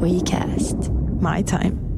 WeCast. 0.00 0.90
My 1.20 1.42
time. 1.42 1.90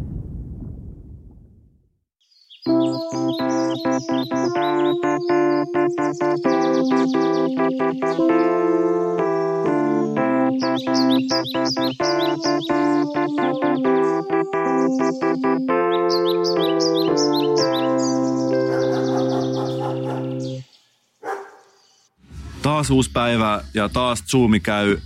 Taas 22.62 22.91
uusi 22.91 23.11
päivä 23.11 23.64
ja 23.75 23.89
taas 23.89 24.25
Zoomi 24.30 24.61
käy. 24.61 24.98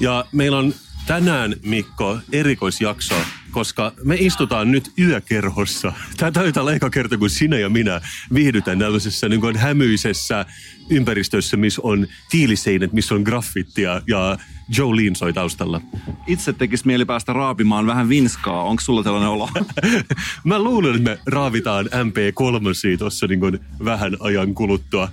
Ja 0.00 0.24
meillä 0.32 0.58
on 0.58 0.74
tänään, 1.10 1.54
Mikko, 1.62 2.18
erikoisjakso, 2.32 3.14
koska 3.50 3.92
me 4.04 4.16
istutaan 4.18 4.70
nyt 4.70 4.92
yökerhossa. 4.98 5.92
Tämä 6.16 6.30
taitaa 6.30 6.60
olla 6.60 6.72
eka 6.72 6.90
kerta, 6.90 7.18
kun 7.18 7.30
sinä 7.30 7.58
ja 7.58 7.68
minä 7.68 8.00
viihdytään 8.34 8.78
tällaisessa 8.78 9.28
niin 9.28 9.40
kuin 9.40 9.56
hämyisessä 9.56 10.46
ympäristössä, 10.90 11.56
missä 11.56 11.80
on 11.84 12.06
tiiliseinät, 12.30 12.92
missä 12.92 13.14
on 13.14 13.22
graffittia 13.22 14.02
ja 14.06 14.38
Jolene 14.76 15.14
soi 15.14 15.32
taustalla. 15.32 15.80
Itse 16.26 16.52
tekisi 16.52 16.86
mieli 16.86 17.04
päästä 17.04 17.32
raapimaan 17.32 17.86
vähän 17.86 18.08
vinskaa. 18.08 18.62
Onko 18.62 18.80
sulla 18.80 19.02
tällainen 19.02 19.30
olo? 19.30 19.48
Mä 20.44 20.58
luulen, 20.58 20.96
että 20.96 21.10
me 21.10 21.18
raavitaan 21.26 21.86
MP3 21.86 22.98
tuossa 22.98 23.26
niin 23.26 23.40
kuin 23.40 23.60
vähän 23.84 24.16
ajan 24.20 24.54
kuluttua. 24.54 25.08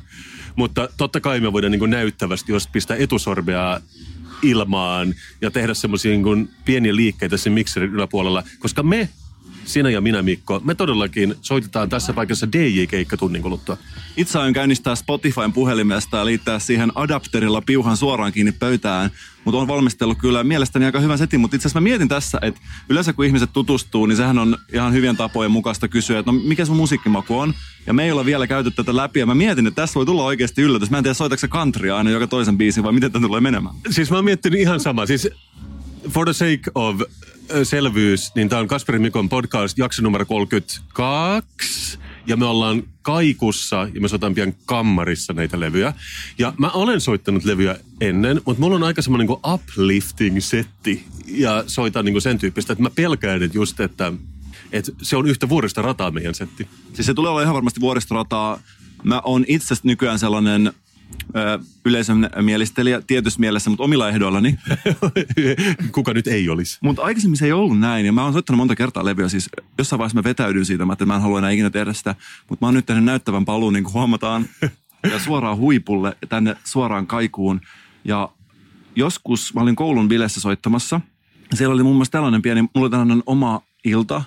Mutta 0.56 0.90
totta 0.98 1.20
kai 1.20 1.40
me 1.40 1.54
voidaan 1.54 1.72
niin 1.72 1.80
kuin 1.80 1.92
näyttävästi, 1.92 2.52
jos 2.52 2.68
pistää 2.68 2.98
etusorbea 2.98 3.82
ilmaan 4.42 5.16
ja 5.42 5.52
tehdä 5.52 5.74
semmoisia 5.74 6.12
niin 6.12 6.50
pieniä 6.66 6.96
liikkeitä 6.96 7.38
sen 7.38 7.54
mikserin 7.54 7.94
yläpuolella, 7.94 8.44
koska 8.60 8.84
me, 8.84 9.10
sinä 9.68 9.90
ja 9.90 10.02
minä 10.02 10.22
Mikko, 10.22 10.62
me 10.64 10.76
todellakin 10.76 11.36
soitetaan 11.42 11.90
tässä 11.90 12.14
paikassa 12.14 12.52
DJ-keikka 12.52 13.18
tunnin 13.18 13.42
kuluttua. 13.42 13.78
Itse 14.18 14.40
aion 14.40 14.54
käynnistää 14.54 14.96
Spotifyn 14.96 15.54
puhelimesta 15.54 16.18
ja 16.18 16.26
liittää 16.26 16.60
siihen 16.60 16.92
adapterilla 16.96 17.62
piuhan 17.62 17.98
suoraan 17.98 18.34
kiinni 18.34 18.52
pöytään. 18.52 19.12
Mutta 19.46 19.62
on 19.62 19.68
valmistellut 19.68 20.18
kyllä 20.18 20.44
mielestäni 20.44 20.86
aika 20.86 21.00
hyvän 21.00 21.18
setin. 21.18 21.40
Mutta 21.40 21.56
itse 21.56 21.68
asiassa 21.68 21.80
mä 21.80 21.84
mietin 21.84 22.08
tässä, 22.08 22.40
että 22.42 22.62
yleensä 22.90 23.14
kun 23.14 23.26
ihmiset 23.26 23.50
tutustuu, 23.54 24.06
niin 24.06 24.18
sehän 24.18 24.40
on 24.40 24.58
ihan 24.74 24.94
hyvien 24.94 25.18
tapojen 25.18 25.52
mukaista 25.52 25.88
kysyä, 25.88 26.20
että 26.20 26.32
no 26.32 26.40
mikä 26.44 26.66
sun 26.66 26.78
musiikkimaku 26.78 27.40
on. 27.40 27.54
Ja 27.86 27.94
me 27.94 28.04
ei 28.04 28.12
olla 28.12 28.26
vielä 28.26 28.48
käyty 28.48 28.72
tätä 28.72 28.96
läpi 28.96 29.20
ja 29.20 29.26
mä 29.26 29.36
mietin, 29.36 29.68
että 29.68 29.82
tässä 29.82 29.96
voi 29.96 30.06
tulla 30.06 30.24
oikeasti 30.24 30.62
yllätys. 30.62 30.90
Mä 30.90 30.98
en 30.98 31.04
tiedä, 31.04 31.14
soitatko 31.14 31.40
se 31.40 31.48
countrya 31.48 31.98
aina 31.98 32.10
joka 32.10 32.28
toisen 32.28 32.58
biisin 32.58 32.84
vai 32.84 32.94
miten 32.94 33.12
tämä 33.12 33.28
tulee 33.28 33.42
menemään. 33.42 33.76
Siis 33.90 34.10
mä 34.10 34.18
oon 34.18 34.26
miettinyt 34.26 34.60
ihan 34.60 34.80
sama. 34.80 35.06
Siis 35.06 35.30
for 36.10 36.26
the 36.26 36.34
sake 36.34 36.72
of 36.76 37.02
selvyys, 37.64 38.36
niin 38.36 38.50
tämä 38.50 38.60
on 38.60 38.68
Kasperin 38.68 39.02
Mikon 39.02 39.30
podcast, 39.30 39.78
jakso 39.78 40.02
numero 40.02 40.26
32. 40.26 42.00
Ja 42.28 42.38
me 42.38 42.46
ollaan 42.46 42.84
kaikussa 43.02 43.88
ja 43.94 44.02
me 44.02 44.08
soitan 44.08 44.36
pian 44.36 44.54
kammarissa 44.66 45.34
näitä 45.34 45.60
levyjä. 45.60 45.94
Ja 46.38 46.54
mä 46.58 46.70
olen 46.70 47.02
soittanut 47.02 47.46
levyjä 47.46 47.78
ennen, 48.02 48.42
mutta 48.46 48.62
mulla 48.62 48.76
on 48.76 48.84
aika 48.84 49.02
semmoinen 49.02 49.28
niin 49.28 49.54
uplifting 49.54 50.42
setti. 50.42 51.06
Ja 51.28 51.64
soitan 51.68 52.06
niin 52.06 52.22
sen 52.22 52.38
tyyppistä, 52.38 52.74
että 52.74 52.84
mä 52.84 52.90
pelkään, 52.90 53.44
että 53.44 53.58
just, 53.58 53.80
että, 53.80 54.14
että 54.72 54.92
se 55.02 55.18
on 55.18 55.28
yhtä 55.28 55.50
vuorista 55.50 55.82
rataa 55.82 56.12
meidän 56.12 56.36
setti. 56.36 56.68
Siis 56.94 57.06
se 57.06 57.14
tulee 57.14 57.32
olla 57.32 57.42
ihan 57.42 57.56
varmasti 57.56 57.82
vuoristorataa. 57.82 58.60
Mä 59.04 59.22
oon 59.26 59.46
itse 59.48 59.76
nykyään 59.84 60.20
sellainen 60.20 60.74
yleisön 61.86 62.30
mielistelijä 62.42 63.02
tietyssä 63.02 63.40
mielessä, 63.40 63.70
mutta 63.70 63.84
omilla 63.84 64.10
ehdoillani. 64.10 64.60
Kuka 65.92 66.14
nyt 66.14 66.28
ei 66.28 66.50
olisi. 66.50 66.78
Mutta 66.82 67.02
aikaisemmin 67.02 67.38
se 67.38 67.46
ei 67.46 67.52
ollut 67.52 67.80
näin, 67.80 68.06
ja 68.06 68.12
mä 68.12 68.24
oon 68.24 68.34
soittanut 68.34 68.58
monta 68.58 68.76
kertaa 68.76 69.06
levyä, 69.06 69.30
siis 69.30 69.50
jossain 69.78 69.98
vaiheessa 69.98 70.20
mä 70.20 70.24
vetäydyn 70.24 70.66
siitä, 70.66 70.86
mä, 70.86 70.94
että 70.94 71.06
mä 71.06 71.16
en 71.16 71.22
halua 71.22 71.40
enää 71.40 71.52
ikinä 71.52 71.70
tehdä 71.70 71.94
sitä, 71.94 72.16
mutta 72.50 72.66
mä 72.66 72.68
oon 72.68 72.76
nyt 72.76 72.86
tehnyt 72.86 73.04
näyttävän 73.04 73.46
paluun, 73.46 73.74
niin 73.74 73.84
kuin 73.84 73.94
huomataan, 73.94 74.46
ja 75.12 75.20
suoraan 75.20 75.58
huipulle, 75.58 76.18
tänne 76.30 76.56
suoraan 76.64 77.08
kaikuun, 77.08 77.62
ja 78.06 78.30
joskus 78.96 79.54
mä 79.54 79.62
olin 79.62 79.76
koulun 79.76 80.08
bilessä 80.08 80.42
soittamassa, 80.42 81.02
ja 81.52 81.58
siellä 81.58 81.74
oli 81.74 81.84
muun 81.84 81.96
muassa 81.96 82.12
tällainen 82.12 82.42
pieni, 82.42 82.62
mulla 82.62 82.72
oli 82.76 82.90
tällainen 82.90 83.24
oma 83.26 83.62
ilta, 83.86 84.24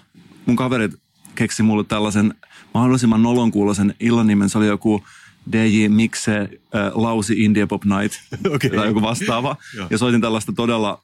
mun 0.47 0.57
kaverit 0.57 0.93
keksi 1.35 1.63
mulle 1.63 1.85
tällaisen 1.85 2.35
mahdollisimman 2.75 3.23
nolonkuuloisen 3.23 3.95
illan 4.01 4.27
nimen, 4.27 4.49
se 4.49 4.59
oli 4.59 4.67
joku 4.67 5.05
DJ 5.53 5.89
Mixe 5.89 6.39
äh, 6.39 6.49
Lausi 6.95 7.45
India 7.45 7.67
Pop 7.67 7.85
Night 7.85 8.15
Okei. 8.55 8.71
tai 8.71 8.87
joku 8.87 9.03
vastaava. 9.03 9.57
Ja 9.91 9.99
soitin 9.99 10.21
tällaista 10.21 10.53
todella, 10.53 11.03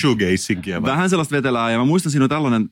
Shoegazingia. 0.00 0.82
vähän 0.82 1.10
sellaista 1.10 1.36
vetelää. 1.36 1.70
Ja 1.70 1.78
mä 1.78 1.84
muistan 1.84 2.12
siinä 2.12 2.24
on 2.24 2.28
tällainen 2.30 2.70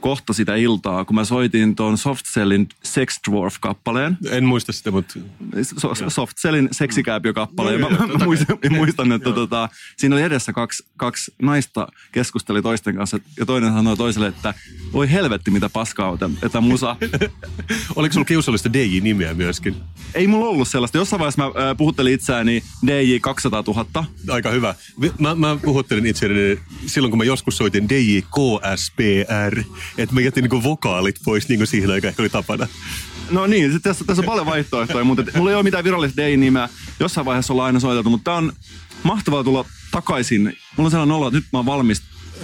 kohta 0.00 0.32
sitä 0.32 0.54
iltaa, 0.56 1.04
kun 1.04 1.14
mä 1.14 1.24
soitin 1.24 1.76
tuon 1.76 1.98
Soft 1.98 2.26
Cellin 2.26 2.68
Sex 2.84 3.20
Dwarf-kappaleen. 3.30 4.16
En 4.30 4.44
muista 4.44 4.72
sitä, 4.72 4.90
mutta 4.90 5.14
So, 5.62 5.94
Soft 6.08 6.36
Cellin 6.36 6.68
seksikääpiö-kappaleen. 6.72 7.80
Joo, 7.80 7.90
Mä, 7.90 7.96
joo, 7.96 8.18
mä 8.18 8.24
muistan, 8.24 8.58
kai. 8.58 8.70
muistan, 8.70 9.12
että 9.12 9.32
tota, 9.32 9.68
siinä 9.96 10.14
oli 10.16 10.22
edessä 10.22 10.52
kaksi, 10.52 10.84
kaksi 10.96 11.34
naista 11.42 11.88
keskusteli 12.12 12.62
toisten 12.62 12.96
kanssa. 12.96 13.18
Ja 13.38 13.46
toinen 13.46 13.72
sanoi 13.72 13.96
toiselle, 13.96 14.26
että 14.26 14.54
voi 14.92 15.10
helvetti 15.12 15.50
mitä 15.50 15.68
paskaa 15.68 16.10
on, 16.10 16.18
että- 16.42 16.60
musa. 16.60 16.96
oliko 17.96 18.12
sulla 18.12 18.24
kiusallista 18.24 18.72
DJ-nimeä 18.72 19.34
myöskin? 19.34 19.76
Ei 20.14 20.26
mulla 20.26 20.46
ollut 20.46 20.68
sellaista. 20.68 20.98
Jossain 20.98 21.20
vaiheessa 21.20 21.42
mä 21.42 21.46
äh, 21.70 21.76
puhuttelin 21.76 22.12
itseäni 22.14 22.62
DJ 22.86 23.18
200 23.20 23.64
000. 23.66 24.04
Aika 24.28 24.50
hyvä. 24.50 24.74
Mä, 25.18 25.34
mä 25.34 25.56
puhuttelin 25.64 26.06
itseäni 26.06 26.58
silloin, 26.86 27.10
kun 27.10 27.18
mä 27.18 27.24
joskus 27.24 27.56
soitin 27.56 27.88
DJKSPR, 27.88 29.62
että 29.98 30.14
mä 30.14 30.20
jätin 30.20 30.42
niinku 30.42 30.62
vokaalit 30.62 31.16
pois, 31.24 31.48
niin 31.48 31.58
kuin 31.58 31.66
siihen 31.66 31.90
aikaan 31.90 32.08
ehkä 32.08 32.22
oli 32.22 32.28
tapana. 32.28 32.66
No 33.30 33.46
niin, 33.46 33.72
sit 33.72 33.82
tässä, 33.82 34.04
tässä 34.04 34.20
on 34.20 34.26
paljon 34.26 34.46
vaihtoehtoja, 34.46 35.04
mutta 35.04 35.22
et 35.22 35.34
mulla 35.34 35.50
ei 35.50 35.56
ole 35.56 35.62
mitään 35.62 35.84
virallista 35.84 36.22
DJ-nimeä. 36.22 36.68
Jossain 37.00 37.24
vaiheessa 37.24 37.52
ollaan 37.52 37.66
aina 37.66 37.80
soiteltu, 37.80 38.10
mutta 38.10 38.24
tää 38.24 38.34
on 38.34 38.52
mahtavaa 39.02 39.44
tulla 39.44 39.64
takaisin. 39.90 40.42
Mulla 40.42 40.86
on 40.86 40.90
sellainen 40.90 41.16
olo, 41.16 41.26
että 41.26 41.38
nyt 41.38 41.46
mä 41.52 41.58
oon 41.58 41.66
valmis 41.66 42.02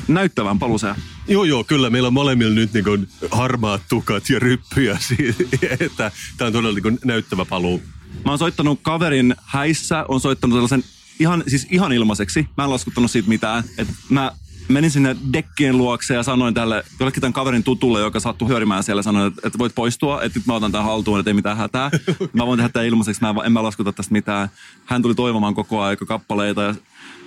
näyttävään 0.08 0.58
paluseen. 0.58 0.94
Joo, 1.28 1.44
joo, 1.44 1.64
kyllä. 1.64 1.90
Meillä 1.90 2.06
on 2.06 2.12
molemmilla 2.12 2.54
nyt 2.54 2.72
niin 2.72 2.84
kuin 2.84 3.08
harmaat 3.30 3.82
tukat 3.88 4.30
ja 4.30 4.38
ryppyjä 4.38 4.98
siitä, 5.08 5.44
että 5.80 6.10
tämä 6.36 6.46
on 6.46 6.52
todella 6.52 6.74
niin 6.74 6.82
kuin 6.82 6.98
näyttävä 7.04 7.44
paluu. 7.44 7.82
Mä 8.24 8.32
oon 8.32 8.38
soittanut 8.38 8.80
kaverin 8.82 9.34
häissä, 9.44 10.04
on 10.08 10.20
soittanut 10.20 10.56
sellaisen 10.56 10.84
ihan, 11.18 11.44
siis 11.46 11.66
ihan 11.70 11.92
ilmaiseksi. 11.92 12.48
Mä 12.56 12.64
en 12.64 12.70
laskuttanut 12.70 13.10
siitä 13.10 13.28
mitään. 13.28 13.64
Et 13.78 13.88
mä 14.08 14.32
menin 14.68 14.90
sinne 14.90 15.16
dekkien 15.32 15.78
luokse 15.78 16.14
ja 16.14 16.22
sanoin 16.22 16.54
tälle 16.54 16.84
jollekin 17.00 17.20
tämän 17.20 17.32
kaverin 17.32 17.62
tutulle, 17.62 18.00
joka 18.00 18.20
sattui 18.20 18.48
hyörimään 18.48 18.84
siellä, 18.84 19.02
sanoin, 19.02 19.26
että, 19.26 19.46
että 19.46 19.58
voit 19.58 19.74
poistua, 19.74 20.22
että 20.22 20.38
nyt 20.38 20.46
mä 20.46 20.54
otan 20.54 20.72
tämän 20.72 20.86
haltuun, 20.86 21.18
että 21.18 21.30
ei 21.30 21.34
mitään 21.34 21.56
hätää. 21.56 21.90
Mä 22.32 22.46
voin 22.46 22.58
tehdä 22.58 22.68
tämän 22.68 22.86
ilmaiseksi, 22.86 23.20
mä 23.20 23.30
en, 23.30 23.36
en 23.44 23.52
mä 23.52 23.62
laskuta 23.62 23.92
tästä 23.92 24.12
mitään. 24.12 24.48
Hän 24.84 25.02
tuli 25.02 25.14
toivomaan 25.14 25.54
koko 25.54 25.82
ajan 25.82 25.96
kappaleita 25.96 26.62
ja 26.62 26.74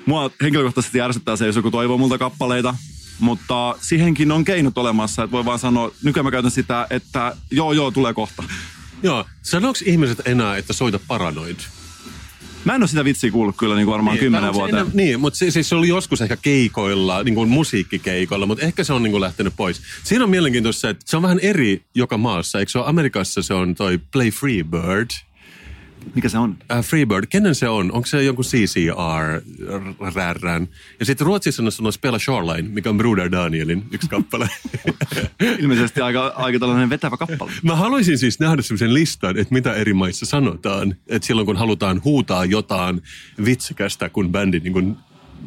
mua 0.06 0.32
henkilökohtaisesti 0.42 1.02
ärsyttää 1.02 1.36
se, 1.36 1.46
jos 1.46 1.56
joku 1.56 1.72
toivoo 1.72 1.98
multa 1.98 2.18
kappaleita. 2.18 2.76
Mutta 3.20 3.76
siihenkin 3.82 4.32
on 4.32 4.46
keinot 4.46 4.78
olemassa, 4.78 5.24
että 5.24 5.32
voi 5.32 5.46
vaan 5.46 5.60
sanoa, 5.60 5.92
nykyään 6.04 6.26
mä 6.26 6.32
käytän 6.32 6.52
sitä, 6.52 6.88
että 6.90 7.36
joo 7.52 7.74
joo, 7.74 7.92
tulee 7.92 8.14
kohta. 8.14 8.44
Joo, 9.04 9.26
sanoks 9.42 9.82
ihmiset 9.82 10.22
enää, 10.26 10.58
että 10.58 10.74
soita 10.74 11.00
paranoid? 11.08 11.60
Mä 12.70 12.76
en 12.76 12.82
ole 12.82 12.88
sitä 12.88 13.04
vitsiä 13.06 13.32
kuullut 13.32 13.56
kyllä 13.58 13.76
niin 13.76 13.86
kuin 13.86 13.94
varmaan 13.94 14.14
Niin, 14.16 14.20
kymmenen 14.20 14.50
enää- 14.70 14.86
Niin, 14.94 15.20
mutta 15.20 15.38
se, 15.38 15.52
siis 15.52 15.70
se 15.70 15.76
oli 15.76 15.88
joskus 15.88 16.22
ehkä 16.22 16.38
keikoilla, 16.38 17.24
niin 17.24 17.36
kuin 17.36 17.50
musiikkikeikoilla, 17.50 18.46
mutta 18.46 18.66
ehkä 18.66 18.84
se 18.84 18.94
on 18.94 19.04
niin 19.04 19.12
kuin 19.12 19.22
lähtenyt 19.22 19.54
pois. 19.58 19.82
Siinä 20.04 20.24
on 20.24 20.30
mielenkiintoista, 20.30 20.90
että 20.90 21.06
se 21.06 21.18
on 21.18 21.24
vähän 21.24 21.40
eri 21.40 21.82
joka 21.96 22.18
maassa. 22.18 22.60
Eikö 22.60 22.72
se 22.72 22.80
ole 22.80 22.88
Amerikassa 22.88 23.42
se 23.42 23.54
on 23.54 23.76
toi 23.76 24.00
Play 24.12 24.32
Free 24.32 24.64
Bird? 24.64 25.10
Mikä 26.16 26.30
se 26.30 26.38
on? 26.38 26.58
Äh, 26.72 26.86
Freebird, 26.86 27.26
kenen 27.30 27.56
se 27.56 27.70
on? 27.70 27.92
Onko 27.92 28.06
se 28.06 28.24
jonkun 28.24 28.46
CCR? 28.46 29.42
Rärrän? 30.16 30.68
Ja 31.00 31.06
sitten 31.06 31.28
Ruotsissa 31.28 31.64
on 31.64 31.72
sanonut 31.72 31.94
Spela 31.94 32.20
Shoreline, 32.20 32.70
mikä 32.70 32.90
on 32.90 32.98
Bruder 32.98 33.32
Danielin 33.32 33.84
yksi 33.92 34.10
kappale. 34.10 34.50
Ilmeisesti 35.60 36.02
aika, 36.02 36.28
aika 36.28 36.60
tällainen 36.60 36.90
vetävä 36.90 37.18
kappale. 37.18 37.52
Mä 37.64 37.76
haluaisin 37.76 38.18
siis 38.18 38.40
nähdä 38.40 38.62
sellaisen 38.62 38.94
listan, 38.94 39.38
että 39.38 39.54
mitä 39.54 39.74
eri 39.74 39.94
maissa 39.94 40.26
sanotaan. 40.26 40.96
Että 41.08 41.28
silloin 41.28 41.46
kun 41.46 41.58
halutaan 41.58 42.02
huutaa 42.04 42.46
jotain 42.46 43.02
vitsikästä, 43.46 44.10
kun 44.10 44.32
bändi 44.32 44.60
niin 44.60 44.74
kun 44.74 44.98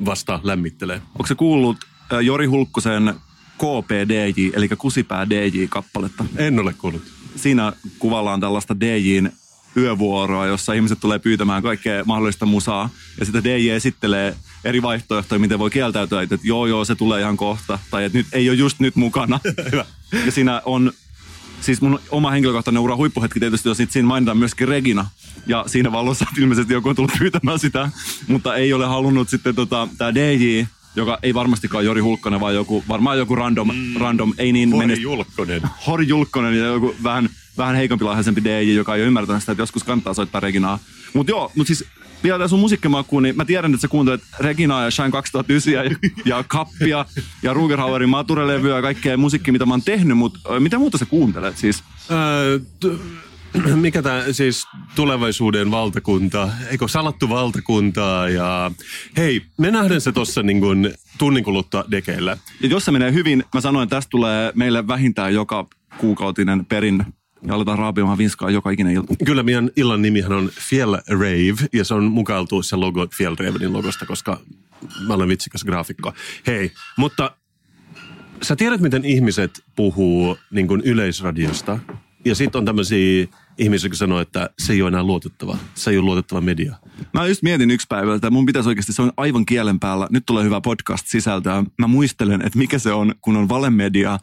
vasta 0.05 0.41
lämmittelee. 0.43 1.03
Onko 1.15 1.27
se 1.27 1.35
kuullut 1.35 1.77
äh, 2.13 2.21
Jori 2.21 2.47
Hulkkosen 2.47 3.15
KPDJ, 3.59 4.51
eli 4.55 4.69
Kusipää 4.69 5.27
DJ-kappaletta? 5.31 6.25
En 6.37 6.59
ole 6.59 6.73
kuullut. 6.73 7.03
Siinä 7.37 7.73
kuvallaan 7.99 8.41
tällaista 8.41 8.81
DJin 8.81 9.33
yövuoroa, 9.77 10.47
jossa 10.47 10.73
ihmiset 10.73 11.01
tulee 11.01 11.19
pyytämään 11.19 11.63
kaikkea 11.63 12.05
mahdollista 12.05 12.47
musaa. 12.47 12.91
Ja 13.19 13.25
sitten 13.25 13.45
DJ 13.45 13.71
esittelee 13.71 14.37
eri 14.65 14.83
vaihtoehtoja, 14.83 15.39
miten 15.39 15.59
voi 15.59 15.71
kieltäytyä, 15.71 16.23
että 16.23 16.39
joo 16.43 16.67
joo, 16.67 16.85
se 16.85 16.95
tulee 16.95 17.21
ihan 17.21 17.37
kohta. 17.37 17.79
Tai 17.91 18.05
että 18.05 18.19
nyt 18.19 18.27
ei 18.33 18.49
ole 18.49 18.57
just 18.57 18.81
nyt 18.81 18.97
mukana. 18.97 19.41
Hyvä. 19.73 19.85
Ja 20.27 20.33
siinä 20.33 20.63
on, 20.65 20.93
siis 21.61 21.81
mun 21.81 22.01
oma 22.11 22.31
henkilökohtainen 22.31 22.83
ura 22.83 22.97
huippuhetki 22.97 23.41
tietysti, 23.41 23.69
jos 23.69 23.79
siinä 23.89 24.09
mainitaan 24.09 24.39
myöskin 24.39 24.69
Regina. 24.69 25.07
Ja 25.47 25.65
siinä 25.67 25.93
valossa 25.93 26.27
ilmeisesti 26.39 26.73
joku 26.73 26.89
on 26.89 26.97
tullut 26.97 27.19
pyytämään 27.19 27.59
sitä, 27.59 27.91
mutta 28.29 28.57
ei 28.57 28.73
ole 28.73 28.87
halunnut 28.87 29.29
sitten 29.29 29.55
tota, 29.55 29.89
tämä 29.99 30.15
DJ 30.15 30.65
joka 30.97 31.19
ei 31.23 31.35
varmastikaan 31.35 31.85
Jori 31.85 32.01
Hulkkonen, 32.01 32.41
vaan 32.41 32.55
joku, 32.55 32.85
varmaan 32.89 33.19
joku 33.19 33.35
random, 33.35 33.71
mm. 33.75 33.97
random 33.97 34.35
ei 34.39 34.53
niin 34.53 34.73
Hori 34.73 34.87
menest- 34.87 35.01
Julkkonen. 35.01 35.63
Hori 35.87 36.09
Julkkonen 36.09 36.59
ja 36.59 36.67
joku 36.67 36.95
vähän, 37.03 37.29
vähän 37.59 37.77
heikompi 37.77 38.05
lahjaisempi 38.05 38.45
DJ, 38.45 38.73
joka 38.73 38.95
ei 38.95 39.01
ole 39.01 39.07
ymmärtänyt 39.07 39.43
sitä, 39.43 39.53
että 39.53 39.63
joskus 39.63 39.85
kannattaa 39.85 40.15
soittaa 40.15 40.41
Reginaa. 40.41 40.79
Mutta 41.13 41.33
joo, 41.33 41.53
mutta 41.55 41.67
siis 41.67 41.85
vielä 42.23 42.39
tämä 42.39 42.49
sun 42.49 42.61
musiikkimakuun, 42.61 43.23
niin 43.23 43.37
mä 43.37 43.45
tiedän, 43.45 43.75
että 43.75 43.81
sä 43.81 43.89
kuuntelet 43.89 44.21
Reginaa 44.41 44.85
ja 44.85 44.91
Shine 44.91 45.11
2009 45.11 45.73
ja, 45.73 45.83
ja 46.25 46.45
Kappia 46.49 47.07
ja 47.43 47.55
Rugerhauerin 47.55 48.09
Mature-levyä 48.09 48.77
ja 48.77 48.83
kaikkea 48.83 49.17
musiikkia, 49.17 49.53
mitä 49.53 49.67
mä 49.67 49.73
oon 49.73 49.83
tehnyt, 49.83 50.19
mutta 50.19 50.61
mitä 50.61 50.79
muuta 50.79 50.99
sä 50.99 51.07
kuuntelet 51.07 51.57
siis? 51.57 51.85
Öö, 52.11 52.59
t- 52.81 53.01
mikä 53.75 54.03
tämä 54.03 54.25
siis 54.33 54.67
tulevaisuuden 54.95 55.71
valtakunta, 55.71 56.49
eikö 56.71 56.89
salattu 56.89 57.29
valtakuntaa 57.29 58.29
ja 58.29 58.71
hei, 59.17 59.43
me 59.59 59.71
nähdään 59.71 60.01
se 60.01 60.13
tuossa 60.13 60.43
niin 60.43 60.61
kuin 60.61 60.95
tunnin 61.19 61.45
kuluttua 61.45 61.85
dekeillä. 61.91 62.37
Ja 62.61 62.69
jos 62.69 62.85
se 62.85 62.91
menee 62.91 63.13
hyvin, 63.13 63.45
mä 63.55 63.61
sanoin, 63.61 63.83
että 63.83 63.97
tästä 63.97 64.11
tulee 64.11 64.53
meille 64.55 64.87
vähintään 64.87 65.35
joka 65.35 65.67
kuukautinen 65.99 66.67
perin 66.67 67.07
ja 67.47 67.55
aletaan 67.55 67.79
raapimaan 67.79 68.19
vinskaa 68.19 68.51
joka 68.51 68.71
ikinen 68.71 68.93
ilta. 68.93 69.15
Kyllä 69.25 69.43
meidän 69.43 69.71
illan 69.77 70.03
nimihän 70.03 70.33
on 70.33 70.51
Fjell 70.69 70.95
Rave 71.09 71.69
ja 71.73 71.85
se 71.85 71.95
on 71.95 72.05
mukailtu 72.05 72.63
se 72.63 72.77
logo 72.77 73.09
Fjell 73.17 73.37
Ravenin 73.39 73.73
logosta, 73.73 74.07
koska 74.07 74.41
mä 75.07 75.15
olen 75.15 75.29
vitsikäs 75.29 75.65
graafikko. 75.65 76.13
Hei, 76.47 76.73
mutta 76.97 77.37
sä 78.43 78.57
tiedät, 78.57 78.81
miten 78.81 79.05
ihmiset 79.05 79.65
puhuu 79.77 80.39
niin 80.51 80.69
kuin 80.69 80.83
yleisradiosta 80.85 81.79
ja 82.25 82.35
sitten 82.35 82.59
on 82.59 82.65
tämmöisiä 82.65 83.27
ihmisiä, 83.59 83.87
jotka 83.87 83.97
sanoo, 83.97 84.21
että 84.21 84.51
se 84.59 84.73
ei 84.73 84.83
ole 84.83 84.89
enää 84.89 85.03
luotettava. 85.03 85.59
Se 85.75 85.91
ei 85.91 85.99
ole 85.99 86.05
luotettava 86.05 86.41
media. 86.41 86.77
Mä 87.13 87.27
just 87.27 87.43
mietin 87.43 87.71
yksi 87.71 87.87
päivä, 87.87 88.15
että 88.15 88.31
mun 88.31 88.47
pitäisi 88.47 88.69
oikeasti, 88.69 88.93
se 88.93 89.03
on 89.03 89.13
aivan 89.17 89.47
kielen 89.47 89.81
päällä. 89.81 90.07
Nyt 90.11 90.27
tulee 90.27 90.45
hyvä 90.45 90.61
podcast-sisältöä. 90.61 91.65
Mä 91.79 91.87
muistelen, 91.87 92.43
että 92.47 92.59
mikä 92.59 92.79
se 92.79 92.93
on, 92.93 93.15
kun 93.21 93.37
on 93.37 93.49
valemedia, 93.49 94.19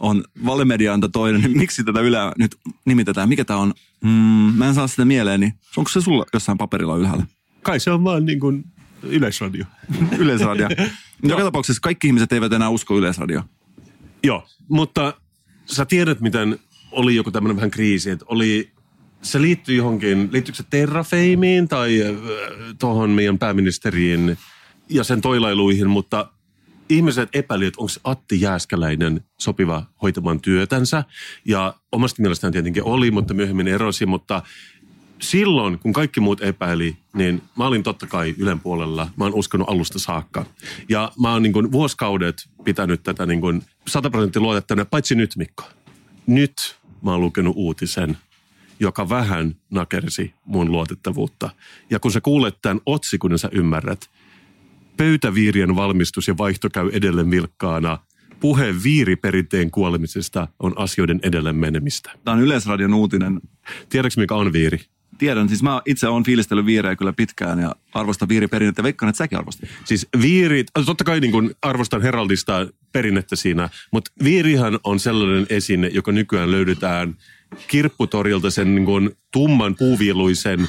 on 0.00 0.24
valemedia 0.46 0.94
on 0.94 1.00
toinen, 1.12 1.40
niin 1.40 1.58
miksi 1.58 1.84
tätä 1.84 2.00
ylä 2.00 2.32
nyt 2.38 2.56
nimitetään? 2.84 3.28
Mikä 3.28 3.44
tämä 3.44 3.58
on? 3.58 3.74
Mm, 4.04 4.10
mä 4.56 4.68
en 4.68 4.74
saa 4.74 4.86
sitä 4.86 5.04
mieleeni. 5.04 5.52
Onko 5.76 5.90
se 5.90 6.00
sulla 6.00 6.26
jossain 6.32 6.58
paperilla 6.58 6.96
ylhäällä? 6.96 7.26
Kai 7.62 7.80
se 7.80 7.90
on 7.90 8.04
vaan 8.04 8.26
niin 8.26 8.40
kuin 8.40 8.64
yleisradio. 9.02 9.64
Yleisradio. 10.18 10.68
Joka 11.22 11.42
tapauksessa 11.42 11.80
kaikki 11.82 12.06
ihmiset 12.06 12.32
eivät 12.32 12.52
enää 12.52 12.68
usko 12.68 12.98
yleisradio. 12.98 13.42
Joo, 14.22 14.46
mutta 14.68 15.14
sä 15.66 15.84
tiedät, 15.84 16.20
miten 16.20 16.58
oli 16.90 17.14
joku 17.14 17.30
tämmöinen 17.30 17.56
vähän 17.56 17.70
kriisi, 17.70 18.10
että 18.10 18.24
oli, 18.28 18.70
se 19.22 19.42
liittyy 19.42 19.76
johonkin, 19.76 20.28
liittyykö 20.32 20.56
se 20.56 20.64
Terrafameen 20.70 21.68
tai 21.68 22.02
äh, 22.02 22.16
tuohon 22.78 23.10
meidän 23.10 23.38
pääministeriin 23.38 24.38
ja 24.88 25.04
sen 25.04 25.20
toilailuihin, 25.20 25.90
mutta 25.90 26.32
ihmiset 26.88 27.28
epäili, 27.32 27.66
että 27.66 27.80
onko 27.80 27.92
Atti 28.04 28.40
Jääskäläinen 28.40 29.24
sopiva 29.38 29.86
hoitamaan 30.02 30.40
työtänsä. 30.40 31.04
Ja 31.44 31.74
omasta 31.92 32.22
mielestään 32.22 32.52
tietenkin 32.52 32.84
oli, 32.84 33.10
mutta 33.10 33.34
myöhemmin 33.34 33.68
erosi, 33.68 34.06
mutta 34.06 34.42
silloin, 35.22 35.78
kun 35.78 35.92
kaikki 35.92 36.20
muut 36.20 36.42
epäili, 36.42 36.96
niin 37.14 37.42
mä 37.56 37.66
olin 37.66 37.82
totta 37.82 38.06
kai 38.06 38.34
Ylen 38.38 38.60
puolella. 38.60 39.10
Mä 39.16 39.24
oon 39.24 39.34
uskonut 39.34 39.70
alusta 39.70 39.98
saakka. 39.98 40.46
Ja 40.88 41.12
mä 41.20 41.32
oon 41.32 41.42
niin 41.42 41.72
vuosikaudet 41.72 42.48
pitänyt 42.64 43.02
tätä 43.02 43.26
niin 43.26 43.40
kuin 43.40 43.62
100 43.88 44.10
prosenttia 44.10 44.42
luotettavana, 44.42 44.84
paitsi 44.84 45.14
nyt 45.14 45.36
Mikko. 45.36 45.64
Nyt 46.26 46.76
mä 47.02 47.10
oon 47.10 47.20
lukenut 47.20 47.56
uutisen, 47.56 48.18
joka 48.80 49.08
vähän 49.08 49.56
nakersi 49.70 50.34
mun 50.44 50.72
luotettavuutta. 50.72 51.50
Ja 51.90 52.00
kun 52.00 52.12
sä 52.12 52.20
kuulet 52.20 52.58
tämän 52.62 52.80
otsikon, 52.86 53.30
niin 53.30 53.38
sä 53.38 53.48
ymmärrät. 53.52 54.10
Pöytäviirien 54.98 55.76
valmistus 55.76 56.28
ja 56.28 56.38
vaihto 56.38 56.70
käy 56.70 56.90
edelleen 56.92 57.30
vilkkaana. 57.30 57.98
Puhe 58.40 58.74
viiriperinteen 58.82 59.70
kuolemisesta 59.70 60.48
on 60.58 60.72
asioiden 60.76 61.20
edelleen 61.22 61.56
menemistä. 61.56 62.10
Tämä 62.24 62.36
on 62.36 62.42
Yleisradion 62.42 62.94
uutinen. 62.94 63.40
Tiedätkö 63.88 64.20
mikä 64.20 64.34
on 64.34 64.52
viiri? 64.52 64.80
Tiedän, 65.18 65.48
siis 65.48 65.62
mä 65.62 65.82
itse 65.86 66.08
olen 66.08 66.24
fiilistellyt 66.24 66.66
viirejä 66.66 66.96
kyllä 66.96 67.12
pitkään 67.12 67.58
ja 67.58 67.74
arvostan 67.94 68.28
viiriperinnettä. 68.28 68.82
Veikkaan, 68.82 69.10
että 69.10 69.18
säkin 69.18 69.38
arvostat. 69.38 69.68
Siis 69.84 70.06
viirit, 70.22 70.66
totta 70.86 71.04
kai 71.04 71.20
niin 71.20 71.32
kuin 71.32 71.50
arvostan 71.62 72.02
heraldista 72.02 72.66
perinnettä 72.92 73.36
siinä, 73.36 73.68
mutta 73.92 74.10
viirihan 74.24 74.78
on 74.84 75.00
sellainen 75.00 75.46
esine, 75.50 75.88
joka 75.88 76.12
nykyään 76.12 76.50
löydetään 76.50 77.16
kirpputorilta 77.68 78.50
sen 78.50 78.74
niin 78.74 78.86
kuin 78.86 79.10
tumman 79.32 79.74
puuviiluisen 79.74 80.68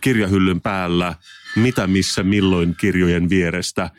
kirjahyllyn 0.00 0.60
päällä, 0.60 1.14
mitä 1.56 1.86
missä 1.86 2.22
milloin 2.22 2.74
kirjojen 2.80 3.30
vierestä. 3.30 3.90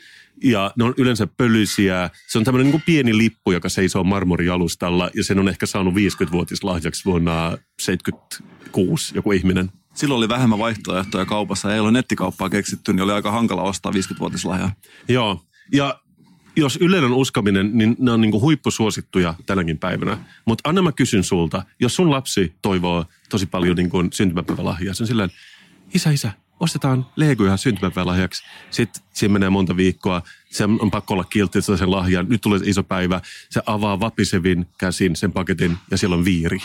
Ja 0.44 0.72
ne 0.76 0.84
on 0.84 0.94
yleensä 0.98 1.28
pölyisiä. 1.28 2.10
Se 2.28 2.38
on 2.38 2.44
tämmöinen 2.44 2.66
niin 2.66 2.72
kuin 2.72 2.84
pieni 2.86 3.18
lippu, 3.18 3.52
joka 3.52 3.70
seisoo 3.70 4.04
marmorialustalla 4.04 5.10
ja 5.16 5.24
sen 5.24 5.40
on 5.40 5.50
ehkä 5.50 5.66
saanut 5.66 5.94
50-vuotislahjaksi 5.94 7.06
vuonna 7.06 7.58
76 7.82 9.16
joku 9.16 9.32
ihminen. 9.32 9.72
Silloin 9.94 10.18
oli 10.18 10.30
vähemmän 10.30 10.60
vaihtoehtoja 10.60 11.26
kaupassa. 11.26 11.74
Ei 11.74 11.80
ole 11.80 11.92
nettikauppaa 11.92 12.50
keksitty, 12.50 12.94
niin 12.94 13.04
oli 13.04 13.12
aika 13.12 13.32
hankala 13.32 13.62
ostaa 13.62 13.92
50-vuotislahjaa. 13.92 14.72
Joo, 15.08 15.44
ja 15.74 16.00
jos 16.56 16.78
yleinen 16.82 17.12
uskominen, 17.12 17.70
niin 17.74 17.96
ne 18.00 18.12
on 18.12 18.22
niin 18.22 18.42
huippusuosittuja 18.42 19.34
tänäkin 19.46 19.80
päivänä. 19.80 20.18
Mutta 20.46 20.70
Anna 20.70 20.82
mä 20.82 20.92
kysyn 20.92 21.24
sulta, 21.24 21.64
jos 21.80 21.96
sun 21.96 22.12
lapsi 22.12 22.54
toivoo 22.62 23.06
tosi 23.30 23.46
paljon 23.46 23.76
niin 23.76 23.90
syntymäpäivälahjaa, 24.14 24.94
se 24.94 25.04
on 25.04 25.08
silleen, 25.08 25.30
isä, 25.94 26.12
isä, 26.12 26.32
ostetaan 26.64 27.06
Legoja 27.16 27.58
syntymäpäivälahjaksi. 27.58 28.44
Sitten 28.72 29.04
siinä 29.14 29.34
menee 29.34 29.50
monta 29.50 29.78
viikkoa, 29.78 30.22
se 30.50 30.64
on 30.64 30.92
pakko 30.92 31.14
olla 31.14 31.24
kiltti, 31.24 31.60
että 31.60 31.78
sen 31.78 31.92
lahjan. 31.92 32.26
Nyt 32.30 32.42
tulee 32.42 32.60
se 32.60 32.66
iso 32.68 32.84
päivä, 32.84 33.22
se 33.50 33.62
avaa 33.66 34.00
vapisevin 34.00 34.68
käsin 34.78 35.16
sen 35.16 35.32
paketin 35.32 35.78
ja 35.92 35.98
siellä 35.98 36.16
on 36.16 36.26
viiri. 36.26 36.58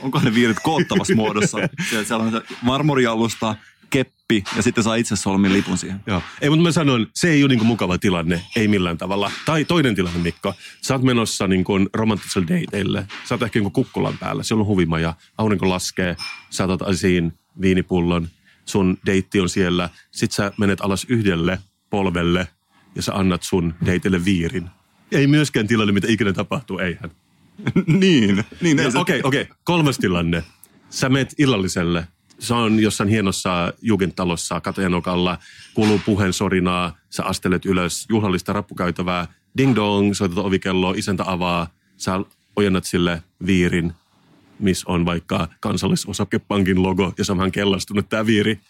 Onko 0.00 0.20
ne 0.20 0.34
viirit 0.34 0.56
koottavassa 0.62 1.14
muodossa? 1.14 1.58
Siellä, 1.88 2.04
siellä 2.04 2.24
on 2.24 2.32
se 2.32 2.42
marmorialusta, 2.62 3.54
keppi 3.90 4.44
ja 4.56 4.62
sitten 4.62 4.84
saa 4.84 4.94
itse 4.94 5.16
solmin 5.16 5.52
lipun 5.52 5.78
siihen. 5.78 6.00
Joo. 6.06 6.22
Ei, 6.40 6.50
mutta 6.50 6.62
mä 6.62 6.72
sanon, 6.72 7.06
se 7.14 7.30
ei 7.30 7.44
ole 7.44 7.54
niin 7.54 7.66
mukava 7.66 7.98
tilanne, 7.98 8.42
ei 8.56 8.68
millään 8.68 8.98
tavalla. 8.98 9.30
Tai 9.46 9.64
toinen 9.64 9.94
tilanne, 9.94 10.18
Mikko. 10.18 10.54
Sä 10.82 10.94
oot 10.94 11.02
menossa 11.02 11.48
niin 11.48 11.64
kuin 11.64 11.88
romanttiselle 11.94 12.46
dateille. 12.48 13.06
Sä 13.24 13.34
oot 13.34 13.42
ehkä 13.42 13.60
niin 13.60 13.72
kukkulan 13.72 14.18
päällä, 14.18 14.42
siellä 14.42 14.60
on 14.60 14.66
huvimaja, 14.66 15.14
aurinko 15.38 15.68
laskee, 15.68 16.16
sä 16.50 16.64
otat 16.64 16.82
asiin 16.82 17.32
viinipullon, 17.60 18.28
sun 18.70 18.98
deitti 19.06 19.40
on 19.40 19.48
siellä. 19.48 19.90
Sit 20.10 20.32
sä 20.32 20.52
menet 20.58 20.80
alas 20.80 21.06
yhdelle 21.08 21.58
polvelle 21.90 22.48
ja 22.94 23.02
sä 23.02 23.14
annat 23.14 23.42
sun 23.42 23.74
deitille 23.86 24.24
viirin. 24.24 24.70
Ei 25.12 25.26
myöskään 25.26 25.66
tilanne, 25.66 25.92
mitä 25.92 26.06
ikinä 26.10 26.32
tapahtuu, 26.32 26.78
eihän. 26.78 27.10
niin. 27.86 28.44
niin 28.60 28.78
ei 28.78 28.90
No, 28.90 29.00
Okei, 29.00 29.20
okei. 29.24 29.46
Kolmas 29.64 29.98
tilanne. 29.98 30.44
Sä 30.90 31.08
menet 31.08 31.34
illalliselle. 31.38 32.08
Se 32.38 32.54
on 32.54 32.80
jossain 32.80 33.08
hienossa 33.08 33.72
jugendtalossa 33.82 34.60
katojanokalla. 34.60 35.38
Kuuluu 35.74 36.00
puheen 36.06 36.32
sorinaa. 36.32 36.96
Sä 37.10 37.24
astelet 37.24 37.66
ylös 37.66 38.06
juhlallista 38.08 38.52
rappukäytävää. 38.52 39.26
Ding 39.58 39.74
dong, 39.74 40.14
soitat 40.14 40.38
ovikelloa, 40.38 40.94
isäntä 40.96 41.24
avaa. 41.26 41.66
Sä 41.96 42.20
ojennat 42.56 42.84
sille 42.84 43.22
viirin, 43.46 43.92
missä 44.60 44.84
on 44.88 45.04
vaikka 45.04 45.48
kansallisosakepankin 45.60 46.82
logo 46.82 47.14
ja 47.18 47.36
vähän 47.36 47.52
kellastunut 47.52 48.08
tää 48.08 48.26
viiri. 48.26 48.60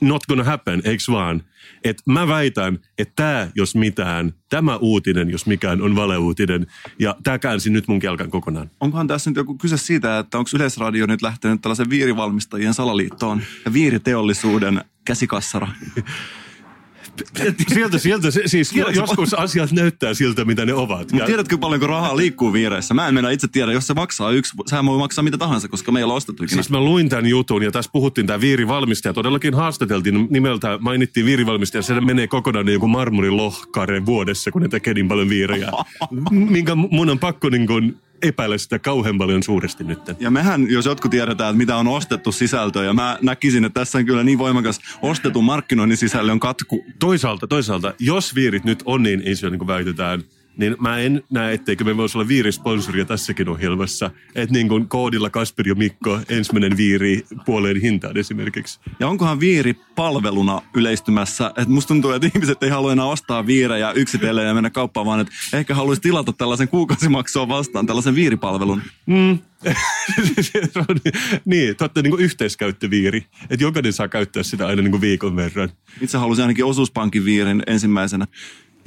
Not 0.00 0.26
gonna 0.26 0.44
happen, 0.44 0.82
eiks 0.84 1.08
vaan? 1.08 1.42
Et 1.84 2.02
mä 2.06 2.28
väitän, 2.28 2.78
että 2.98 3.12
tämä, 3.16 3.48
jos 3.54 3.74
mitään, 3.74 4.34
tämä 4.48 4.76
uutinen, 4.76 5.30
jos 5.30 5.46
mikään, 5.46 5.82
on 5.82 5.96
valeuutinen. 5.96 6.66
Ja 6.98 7.16
tämä 7.22 7.38
käänsi 7.38 7.70
nyt 7.70 7.88
mun 7.88 7.98
kelkan 7.98 8.30
kokonaan. 8.30 8.70
Onkohan 8.80 9.06
tässä 9.06 9.30
nyt 9.30 9.36
joku 9.36 9.58
kyse 9.58 9.76
siitä, 9.76 10.18
että 10.18 10.38
onko 10.38 10.50
Yleisradio 10.54 11.06
nyt 11.06 11.22
lähtenyt 11.22 11.60
tällaisen 11.60 11.90
viirivalmistajien 11.90 12.74
salaliittoon 12.74 13.42
ja 13.64 13.72
viiriteollisuuden 13.72 14.84
käsikassara? 15.04 15.68
Sieltä, 17.68 17.98
sieltä, 17.98 18.28
siis 18.46 18.70
Tiedätkö- 18.70 19.00
joskus 19.00 19.34
asiat 19.34 19.72
näyttää 19.72 20.14
siltä, 20.14 20.44
mitä 20.44 20.66
ne 20.66 20.74
ovat. 20.74 21.12
Ja... 21.12 21.26
Tiedätkö 21.26 21.58
paljonko 21.58 21.86
rahaa 21.86 22.16
liikkuu 22.16 22.52
viireissä? 22.52 22.94
Mä 22.94 23.08
en 23.08 23.14
mennä 23.14 23.30
itse 23.30 23.48
tiedä, 23.48 23.72
jos 23.72 23.86
se 23.86 23.94
maksaa 23.94 24.30
yksi, 24.30 24.52
sehän 24.66 24.86
voi 24.86 24.98
maksaa 24.98 25.22
mitä 25.22 25.38
tahansa, 25.38 25.68
koska 25.68 25.92
me 25.92 26.00
ei 26.00 26.04
ole 26.04 26.14
ostettu 26.14 26.44
ikinä. 26.44 26.62
Siis 26.62 26.70
mä 26.70 26.80
luin 26.80 27.08
tämän 27.08 27.26
jutun 27.26 27.62
ja 27.62 27.70
tässä 27.70 27.90
puhuttiin 27.92 28.26
tämä 28.26 28.40
viirivalmistaja. 28.40 29.12
Todellakin 29.12 29.54
haastateltiin 29.54 30.28
nimeltä, 30.30 30.78
mainittiin 30.80 31.26
viirivalmistaja. 31.26 31.82
Se 31.82 32.00
menee 32.00 32.26
kokonaan 32.26 32.68
joku 32.68 32.88
marmorilohkare 32.88 34.06
vuodessa, 34.06 34.50
kun 34.50 34.62
ne 34.62 34.68
tekee 34.68 34.94
niin 34.94 35.08
paljon 35.08 35.28
viirejä. 35.28 35.70
Minkä 36.30 36.74
mun 36.74 37.10
on 37.10 37.18
pakko 37.18 37.48
niin 37.48 37.66
kuin 37.66 37.96
epäillä 38.22 38.58
sitä 38.58 38.78
kauhean 38.78 39.18
paljon 39.18 39.42
suuresti 39.42 39.84
nyt. 39.84 39.98
Ja 40.20 40.30
mehän, 40.30 40.70
jos 40.70 40.86
jotkut 40.86 41.10
tiedetään, 41.10 41.50
että 41.50 41.58
mitä 41.58 41.76
on 41.76 41.88
ostettu 41.88 42.32
sisältöä, 42.32 42.84
ja 42.84 42.92
mä 42.92 43.18
näkisin, 43.22 43.64
että 43.64 43.80
tässä 43.80 43.98
on 43.98 44.06
kyllä 44.06 44.24
niin 44.24 44.38
voimakas 44.38 44.80
ostetun 45.02 45.44
markkinoinnin 45.44 45.98
sisällön 45.98 46.40
katku. 46.40 46.84
Toisaalta, 46.98 47.46
toisaalta, 47.46 47.94
jos 47.98 48.34
viirit 48.34 48.64
nyt 48.64 48.82
on 48.84 49.02
niin 49.02 49.22
isoja, 49.28 49.50
niin 49.50 49.58
kuin 49.58 49.68
väitetään, 49.68 50.24
niin 50.56 50.76
mä 50.80 50.98
en 50.98 51.22
näe, 51.30 51.54
etteikö 51.54 51.84
me 51.84 51.96
voisi 51.96 52.18
olla 52.18 52.28
viirisponsoria 52.28 53.04
tässäkin 53.04 53.48
ohjelmassa. 53.48 54.10
Että 54.34 54.52
niin 54.52 54.68
kuin 54.68 54.88
koodilla 54.88 55.30
Kasper 55.30 55.68
ja 55.68 55.74
Mikko 55.74 56.20
ensimmäinen 56.28 56.76
viiri 56.76 57.26
puoleen 57.44 57.80
hintaan 57.80 58.16
esimerkiksi. 58.16 58.80
Ja 59.00 59.08
onkohan 59.08 59.40
viiri 59.40 59.74
palveluna 59.74 60.62
yleistymässä? 60.74 61.52
Et 61.56 61.68
musta 61.68 61.88
tuntuu, 61.88 62.10
että 62.10 62.30
ihmiset 62.34 62.62
ei 62.62 62.68
halua 62.68 62.92
enää 62.92 63.04
ostaa 63.04 63.46
viirejä 63.46 63.92
yksitellen 63.92 64.46
ja 64.46 64.54
mennä 64.54 64.70
kauppaan, 64.70 65.06
vaan 65.06 65.20
että 65.20 65.32
ehkä 65.52 65.74
haluaisi 65.74 66.02
tilata 66.02 66.32
tällaisen 66.32 66.68
kuukausimaksua 66.68 67.48
vastaan, 67.48 67.86
tällaisen 67.86 68.14
viiripalvelun. 68.14 68.82
Mm. 69.06 69.38
niin, 71.44 71.76
totta 71.76 72.02
niin 72.02 72.10
kuin 72.10 72.22
yhteiskäyttöviiri. 72.22 73.26
Että 73.50 73.64
jokainen 73.64 73.92
saa 73.92 74.08
käyttää 74.08 74.42
sitä 74.42 74.66
aina 74.66 74.82
niin 74.82 74.90
kuin 74.90 75.00
viikon 75.00 75.36
verran. 75.36 75.68
Itse 76.00 76.18
halusin 76.18 76.42
ainakin 76.42 76.64
osuuspankin 76.64 77.24
viirin 77.24 77.62
ensimmäisenä. 77.66 78.26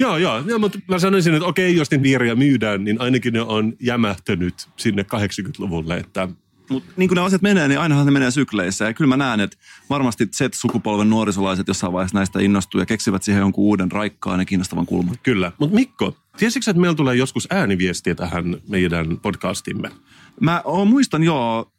Joo, 0.00 0.16
joo. 0.16 0.42
Ja, 0.46 0.58
mutta 0.58 0.78
mä 0.88 0.98
sanoisin, 0.98 1.34
että 1.34 1.46
okei, 1.46 1.76
jos 1.76 1.90
ne 1.90 2.02
viirejä 2.02 2.34
myydään, 2.34 2.84
niin 2.84 3.00
ainakin 3.00 3.32
ne 3.32 3.40
on 3.40 3.72
jämähtänyt 3.80 4.68
sinne 4.76 5.02
80-luvulle. 5.02 5.96
Että 5.96 6.28
Mutta 6.70 6.92
niin 6.96 7.08
kuin 7.08 7.16
ne 7.16 7.22
asiat 7.22 7.42
menee, 7.42 7.68
niin 7.68 7.80
ainahan 7.80 8.06
ne 8.06 8.12
menee 8.12 8.30
sykleissä. 8.30 8.84
Ja 8.84 8.94
kyllä 8.94 9.08
mä 9.08 9.16
näen, 9.16 9.40
että 9.40 9.56
varmasti 9.90 10.26
Z-sukupolven 10.26 11.10
nuorisolaiset 11.10 11.68
jossain 11.68 11.92
vaiheessa 11.92 12.18
näistä 12.18 12.40
innostuu 12.40 12.80
ja 12.80 12.86
keksivät 12.86 13.22
siihen 13.22 13.40
jonkun 13.40 13.64
uuden 13.64 13.92
raikkaan 13.92 14.40
ja 14.40 14.46
kiinnostavan 14.46 14.86
kulman. 14.86 15.16
kyllä. 15.22 15.52
Mutta 15.58 15.74
Mikko, 15.74 16.16
tiesitkö, 16.36 16.70
että 16.70 16.80
meillä 16.80 16.96
tulee 16.96 17.14
joskus 17.14 17.48
ääniviestiä 17.50 18.14
tähän 18.14 18.56
meidän 18.68 19.18
podcastimme? 19.22 19.90
Mä 20.40 20.62
oon, 20.64 20.88
muistan 20.88 21.22
joo, 21.22 21.72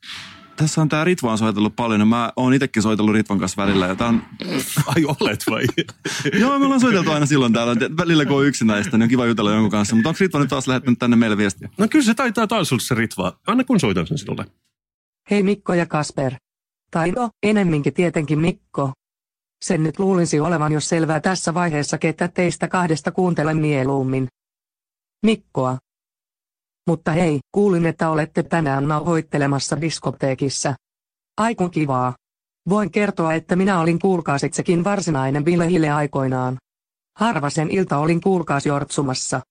tässä 0.61 0.81
on 0.81 0.89
tää 0.89 1.03
Ritva 1.03 1.31
on 1.31 1.37
soitellut 1.37 1.75
paljon 1.75 1.99
ja 1.99 2.05
mä 2.05 2.33
oon 2.35 2.53
itekin 2.53 2.83
soitellut 2.83 3.13
Ritvan 3.15 3.39
kanssa 3.39 3.61
välillä. 3.61 3.87
Ja 3.87 3.95
tää 3.95 4.07
on, 4.07 4.21
Ai 4.95 5.05
olet 5.05 5.43
vai? 5.49 5.63
joo, 6.41 6.59
me 6.59 6.65
ollaan 6.65 6.81
soiteltu 6.81 7.11
aina 7.11 7.25
silloin 7.25 7.53
täällä. 7.53 7.75
Välillä 7.97 8.25
kun 8.25 8.37
on 8.37 8.45
yksinäistä, 8.45 8.97
niin 8.97 9.03
on 9.03 9.09
kiva 9.09 9.25
jutella 9.25 9.51
jonkun 9.51 9.71
kanssa. 9.71 9.95
Mutta 9.95 10.09
onko 10.09 10.17
Ritva 10.21 10.39
nyt 10.39 10.49
taas 10.49 10.67
lähettänyt 10.67 10.99
tänne 10.99 11.15
meille 11.15 11.37
viestiä? 11.37 11.69
No 11.77 11.87
kyllä 11.87 12.05
se 12.05 12.13
taitaa 12.13 12.47
taas 12.47 12.71
olla 12.71 12.81
se 12.81 12.95
Ritva. 12.95 13.39
Anna 13.47 13.63
kun 13.63 13.79
soitan 13.79 14.07
sen 14.07 14.17
sinulle. 14.17 14.45
Hei 15.31 15.43
Mikko 15.43 15.73
ja 15.73 15.85
Kasper. 15.85 16.33
Tai 16.91 17.11
no, 17.11 17.29
enemminkin 17.43 17.93
tietenkin 17.93 18.39
Mikko. 18.39 18.93
Sen 19.65 19.83
nyt 19.83 19.99
luulisi 19.99 20.39
olevan 20.39 20.71
jo 20.71 20.79
selvää 20.79 21.19
tässä 21.19 21.53
vaiheessa, 21.53 21.97
ketä 21.97 22.27
teistä 22.27 22.67
kahdesta 22.67 23.11
kuuntelen 23.11 23.57
mieluummin. 23.57 24.27
Mikkoa. 25.25 25.77
Mutta 26.88 27.11
hei, 27.11 27.39
kuulin, 27.51 27.85
että 27.85 28.09
olette 28.09 28.43
tänään 28.43 28.88
nauhoittelemassa 28.88 29.81
diskoteekissa. 29.81 30.75
Aikun 31.38 31.71
kivaa. 31.71 32.15
Voin 32.69 32.91
kertoa, 32.91 33.33
että 33.33 33.55
minä 33.55 33.79
olin 33.79 34.00
kuulkaasitsekin 34.00 34.83
varsinainen 34.83 35.43
bilehille 35.43 35.89
aikoinaan. 35.89 36.57
Harva 37.17 37.50
sen 37.50 37.71
ilta 37.71 37.97
olin 37.97 38.21
kuulkaas 38.21 38.65
jortsumassa. 38.65 39.41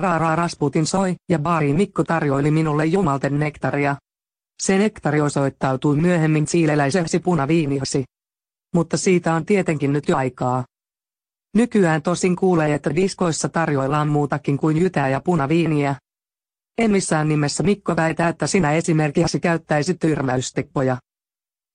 Raaraa 0.00 0.36
Rasputin 0.36 0.86
soi, 0.86 1.14
ja 1.28 1.38
baari 1.38 1.72
Mikko 1.72 2.04
tarjoili 2.04 2.50
minulle 2.50 2.86
jumalten 2.86 3.38
nektaria. 3.38 3.96
Se 4.62 4.78
nektari 4.78 5.20
osoittautui 5.20 5.96
myöhemmin 5.96 6.46
siileläiseksi 6.46 7.18
punaviiniosi. 7.18 8.04
Mutta 8.74 8.96
siitä 8.96 9.34
on 9.34 9.46
tietenkin 9.46 9.92
nyt 9.92 10.08
jo 10.08 10.16
aikaa. 10.16 10.64
Nykyään 11.56 12.02
tosin 12.02 12.36
kuulee, 12.36 12.74
että 12.74 12.94
diskoissa 12.94 13.48
tarjoillaan 13.48 14.08
muutakin 14.08 14.56
kuin 14.56 14.76
jytää 14.76 15.08
ja 15.08 15.20
punaviiniä. 15.20 15.94
En 16.78 16.90
missään 16.90 17.28
nimessä 17.28 17.62
Mikko 17.62 17.96
väitä, 17.96 18.28
että 18.28 18.46
sinä 18.46 18.72
esimerkiksi 18.72 19.40
käyttäisit 19.40 19.98
tyrmäysteppoja. 20.00 20.96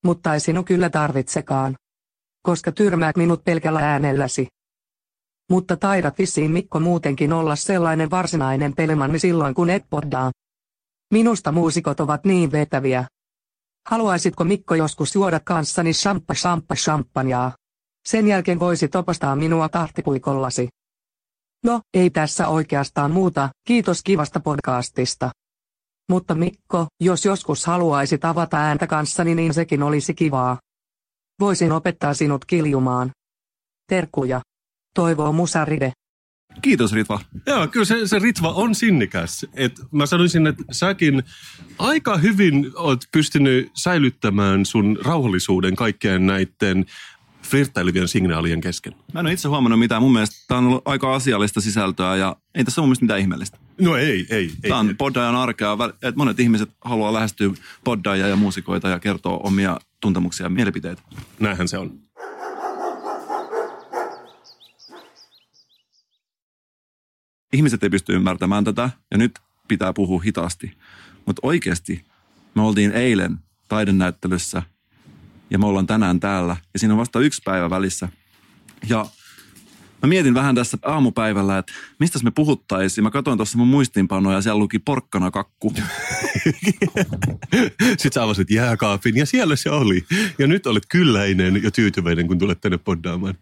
Mutta 0.04 0.34
ei 0.34 0.40
sinun 0.40 0.64
kyllä 0.64 0.90
tarvitsekaan. 0.90 1.76
Koska 2.42 2.72
tyrmäät 2.72 3.16
minut 3.16 3.44
pelkällä 3.44 3.80
äänelläsi. 3.80 4.48
Mutta 5.50 5.76
taidat 5.76 6.18
vissiin 6.18 6.50
Mikko 6.50 6.80
muutenkin 6.80 7.32
olla 7.32 7.56
sellainen 7.56 8.10
varsinainen 8.10 8.74
pelimanni 8.74 9.18
silloin 9.18 9.54
kun 9.54 9.70
et 9.70 9.84
poddaa. 9.90 10.30
Minusta 11.12 11.52
muusikot 11.52 12.00
ovat 12.00 12.24
niin 12.24 12.52
vetäviä. 12.52 13.04
Haluaisitko 13.88 14.44
Mikko 14.44 14.74
joskus 14.74 15.14
juoda 15.14 15.40
kanssani 15.44 15.92
champpa 15.92 16.34
champpa 16.34 16.74
champagnea? 16.74 17.52
Sen 18.08 18.26
jälkeen 18.28 18.60
voisit 18.60 18.94
opastaa 18.94 19.36
minua 19.36 19.68
tahtipuikollasi. 19.68 20.68
No, 21.64 21.80
ei 21.94 22.10
tässä 22.10 22.48
oikeastaan 22.48 23.10
muuta, 23.10 23.48
kiitos 23.66 24.02
kivasta 24.02 24.40
podcastista. 24.40 25.30
Mutta 26.08 26.34
Mikko, 26.34 26.86
jos 27.00 27.24
joskus 27.24 27.66
haluaisit 27.66 28.24
avata 28.24 28.56
ääntä 28.56 28.86
kanssani 28.86 29.34
niin 29.34 29.54
sekin 29.54 29.82
olisi 29.82 30.14
kivaa. 30.14 30.58
Voisin 31.40 31.72
opettaa 31.72 32.14
sinut 32.14 32.44
kiljumaan. 32.44 33.10
Terkkuja. 33.88 34.40
Toivoo 34.94 35.32
Musaride. 35.32 35.92
Kiitos 36.62 36.92
Ritva. 36.92 37.20
Joo, 37.46 37.68
kyllä 37.68 37.84
se, 37.84 38.06
se 38.06 38.18
Ritva 38.18 38.52
on 38.52 38.74
sinnikäs. 38.74 39.46
Et 39.54 39.72
mä 39.92 40.06
sanoisin, 40.06 40.46
että 40.46 40.62
säkin 40.70 41.22
aika 41.78 42.16
hyvin 42.16 42.70
oot 42.74 43.04
pystynyt 43.12 43.70
säilyttämään 43.74 44.66
sun 44.66 44.98
rauhallisuuden 45.04 45.76
kaikkien 45.76 46.26
näiden 46.26 46.86
flirttailevien 47.52 48.08
signaalien 48.08 48.60
kesken. 48.60 48.94
Mä 49.12 49.20
en 49.20 49.26
ole 49.26 49.32
itse 49.32 49.48
huomannut 49.48 49.78
mitään. 49.78 50.02
Mun 50.02 50.12
mielestä 50.12 50.36
tää 50.48 50.58
on 50.58 50.66
ollut 50.66 50.82
aika 50.84 51.14
asiallista 51.14 51.60
sisältöä 51.60 52.16
ja 52.16 52.36
ei 52.54 52.64
tässä 52.64 52.80
ole 52.80 52.84
mun 52.84 52.88
mielestä 52.88 53.04
mitään 53.04 53.20
ihmeellistä. 53.20 53.58
No 53.80 53.96
ei, 53.96 54.06
ei. 54.06 54.26
ei. 54.30 54.50
Tämä 54.60 54.80
on 54.80 54.94
poddaajan 54.98 55.34
arkea. 55.34 55.76
että 55.92 56.12
monet 56.16 56.40
ihmiset 56.40 56.70
haluaa 56.80 57.12
lähestyä 57.12 57.50
poddaajia 57.84 58.28
ja 58.28 58.36
muusikoita 58.36 58.88
ja 58.88 58.98
kertoa 58.98 59.36
omia 59.36 59.78
tuntemuksia 60.00 60.46
ja 60.46 60.50
mielipiteitä. 60.50 61.02
Näinhän 61.40 61.68
se 61.68 61.78
on. 61.78 61.98
Ihmiset 67.52 67.82
ei 67.82 67.90
pysty 67.90 68.12
ymmärtämään 68.12 68.64
tätä 68.64 68.90
ja 69.10 69.18
nyt 69.18 69.38
pitää 69.68 69.92
puhua 69.92 70.20
hitaasti. 70.20 70.72
Mutta 71.26 71.40
oikeasti 71.42 72.04
me 72.54 72.62
oltiin 72.62 72.92
eilen 72.92 73.38
taidenäyttelyssä 73.68 74.62
ja 75.52 75.58
me 75.58 75.66
ollaan 75.66 75.86
tänään 75.86 76.20
täällä 76.20 76.56
ja 76.72 76.78
siinä 76.78 76.94
on 76.94 77.00
vasta 77.00 77.20
yksi 77.20 77.42
päivä 77.44 77.70
välissä. 77.70 78.08
Ja 78.88 79.06
Mä 80.02 80.08
mietin 80.08 80.34
vähän 80.34 80.54
tässä 80.54 80.78
aamupäivällä, 80.82 81.58
että 81.58 81.72
mistä 81.98 82.18
me 82.22 82.30
puhuttaisiin. 82.30 83.04
Mä 83.04 83.10
katsoin 83.10 83.38
tuossa 83.38 83.58
mun 83.58 83.68
muistiinpanoja 83.68 84.36
ja 84.36 84.42
siellä 84.42 84.58
luki 84.58 84.78
porkkana 84.78 85.30
kakku. 85.30 85.74
Sitten 87.80 88.12
sä 88.14 88.22
avasit 88.22 88.50
jääkaapin 88.50 89.16
ja 89.16 89.26
siellä 89.26 89.56
se 89.56 89.70
oli. 89.70 90.04
Ja 90.38 90.46
nyt 90.46 90.66
olet 90.66 90.82
kylläinen 90.88 91.62
ja 91.62 91.70
tyytyväinen, 91.70 92.28
kun 92.28 92.38
tulet 92.38 92.60
tänne 92.60 92.78
poddaamaan. 92.78 93.34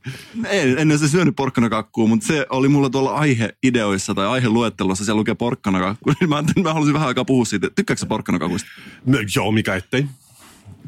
En, 0.49 0.93
en 0.93 0.99
se 0.99 1.09
syönyt 1.09 1.37
porkkanakakkua, 1.37 2.09
mutta 2.09 2.27
se 2.27 2.47
oli 2.51 2.69
mulla 2.69 2.91
tuolla 2.91 3.15
aiheideoissa 3.15 4.15
tai 4.15 4.27
aiheluettelossa. 4.27 5.05
Siellä 5.05 5.19
lukee 5.19 5.35
porkkanakakku. 5.35 6.11
Mä, 6.29 6.37
ajattelin, 6.37 6.63
mä 6.63 6.75
halusin 6.75 6.95
vähän 6.95 7.09
aikaa 7.09 7.25
puhua 7.25 7.45
siitä. 7.45 7.71
Tykkääkö 7.71 8.01
sä 8.01 8.07
porkkanakakuista? 8.07 8.69
No, 9.07 9.19
joo, 9.37 9.53
mikä 9.53 9.75
ettei. 9.75 10.07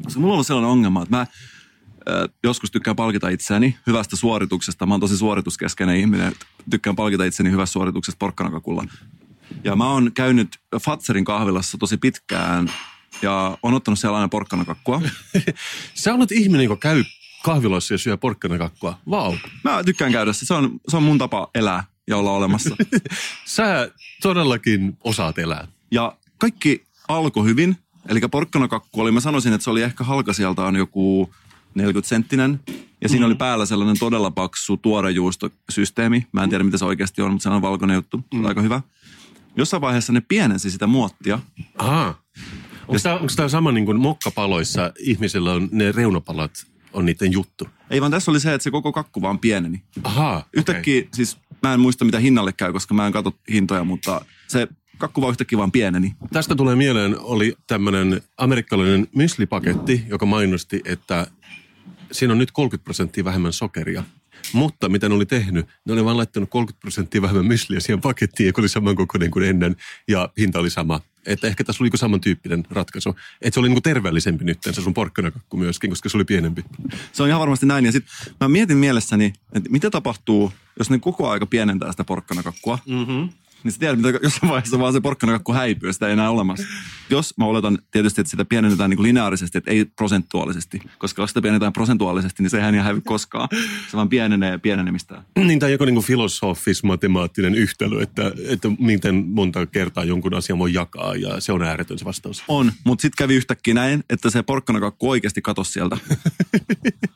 Koska 0.03 0.19
mulla 0.19 0.31
on 0.31 0.35
ollut 0.35 0.47
sellainen 0.47 0.71
ongelma, 0.71 1.03
että 1.03 1.15
mä 1.15 1.27
joskus 2.43 2.71
tykkään 2.71 2.95
palkita 2.95 3.29
itseäni 3.29 3.77
hyvästä 3.87 4.15
suorituksesta. 4.15 4.85
Mä 4.85 4.93
oon 4.93 5.01
tosi 5.01 5.17
suorituskeskeinen 5.17 5.95
ihminen. 5.95 6.33
Tykkään 6.69 6.95
palkita 6.95 7.25
itseäni 7.25 7.51
hyvästä 7.51 7.73
suorituksesta 7.73 8.19
porkkanakakulla. 8.19 8.85
Ja 9.63 9.75
mä 9.75 9.89
oon 9.89 10.11
käynyt 10.13 10.59
Fatserin 10.81 11.25
kahvilassa 11.25 11.77
tosi 11.77 11.97
pitkään 11.97 12.71
ja 13.21 13.57
on 13.63 13.73
ottanut 13.73 13.99
siellä 13.99 14.17
aina 14.17 14.27
porkkanakakkua. 14.27 15.01
Sä 15.93 16.13
olet 16.13 16.31
ihminen, 16.31 16.63
joka 16.63 16.77
käy 16.77 17.03
kahviloissa 17.43 17.93
ja 17.93 17.97
syö 17.97 18.17
porkkanakakkua. 18.17 18.99
Vau. 19.09 19.31
Wow. 19.31 19.39
Mä 19.63 19.83
tykkään 19.83 20.11
käydä. 20.11 20.33
Se 20.33 20.53
on, 20.53 20.79
se 20.87 20.97
on 20.97 21.03
mun 21.03 21.17
tapa 21.17 21.49
elää 21.55 21.83
ja 22.07 22.17
olla 22.17 22.31
olemassa. 22.31 22.75
Sä 23.45 23.91
todellakin 24.21 24.97
osaat 25.03 25.37
elää. 25.37 25.67
Ja 25.91 26.17
kaikki 26.37 26.85
alkoi 27.07 27.45
hyvin. 27.45 27.77
Eli 28.09 28.19
porkkanakakku 28.31 29.01
oli, 29.01 29.11
mä 29.11 29.19
sanoisin, 29.19 29.53
että 29.53 29.63
se 29.63 29.69
oli 29.69 29.81
ehkä 29.81 30.03
halkasijaltaan 30.03 30.75
joku 30.75 31.33
40 31.75 32.09
senttinen. 32.09 32.59
Ja 33.01 33.09
siinä 33.09 33.25
mm. 33.25 33.27
oli 33.27 33.35
päällä 33.35 33.65
sellainen 33.65 33.99
todella 33.99 34.31
paksu 34.31 34.77
tuorejuustosysteemi. 34.77 36.27
Mä 36.31 36.43
en 36.43 36.49
tiedä, 36.49 36.63
mitä 36.63 36.77
se 36.77 36.85
oikeasti 36.85 37.21
on, 37.21 37.31
mutta 37.31 37.43
se 37.43 37.49
on 37.49 37.61
valkoinen 37.61 37.95
juttu. 37.95 38.23
Mm. 38.33 38.45
Aika 38.45 38.61
hyvä. 38.61 38.81
Jossain 39.55 39.81
vaiheessa 39.81 40.13
ne 40.13 40.21
pienensi 40.21 40.71
sitä 40.71 40.87
muottia. 40.87 41.39
Aha. 41.77 42.15
Onko 42.87 42.99
tämä, 43.03 43.15
onko 43.15 43.33
tämä 43.35 43.49
sama 43.49 43.71
niin 43.71 43.85
kuin 43.85 43.99
mokkapaloissa 43.99 44.91
ihmisillä 44.99 45.51
on 45.51 45.69
ne 45.71 45.91
reunapalat 45.91 46.51
on 46.93 47.05
niiden 47.05 47.31
juttu? 47.31 47.67
Ei 47.89 48.01
vaan 48.01 48.11
tässä 48.11 48.31
oli 48.31 48.39
se, 48.39 48.53
että 48.53 48.63
se 48.63 48.71
koko 48.71 48.91
kakku 48.91 49.21
vaan 49.21 49.39
pieneni. 49.39 49.83
Aha, 50.03 50.45
Yhtäkkiä, 50.53 50.99
okay. 50.99 51.09
siis 51.13 51.37
mä 51.63 51.73
en 51.73 51.79
muista 51.79 52.05
mitä 52.05 52.19
hinnalle 52.19 52.53
käy, 52.53 52.73
koska 52.73 52.93
mä 52.93 53.07
en 53.07 53.13
katso 53.13 53.31
hintoja, 53.51 53.83
mutta 53.83 54.25
se 54.47 54.67
kakku 54.97 55.21
vaan 55.21 55.31
yhtäkkiä 55.31 55.57
vaan 55.57 55.71
pieneni. 55.71 56.15
Tästä 56.33 56.55
tulee 56.55 56.75
mieleen, 56.75 57.19
oli 57.19 57.55
tämmöinen 57.67 58.21
amerikkalainen 58.37 59.07
myslipaketti, 59.15 60.03
joka 60.07 60.25
mainosti, 60.25 60.81
että 60.85 61.27
siinä 62.11 62.31
on 62.31 62.37
nyt 62.37 62.51
30 62.51 62.83
prosenttia 62.83 63.23
vähemmän 63.23 63.53
sokeria. 63.53 64.03
Mutta 64.53 64.89
mitä 64.89 65.09
ne 65.09 65.15
oli 65.15 65.25
tehnyt, 65.25 65.67
ne 65.85 65.93
oli 65.93 66.05
vain 66.05 66.17
laittanut 66.17 66.49
30 66.49 66.81
prosenttia 66.81 67.21
vähemmän 67.21 67.45
mysliä 67.45 67.79
siihen 67.79 68.01
pakettiin, 68.01 68.47
joka 68.47 68.61
oli 68.61 68.69
samankokoinen 68.69 69.31
kuin 69.31 69.45
ennen, 69.45 69.75
ja 70.07 70.29
hinta 70.37 70.59
oli 70.59 70.69
sama. 70.69 71.01
Että 71.25 71.47
ehkä 71.47 71.63
tässä 71.63 71.83
oli 71.83 71.89
niin 71.89 71.99
samantyyppinen 71.99 72.63
ratkaisu. 72.69 73.15
Että 73.41 73.53
se 73.53 73.59
oli 73.59 73.69
niin 73.69 73.81
terveellisempi 73.81 74.45
nyt 74.45 74.57
se 74.63 74.81
sun 74.81 74.93
porkkanakakku 74.93 75.57
myöskin, 75.57 75.89
koska 75.89 76.09
se 76.09 76.17
oli 76.17 76.25
pienempi. 76.25 76.65
Se 77.11 77.23
on 77.23 77.29
ihan 77.29 77.41
varmasti 77.41 77.65
näin. 77.65 77.85
Ja 77.85 77.91
sitten 77.91 78.13
mä 78.39 78.47
mietin 78.47 78.77
mielessäni, 78.77 79.33
että 79.53 79.69
mitä 79.69 79.89
tapahtuu, 79.89 80.53
jos 80.79 80.89
ne 80.89 80.99
koko 80.99 81.29
aika 81.29 81.45
pienentää 81.45 81.91
sitä 81.91 82.03
porkkanakakkua. 82.03 82.79
Mm-hmm. 82.87 83.29
Niin 83.63 83.71
sä 83.71 83.79
tiedät, 83.79 83.99
mitä 83.99 84.19
jossain 84.23 84.49
vaiheessa 84.49 84.79
vaan 84.79 84.93
se 84.93 85.01
porkkanakakku 85.01 85.53
häipyy, 85.53 85.93
sitä 85.93 86.07
ei 86.07 86.13
enää 86.13 86.29
olemassa. 86.29 86.67
Jos 87.09 87.37
mä 87.37 87.45
oletan 87.45 87.77
tietysti, 87.91 88.21
että 88.21 88.31
sitä 88.31 88.45
pienennetään 88.45 88.89
niin 88.89 88.97
kuin 88.97 89.07
lineaarisesti, 89.07 89.57
että 89.57 89.71
ei 89.71 89.85
prosentuaalisesti, 89.85 90.81
koska 90.97 91.21
jos 91.21 91.29
sitä 91.29 91.41
pienennetään 91.41 91.73
prosentuaalisesti, 91.73 92.43
niin 92.43 92.49
sehän 92.49 92.75
ei 92.75 92.81
häivy 92.81 93.01
koskaan. 93.01 93.47
Se 93.91 93.97
vaan 93.97 94.09
pienenee 94.09 94.57
pienenemistään. 94.57 95.23
Niin, 95.35 95.59
tai 95.59 95.71
joku 95.71 95.85
niin 95.85 96.03
filosofis-matemaattinen 96.03 97.55
yhtälö, 97.55 98.03
että, 98.03 98.31
että 98.47 98.69
miten 98.79 99.15
monta 99.27 99.65
kertaa 99.65 100.03
jonkun 100.03 100.33
asian 100.33 100.59
voi 100.59 100.73
jakaa, 100.73 101.15
ja 101.15 101.39
se 101.39 101.51
on 101.51 101.63
ääretön 101.63 101.99
se 101.99 102.05
vastaus. 102.05 102.43
On, 102.47 102.71
mutta 102.83 103.01
sitten 103.01 103.25
kävi 103.25 103.35
yhtäkkiä 103.35 103.73
näin, 103.73 104.03
että 104.09 104.29
se 104.29 104.43
porkkanakakku 104.43 105.09
oikeasti 105.09 105.41
katosi 105.41 105.71
sieltä. 105.71 105.97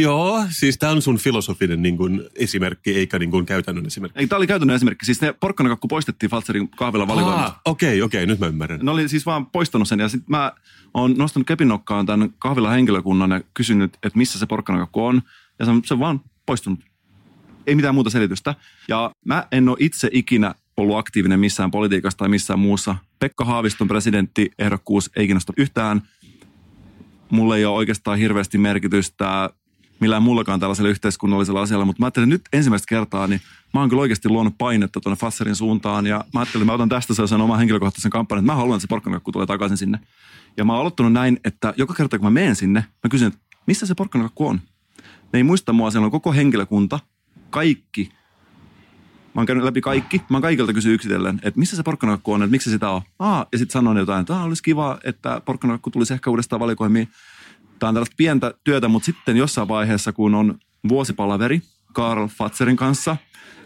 Joo, 0.00 0.44
siis 0.50 0.78
tämä 0.78 0.92
on 0.92 1.02
sun 1.02 1.18
filosofinen 1.18 1.82
niin 1.82 1.96
kuin, 1.96 2.22
esimerkki, 2.34 2.94
eikä 2.94 3.18
niin 3.18 3.30
kuin, 3.30 3.46
käytännön 3.46 3.86
esimerkki. 3.86 4.18
Ei, 4.18 4.26
tämä 4.26 4.36
oli 4.36 4.46
käytännön 4.46 4.76
esimerkki. 4.76 5.06
Siis 5.06 5.18
se 5.18 5.34
porkkanakakku 5.40 5.88
poistettiin 5.88 6.30
Faltserin 6.30 6.68
kahvilan 6.68 7.08
valikoimasta. 7.08 7.46
Ah, 7.46 7.60
Okei, 7.64 8.02
okei, 8.02 8.18
okay, 8.22 8.26
nyt 8.26 8.38
mä 8.38 8.46
ymmärrän. 8.46 8.80
Ne 8.82 8.90
oli 8.90 9.08
siis 9.08 9.26
vaan 9.26 9.46
poistanut 9.46 9.88
sen 9.88 10.00
ja 10.00 10.08
sitten 10.08 10.26
mä 10.28 10.52
oon 10.94 11.14
nostanut 11.18 11.46
kepinnokkaan 11.46 12.06
tämän 12.06 12.30
kahvilan 12.38 12.72
henkilökunnan 12.72 13.30
ja 13.30 13.40
kysynyt, 13.54 13.94
että 14.02 14.18
missä 14.18 14.38
se 14.38 14.46
porkkanakakku 14.46 15.04
on. 15.04 15.22
Ja 15.58 15.64
se 15.64 15.70
on, 15.70 15.82
se 15.84 15.94
on 15.94 16.00
vaan 16.00 16.20
poistunut. 16.46 16.80
Ei 17.66 17.74
mitään 17.74 17.94
muuta 17.94 18.10
selitystä. 18.10 18.54
Ja 18.88 19.10
mä 19.24 19.46
en 19.52 19.68
ole 19.68 19.76
itse 19.80 20.08
ikinä 20.12 20.54
ollut 20.76 20.96
aktiivinen 20.98 21.40
missään 21.40 21.70
politiikassa 21.70 22.18
tai 22.18 22.28
missään 22.28 22.58
muussa. 22.58 22.96
Pekka 23.18 23.44
Haaviston 23.44 23.88
presidenttiehdokkuus 23.88 25.10
ei 25.16 25.26
kiinnosta 25.26 25.52
yhtään. 25.56 26.02
Mulle 27.30 27.56
ei 27.56 27.64
ole 27.64 27.76
oikeastaan 27.76 28.18
hirveästi 28.18 28.58
merkitystä 28.58 29.50
millään 30.00 30.22
mullakaan 30.22 30.60
tällaisella 30.60 30.90
yhteiskunnallisella 30.90 31.62
asialla, 31.62 31.84
mutta 31.84 32.00
mä 32.00 32.06
ajattelin 32.06 32.28
nyt 32.28 32.42
ensimmäistä 32.52 32.86
kertaa, 32.88 33.26
niin 33.26 33.40
mä 33.74 33.80
oon 33.80 33.88
kyllä 33.88 34.00
oikeasti 34.00 34.28
luonut 34.28 34.54
painetta 34.58 35.00
tuonne 35.00 35.16
Fasserin 35.16 35.56
suuntaan 35.56 36.06
ja 36.06 36.24
mä 36.34 36.40
ajattelin, 36.40 36.62
että 36.62 36.72
mä 36.72 36.74
otan 36.74 36.88
tästä 36.88 37.14
sellaisen 37.14 37.40
oman 37.40 37.58
henkilökohtaisen 37.58 38.10
kampanjan, 38.10 38.44
että 38.44 38.52
mä 38.52 38.56
haluan, 38.56 38.76
että 38.76 38.82
se 38.82 38.88
porkkanakakku 38.88 39.32
tulee 39.32 39.46
takaisin 39.46 39.76
sinne. 39.78 39.98
Ja 40.56 40.64
mä 40.64 40.72
oon 40.72 40.80
aloittanut 40.80 41.12
näin, 41.12 41.40
että 41.44 41.74
joka 41.76 41.94
kerta 41.94 42.18
kun 42.18 42.26
mä 42.26 42.30
menen 42.30 42.56
sinne, 42.56 42.80
mä 42.80 43.08
kysyn, 43.10 43.28
että 43.28 43.40
missä 43.66 43.86
se 43.86 43.94
porkkanakakku 43.94 44.46
on? 44.46 44.60
Ne 45.32 45.38
ei 45.38 45.42
muista 45.42 45.72
mua, 45.72 45.90
siellä 45.90 46.04
on 46.04 46.10
koko 46.10 46.32
henkilökunta, 46.32 46.98
kaikki. 47.50 48.08
Mä 49.34 49.40
oon 49.40 49.46
käynyt 49.46 49.64
läpi 49.64 49.80
kaikki. 49.80 50.22
Mä 50.30 50.36
oon 50.36 50.42
kaikilta 50.42 50.72
kysy 50.72 50.94
yksitellen, 50.94 51.40
että 51.42 51.60
missä 51.60 51.76
se 51.76 51.82
porkkanakakku 51.82 52.32
on, 52.32 52.42
että 52.42 52.50
miksi 52.50 52.70
sitä 52.70 52.90
on. 52.90 53.02
Aa, 53.18 53.46
ja 53.52 53.58
sitten 53.58 53.72
sanon 53.72 53.96
jotain, 53.96 54.20
että 54.20 54.40
olisi 54.40 54.62
kiva, 54.62 54.98
että 55.04 55.40
porkkanakakku 55.44 55.90
tulisi 55.90 56.14
ehkä 56.14 56.30
uudestaan 56.30 56.60
valikoimiin. 56.60 57.08
Tämä 57.78 57.88
on 57.88 57.94
tällaista 57.94 58.14
pientä 58.16 58.54
työtä, 58.64 58.88
mutta 58.88 59.06
sitten 59.06 59.36
jossain 59.36 59.68
vaiheessa, 59.68 60.12
kun 60.12 60.34
on 60.34 60.58
vuosipalaveri 60.88 61.62
Karl 61.92 62.28
Fatserin 62.28 62.76
kanssa 62.76 63.16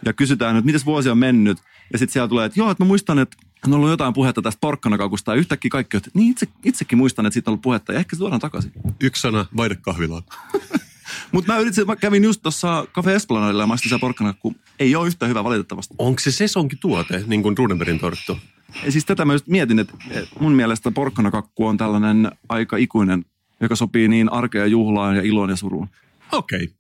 ja 0.05 0.13
kysytään, 0.13 0.57
että 0.57 0.67
miten 0.67 0.81
vuosi 0.85 1.11
on 1.11 1.19
mennyt, 1.19 1.59
ja 1.93 1.99
sitten 1.99 2.13
siellä 2.13 2.29
tulee, 2.29 2.47
että 2.47 2.61
joo, 2.61 2.71
että 2.71 2.85
mä 2.85 2.89
muistan, 2.89 3.19
että 3.19 3.37
on 3.67 3.75
ollut 3.75 3.91
jotain 3.91 4.15
puhetta 4.15 4.43
tästä 4.43 4.61
porkkanakakusta, 4.61 5.33
ja 5.33 5.37
yhtäkkiä 5.37 5.69
kaikki, 5.69 5.97
että 5.97 6.11
niin 6.15 6.31
itse, 6.31 6.47
itsekin 6.65 6.99
muistan, 6.99 7.27
että 7.27 7.35
siitä 7.35 7.51
on 7.51 7.53
ollut 7.53 7.63
puhetta, 7.63 7.93
ja 7.93 7.99
ehkä 7.99 8.17
se 8.17 8.19
tuodaan 8.19 8.41
takaisin. 8.41 8.73
Yksi 9.01 9.21
sana, 9.21 9.47
vaihde 9.57 9.77
kahvilaan. 9.77 10.23
Mutta 11.33 11.53
mä 11.53 11.59
yritin, 11.59 11.87
mä 11.87 11.97
kävin 11.97 12.25
just 12.25 12.43
tuossa 12.43 12.87
Cafe 12.93 13.15
Esplanadilla 13.15 13.63
ja 13.63 13.67
maistin 13.67 13.89
siellä 13.89 14.01
porkkanakku. 14.01 14.55
Ei 14.79 14.97
ole 14.97 15.07
yhtä 15.07 15.27
hyvä 15.27 15.45
valitettavasti. 15.45 15.95
Onko 15.99 16.21
se 16.21 16.33
sesonki 16.33 16.77
tuote, 16.77 17.25
niin 17.27 17.43
kuin 17.43 17.59
Rudenbergin 17.59 17.99
torttu? 17.99 18.39
Ja 18.85 18.93
siis 18.93 19.05
tätä 19.05 19.25
mä 19.25 19.33
just 19.33 19.47
mietin, 19.47 19.79
että 19.79 19.95
mun 20.41 20.53
mielestä 20.53 20.91
porkkanakakku 20.91 21.67
on 21.67 21.77
tällainen 21.77 22.31
aika 22.49 22.77
ikuinen, 22.77 23.25
joka 23.61 23.77
sopii 23.77 24.09
niin 24.09 24.33
arkea 24.33 24.67
juhlaan 24.67 25.17
ja 25.17 25.23
iloon 25.23 25.51
ja 25.51 25.57
suruun. 25.57 25.89
Okei. 26.33 26.65
Okay. 26.65 26.79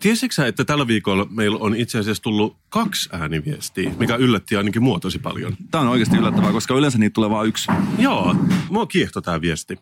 Tiesitkö 0.00 0.34
sä, 0.34 0.46
että 0.46 0.64
tällä 0.64 0.86
viikolla 0.86 1.26
meillä 1.30 1.58
on 1.58 1.76
itse 1.76 1.98
asiassa 1.98 2.22
tullut 2.22 2.56
kaksi 2.68 3.08
ääniviestiä, 3.12 3.90
mikä 3.98 4.16
yllätti 4.16 4.56
ainakin 4.56 4.82
mua 4.82 5.00
tosi 5.00 5.18
paljon? 5.18 5.56
Tämä 5.70 5.82
on 5.82 5.88
oikeasti 5.88 6.16
yllättävää, 6.16 6.52
koska 6.52 6.74
yleensä 6.74 6.98
niitä 6.98 7.14
tulee 7.14 7.30
vain 7.30 7.48
yksi. 7.48 7.72
Joo, 7.98 8.34
mua 8.70 8.86
kiehto 8.86 9.20
tämä 9.20 9.40
viesti. 9.40 9.78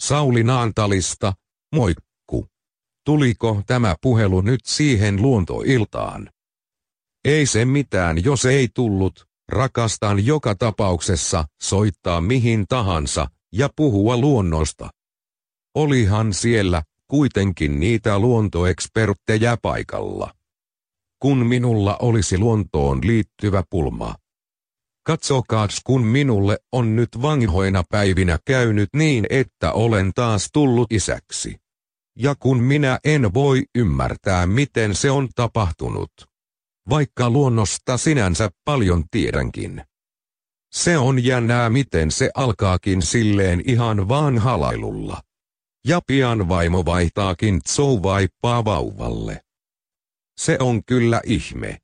Sauli 0.00 0.44
Naantalista, 0.44 1.32
moikku. 1.74 2.07
Tuliko 3.08 3.62
tämä 3.66 3.96
puhelu 4.02 4.40
nyt 4.40 4.60
siihen 4.64 5.22
luontoiltaan? 5.22 6.30
Ei 7.24 7.46
se 7.46 7.64
mitään, 7.64 8.24
jos 8.24 8.44
ei 8.44 8.68
tullut. 8.74 9.26
Rakastan 9.48 10.26
joka 10.26 10.54
tapauksessa 10.54 11.44
soittaa 11.62 12.20
mihin 12.20 12.66
tahansa 12.68 13.26
ja 13.52 13.68
puhua 13.76 14.16
luonnosta. 14.16 14.90
Olihan 15.74 16.34
siellä 16.34 16.82
kuitenkin 17.06 17.80
niitä 17.80 18.18
luontoeksperttejä 18.18 19.56
paikalla. 19.62 20.32
Kun 21.22 21.46
minulla 21.46 21.96
olisi 22.00 22.38
luontoon 22.38 23.00
liittyvä 23.02 23.62
pulma. 23.70 24.14
Katsokaas 25.06 25.80
kun 25.84 26.06
minulle 26.06 26.58
on 26.72 26.96
nyt 26.96 27.08
vanhoina 27.22 27.82
päivinä 27.90 28.38
käynyt 28.44 28.88
niin, 28.96 29.26
että 29.30 29.72
olen 29.72 30.12
taas 30.14 30.48
tullut 30.52 30.92
isäksi. 30.92 31.67
Ja 32.18 32.34
kun 32.34 32.62
minä 32.62 32.98
en 33.04 33.34
voi 33.34 33.64
ymmärtää 33.74 34.46
miten 34.46 34.94
se 34.94 35.10
on 35.10 35.28
tapahtunut. 35.34 36.10
Vaikka 36.90 37.30
luonnosta 37.30 37.96
sinänsä 37.96 38.50
paljon 38.64 39.04
tiedänkin. 39.10 39.82
Se 40.74 40.98
on 40.98 41.24
jännää 41.24 41.70
miten 41.70 42.10
se 42.10 42.30
alkaakin 42.34 43.02
silleen 43.02 43.62
ihan 43.66 44.08
vaan 44.08 44.38
halailulla. 44.38 45.22
Ja 45.86 46.00
pian 46.06 46.48
vaimo 46.48 46.84
vaihtaakin 46.84 47.60
zouvaippaa 47.68 48.64
vauvalle. 48.64 49.40
Se 50.40 50.56
on 50.60 50.84
kyllä 50.84 51.20
ihme. 51.24 51.78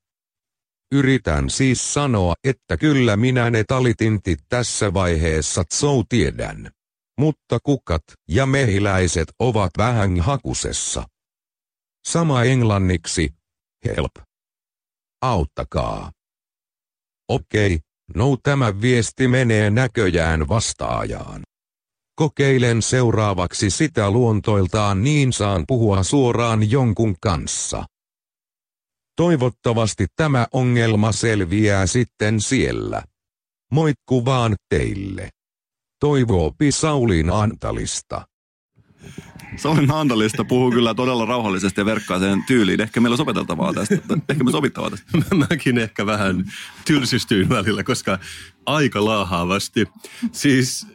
Yritän 0.92 1.50
siis 1.50 1.94
sanoa, 1.94 2.34
että 2.44 2.76
kyllä 2.76 3.16
minä 3.16 3.50
ne 3.50 3.64
talitintit 3.64 4.38
tässä 4.48 4.94
vaiheessa 4.94 5.62
zou 5.74 6.04
tiedän. 6.08 6.70
Mutta 7.18 7.58
kukat 7.62 8.02
ja 8.28 8.46
mehiläiset 8.46 9.28
ovat 9.38 9.70
vähän 9.78 10.20
hakusessa. 10.20 11.04
Sama 12.08 12.44
englanniksi. 12.44 13.34
Help. 13.84 14.12
Auttakaa. 15.22 16.12
Okei, 17.28 17.80
no 18.14 18.36
tämä 18.42 18.80
viesti 18.80 19.28
menee 19.28 19.70
näköjään 19.70 20.48
vastaajaan. 20.48 21.42
Kokeilen 22.16 22.82
seuraavaksi 22.82 23.70
sitä 23.70 24.10
luontoiltaan 24.10 25.04
niin 25.04 25.32
saan 25.32 25.64
puhua 25.68 26.02
suoraan 26.02 26.70
jonkun 26.70 27.14
kanssa. 27.20 27.84
Toivottavasti 29.16 30.06
tämä 30.16 30.46
ongelma 30.52 31.12
selviää 31.12 31.86
sitten 31.86 32.40
siellä. 32.40 33.02
Moikku 33.72 34.24
vaan 34.24 34.56
teille. 34.68 35.28
Toivoopi 36.04 36.72
Saulin 36.72 37.30
Antalista. 37.30 38.26
Saulin 39.56 39.90
Handalista 39.90 40.44
puhuu 40.44 40.70
kyllä 40.70 40.94
todella 40.94 41.24
rauhallisesti 41.24 41.80
ja 41.80 41.84
verkkaa 41.84 42.18
sen 42.18 42.44
tyyliin. 42.46 42.80
Ehkä 42.80 43.00
meillä 43.00 43.14
on 43.14 43.18
sopeteltavaa 43.18 43.72
tästä. 43.72 43.94
Ehkä 44.28 44.44
me 44.44 44.50
sovittavaa 44.50 44.90
tästä. 44.90 45.06
Mäkin 45.50 45.78
ehkä 45.78 46.06
vähän 46.06 46.52
tylsistyin 46.84 47.48
välillä, 47.48 47.84
koska 47.84 48.18
aika 48.66 49.04
laahaavasti. 49.04 49.86
Siis 50.32 50.86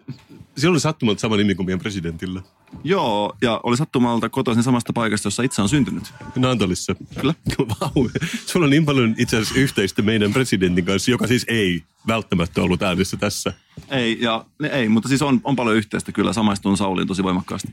oli 0.67 0.79
sattumalta 0.79 1.19
sama 1.21 1.37
nimi 1.37 1.55
kuin 1.55 1.65
meidän 1.65 1.79
presidentillä. 1.79 2.41
Joo, 2.83 3.35
ja 3.41 3.59
oli 3.63 3.77
sattumalta 3.77 4.29
kotoisin 4.29 4.63
samasta 4.63 4.93
paikasta, 4.93 5.27
jossa 5.27 5.43
itse 5.43 5.61
on 5.61 5.69
syntynyt. 5.69 6.13
Naantalissa. 6.35 6.95
Kyllä. 7.19 7.33
Vau. 7.81 8.09
Sulla 8.45 8.63
on 8.63 8.69
niin 8.69 8.85
paljon 8.85 9.15
itse 9.17 9.37
asiassa 9.37 9.59
yhteistä 9.59 10.01
meidän 10.01 10.33
presidentin 10.33 10.85
kanssa, 10.85 11.11
joka 11.11 11.27
siis 11.27 11.45
ei 11.47 11.83
välttämättä 12.07 12.61
ollut 12.61 12.81
äänessä 12.83 13.17
tässä. 13.17 13.53
Ei, 13.89 14.17
ja, 14.21 14.45
ei 14.71 14.89
mutta 14.89 15.09
siis 15.09 15.21
on, 15.21 15.41
on 15.43 15.55
paljon 15.55 15.75
yhteistä 15.75 16.11
kyllä. 16.11 16.33
Samaistun 16.33 16.77
Sauliin 16.77 17.07
tosi 17.07 17.23
voimakkaasti. 17.23 17.69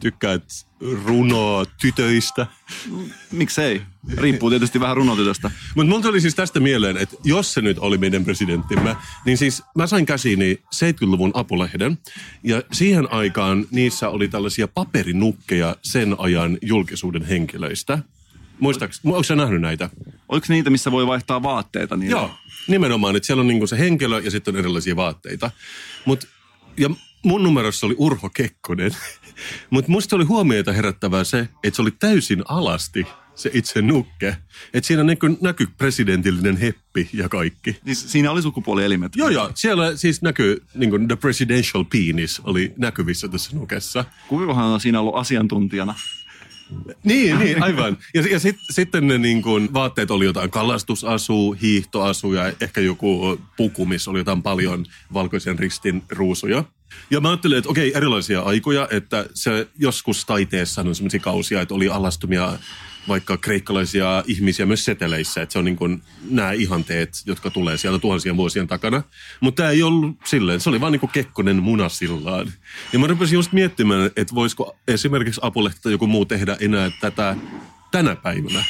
Tykkäät 0.00 0.66
runoa 1.04 1.64
tytöistä. 1.80 2.46
Miksei? 3.32 3.82
Riippuu 4.16 4.50
tietysti 4.50 4.80
vähän 4.80 4.96
runotytöstä. 4.96 5.50
Mutta 5.74 5.90
mulla 5.90 6.02
tuli 6.02 6.20
siis 6.20 6.34
tästä 6.34 6.60
mieleen, 6.60 6.96
että 6.96 7.16
jos 7.24 7.54
se 7.54 7.60
nyt 7.60 7.78
oli 7.78 7.98
meidän 7.98 8.24
presidenttimme, 8.24 8.96
niin 9.24 9.38
siis 9.38 9.62
mä 9.74 9.86
sain 9.86 10.06
käsiini 10.06 10.62
70-luvun 10.74 11.30
apulehden. 11.34 11.98
Ja 12.42 12.62
siihen 12.72 13.12
aikaan 13.12 13.66
niissä 13.70 14.08
oli 14.08 14.28
tällaisia 14.28 14.68
paperinukkeja 14.68 15.76
sen 15.82 16.16
ajan 16.18 16.58
julkisuuden 16.62 17.22
henkilöistä. 17.22 17.98
Muistaaks, 18.60 19.00
onko 19.04 19.22
sä 19.22 19.36
nähnyt 19.36 19.60
näitä? 19.60 19.90
Oliko 20.28 20.46
niitä, 20.48 20.70
missä 20.70 20.90
voi 20.92 21.06
vaihtaa 21.06 21.42
vaatteita? 21.42 21.96
Niin 21.96 22.10
Joo, 22.10 22.30
nimenomaan, 22.68 23.16
että 23.16 23.26
siellä 23.26 23.40
on 23.40 23.46
niinku 23.46 23.66
se 23.66 23.78
henkilö 23.78 24.20
ja 24.20 24.30
sitten 24.30 24.54
on 24.54 24.58
erilaisia 24.58 24.96
vaatteita. 24.96 25.50
Mut, 26.04 26.28
ja 26.76 26.90
mun 27.24 27.42
numerossa 27.42 27.86
oli 27.86 27.94
Urho 27.98 28.30
Kekkonen. 28.30 28.96
Mutta 29.70 29.90
musta 29.90 30.16
oli 30.16 30.24
huomiota 30.24 30.72
herättävää 30.72 31.24
se, 31.24 31.48
että 31.64 31.76
se 31.76 31.82
oli 31.82 31.90
täysin 31.90 32.42
alasti 32.48 33.06
se 33.34 33.50
itse 33.54 33.82
nukke. 33.82 34.36
Että 34.74 34.86
siinä 34.86 35.04
näkyy, 35.04 35.36
näkyy 35.40 35.66
presidentillinen 35.78 36.56
heppi 36.56 37.08
ja 37.12 37.28
kaikki. 37.28 37.76
Siis 37.84 38.12
siinä 38.12 38.30
oli 38.30 38.42
sukupuolielimet. 38.42 39.16
Joo, 39.16 39.28
joo. 39.28 39.50
Siellä 39.54 39.96
siis 39.96 40.22
näkyy, 40.22 40.62
niin 40.74 40.90
kuin 40.90 41.08
the 41.08 41.16
presidential 41.16 41.84
penis 41.84 42.40
oli 42.44 42.72
näkyvissä 42.76 43.28
tässä 43.28 43.56
nukessa. 43.56 44.04
Kuinkahan 44.28 44.64
on 44.66 44.80
siinä 44.80 45.00
ollut 45.00 45.16
asiantuntijana? 45.16 45.94
Niin, 47.04 47.38
niin, 47.38 47.62
aivan. 47.62 47.98
Ja, 48.14 48.22
ja 48.30 48.38
sit, 48.38 48.56
sitten 48.70 49.06
ne 49.06 49.18
niin 49.18 49.42
kuin, 49.42 49.74
vaatteet 49.74 50.10
oli 50.10 50.24
jotain 50.24 50.50
kalastusasu, 50.50 51.52
hiihtoasu 51.52 52.32
ja 52.32 52.52
ehkä 52.60 52.80
joku 52.80 53.40
puku, 53.56 53.86
missä 53.86 54.10
oli 54.10 54.18
jotain 54.18 54.42
paljon 54.42 54.86
valkoisen 55.12 55.58
ristin 55.58 56.02
ruusuja. 56.10 56.64
Ja 57.10 57.20
mä 57.20 57.28
ajattelin, 57.28 57.58
että 57.58 57.70
okei, 57.70 57.92
erilaisia 57.94 58.40
aikoja, 58.40 58.88
että 58.90 59.26
se 59.34 59.68
joskus 59.78 60.24
taiteessa 60.24 60.80
on 60.80 60.94
sellaisia 60.94 61.20
kausia, 61.20 61.60
että 61.60 61.74
oli 61.74 61.88
alastumia 61.88 62.58
vaikka 63.08 63.36
kreikkalaisia 63.36 64.24
ihmisiä 64.26 64.66
myös 64.66 64.84
seteleissä, 64.84 65.42
että 65.42 65.52
se 65.52 65.58
on 65.58 65.64
niin 65.64 65.76
kuin 65.76 66.02
nämä 66.30 66.52
ihanteet, 66.52 67.14
jotka 67.26 67.50
tulee 67.50 67.76
sieltä 67.76 67.98
tuhansien 67.98 68.36
vuosien 68.36 68.66
takana. 68.66 69.02
Mutta 69.40 69.62
tämä 69.62 69.70
ei 69.70 69.82
ollut 69.82 70.16
silleen, 70.24 70.60
se 70.60 70.68
oli 70.68 70.80
vaan 70.80 70.92
niin 70.92 71.00
kuin 71.00 71.10
Kekkonen 71.10 71.62
munasillaan. 71.62 72.52
Ja 72.92 72.98
mä 72.98 73.06
rupesin 73.06 73.34
just 73.34 73.52
miettimään, 73.52 74.10
että 74.16 74.34
voisiko 74.34 74.76
esimerkiksi 74.88 75.40
Apulehti 75.44 75.80
tai 75.82 75.92
joku 75.92 76.06
muu 76.06 76.24
tehdä 76.24 76.56
enää 76.60 76.90
tätä 77.00 77.36
tänä 77.90 78.16
päivänä. 78.16 78.64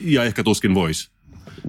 Ja 0.00 0.24
ehkä 0.24 0.42
tuskin 0.42 0.74
voisi. 0.74 1.10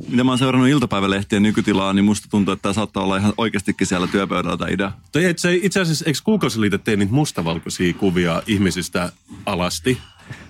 Mitä 0.10 0.24
mä 0.24 0.32
oon 0.32 0.38
seurannut 0.38 0.70
iltapäivälehtien 0.70 1.44
nykytilaa, 1.44 1.94
niin 1.94 2.06
musta 2.06 2.28
tuntuu, 2.32 2.52
että 2.52 2.62
tämä 2.62 2.74
saattaa 2.74 3.04
olla 3.04 3.18
ihan 3.18 3.34
oikeastikin 3.38 3.88
siellä 3.88 4.08
työpöydällä 4.08 4.58
tämä 4.58 4.70
idea. 4.72 4.92
Tai 5.12 5.26
et 5.26 5.40
se, 5.40 5.56
itse 5.56 5.82
asiassa, 5.82 6.06
eikö 6.06 6.20
kuukausiliite 6.24 6.78
tee 6.78 6.96
niitä 6.96 7.14
mustavalkoisia 7.14 7.94
kuvia 7.94 8.44
ihmisistä 8.48 9.12
alasti? 9.46 9.98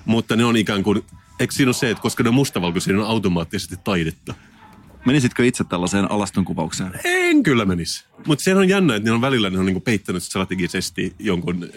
Mutta 0.05 0.35
ne 0.35 0.45
on 0.45 0.57
ikään 0.57 0.83
kuin, 0.83 1.01
eikö 1.39 1.53
siinä 1.53 1.69
ole 1.69 1.73
se, 1.73 1.89
että 1.89 2.01
koska 2.01 2.23
ne 2.23 2.29
on 2.29 2.35
mustavalkoisia, 2.35 2.93
ne 2.93 3.01
on 3.01 3.07
automaattisesti 3.07 3.75
taidetta? 3.83 4.33
Menisitkö 5.05 5.45
itse 5.45 5.63
tällaiseen 5.63 6.11
alaston 6.11 6.45
kuvaukseen? 6.45 6.91
En 7.03 7.43
kyllä 7.43 7.65
menisi. 7.65 8.05
Mutta 8.27 8.43
se 8.43 8.55
on 8.55 8.69
jännä, 8.69 8.95
että 8.95 9.09
ne 9.09 9.13
on 9.13 9.21
välillä 9.21 9.49
ne 9.49 9.59
on 9.59 9.65
niinku 9.65 9.79
peittänyt 9.79 10.23
strategisesti 10.23 11.15
jonkun, 11.19 11.63
äh, 11.63 11.69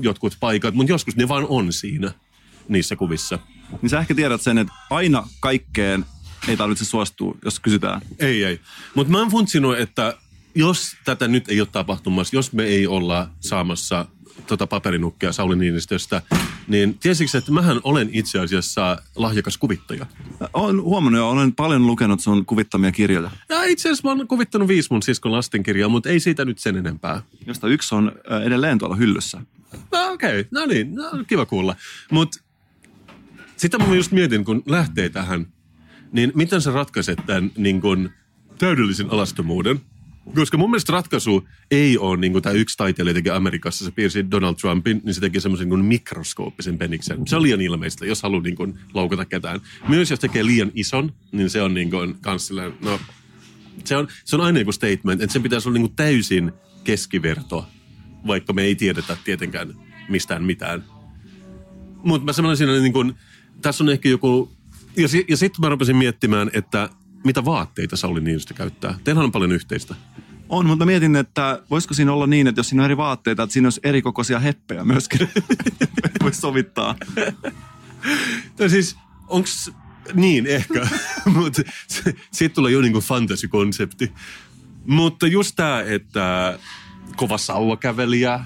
jotkut 0.00 0.36
paikat, 0.40 0.74
mutta 0.74 0.92
joskus 0.92 1.16
ne 1.16 1.28
vaan 1.28 1.46
on 1.48 1.72
siinä 1.72 2.12
niissä 2.68 2.96
kuvissa. 2.96 3.38
Niin 3.82 3.90
sä 3.90 4.00
ehkä 4.00 4.14
tiedät 4.14 4.40
sen, 4.40 4.58
että 4.58 4.72
aina 4.90 5.28
kaikkeen 5.40 6.04
ei 6.48 6.56
tarvitse 6.56 6.84
suostua, 6.84 7.34
jos 7.44 7.60
kysytään. 7.60 8.00
Ei, 8.18 8.44
ei. 8.44 8.60
Mutta 8.94 9.10
mä 9.10 9.18
oon 9.18 9.30
funtsinut, 9.30 9.78
että 9.78 10.16
jos 10.54 10.96
tätä 11.04 11.28
nyt 11.28 11.48
ei 11.48 11.60
ole 11.60 11.68
tapahtumassa, 11.72 12.36
jos 12.36 12.52
me 12.52 12.64
ei 12.64 12.86
olla 12.86 13.30
saamassa 13.40 14.06
tota 14.46 14.66
paperinukkia 14.66 15.32
Sauli 15.32 15.56
Niinistöstä, 15.56 16.22
niin 16.68 16.98
tiesikö, 16.98 17.38
että 17.38 17.52
mähän 17.52 17.80
olen 17.84 18.10
itse 18.12 18.38
asiassa 18.38 19.02
lahjakas 19.16 19.58
kuvittaja. 19.58 20.06
Olen 20.52 20.82
huomannut 20.82 21.20
ja 21.20 21.26
olen 21.26 21.54
paljon 21.54 21.86
lukenut 21.86 22.20
sun 22.20 22.46
kuvittamia 22.46 22.92
kirjoja, 22.92 23.30
Ja 23.48 23.64
itse 23.64 23.88
asiassa 23.88 24.08
mä 24.08 24.10
oon 24.10 24.28
kuvittanut 24.28 24.68
viisi 24.68 24.88
mun 24.90 25.02
siskon 25.02 25.32
lastenkirjaa, 25.32 25.88
mutta 25.88 26.08
ei 26.08 26.20
siitä 26.20 26.44
nyt 26.44 26.58
sen 26.58 26.76
enempää. 26.76 27.22
josta 27.46 27.68
yksi 27.68 27.94
on 27.94 28.12
edelleen 28.44 28.78
tuolla 28.78 28.96
hyllyssä. 28.96 29.40
No 29.92 30.12
okei, 30.12 30.40
okay. 30.40 30.44
no 30.50 30.66
niin, 30.66 30.94
no, 30.94 31.04
kiva 31.26 31.46
kuulla. 31.46 31.76
Mutta 32.10 32.40
sitä 33.56 33.78
mä 33.78 33.94
just 33.94 34.12
mietin, 34.12 34.44
kun 34.44 34.62
lähtee 34.66 35.08
tähän, 35.08 35.46
niin 36.12 36.32
miten 36.34 36.62
sä 36.62 36.72
ratkaiset 36.72 37.18
tämän 37.26 37.50
niin 37.56 37.80
kun, 37.80 38.10
täydellisen 38.58 39.10
alastomuuden? 39.10 39.80
Koska 40.34 40.56
mun 40.56 40.70
mielestä 40.70 40.92
ratkaisu 40.92 41.48
ei 41.70 41.98
ole 41.98 42.16
niin 42.16 42.32
kuin 42.32 42.42
tämä 42.42 42.52
yksi 42.52 42.76
taiteilija 42.76 43.14
teki 43.14 43.30
Amerikassa, 43.30 43.84
se 43.84 43.90
piirsi 43.90 44.30
Donald 44.30 44.54
Trumpin, 44.54 45.00
niin 45.04 45.14
se 45.14 45.20
teki 45.20 45.40
semmoisen 45.40 45.68
niin 45.68 45.84
mikroskooppisen 45.84 46.78
peniksen. 46.78 47.28
Se 47.28 47.36
on 47.36 47.42
liian 47.42 47.60
ilmeistä, 47.60 48.06
jos 48.06 48.22
haluaa 48.22 48.42
niin 48.42 48.56
kuin 48.56 48.78
loukata 48.94 49.24
ketään. 49.24 49.60
Myös 49.88 50.10
jos 50.10 50.20
tekee 50.20 50.46
liian 50.46 50.70
ison, 50.74 51.12
niin 51.32 51.50
se 51.50 51.62
on 51.62 51.74
niin 51.74 51.90
kuin 51.90 52.14
kans 52.20 52.46
silleen, 52.46 52.74
no, 52.80 53.00
se 53.84 53.96
on, 53.96 54.08
se 54.24 54.36
on 54.36 54.42
aina 54.42 54.58
joku 54.58 54.72
statement, 54.72 55.22
että 55.22 55.32
sen 55.32 55.42
pitäisi 55.42 55.68
olla 55.68 55.78
niin 55.78 55.88
kuin 55.88 55.96
täysin 55.96 56.52
keskiverto, 56.84 57.66
vaikka 58.26 58.52
me 58.52 58.62
ei 58.62 58.74
tiedetä 58.74 59.16
tietenkään 59.24 59.74
mistään 60.08 60.44
mitään. 60.44 60.84
Mutta 62.04 62.24
mä 62.24 62.32
semmoinen 62.32 62.56
siinä 62.56 62.72
niin 62.72 62.92
kuin, 62.92 63.14
tässä 63.62 63.84
on 63.84 63.90
ehkä 63.90 64.08
joku, 64.08 64.52
ja, 64.96 65.08
si, 65.08 65.24
ja 65.28 65.36
sitten 65.36 65.60
mä 65.60 65.68
rupesin 65.68 65.96
miettimään, 65.96 66.50
että 66.54 66.88
mitä 67.24 67.44
vaatteita 67.44 67.96
Sauli 67.96 68.20
Niinistö 68.20 68.54
käyttää. 68.54 68.98
Teillähän 69.04 69.24
on 69.24 69.32
paljon 69.32 69.52
yhteistä. 69.52 69.94
On, 70.48 70.66
mutta 70.66 70.86
mietin, 70.86 71.16
että 71.16 71.62
voisiko 71.70 71.94
siinä 71.94 72.12
olla 72.12 72.26
niin, 72.26 72.46
että 72.46 72.58
jos 72.58 72.68
siinä 72.68 72.82
on 72.82 72.84
eri 72.84 72.96
vaatteita, 72.96 73.42
että 73.42 73.52
siinä 73.52 73.66
olisi 73.66 73.80
eri 73.84 74.02
kokoisia 74.02 74.38
heppejä 74.38 74.84
myöskin. 74.84 75.28
Voisi 76.22 76.40
sovittaa. 76.40 76.94
Tai 78.56 78.70
siis, 78.70 78.96
onks 79.28 79.70
niin 80.14 80.46
ehkä, 80.46 80.88
mutta 81.34 81.62
siitä 82.30 82.54
tulee 82.54 82.72
jo 82.72 82.80
niinku 82.80 83.00
fantasy-konsepti. 83.00 84.12
Mutta 84.86 85.26
just 85.26 85.56
tämä, 85.56 85.82
että 85.82 86.58
kova 87.16 87.38
sauvakävelijä, 87.38 88.40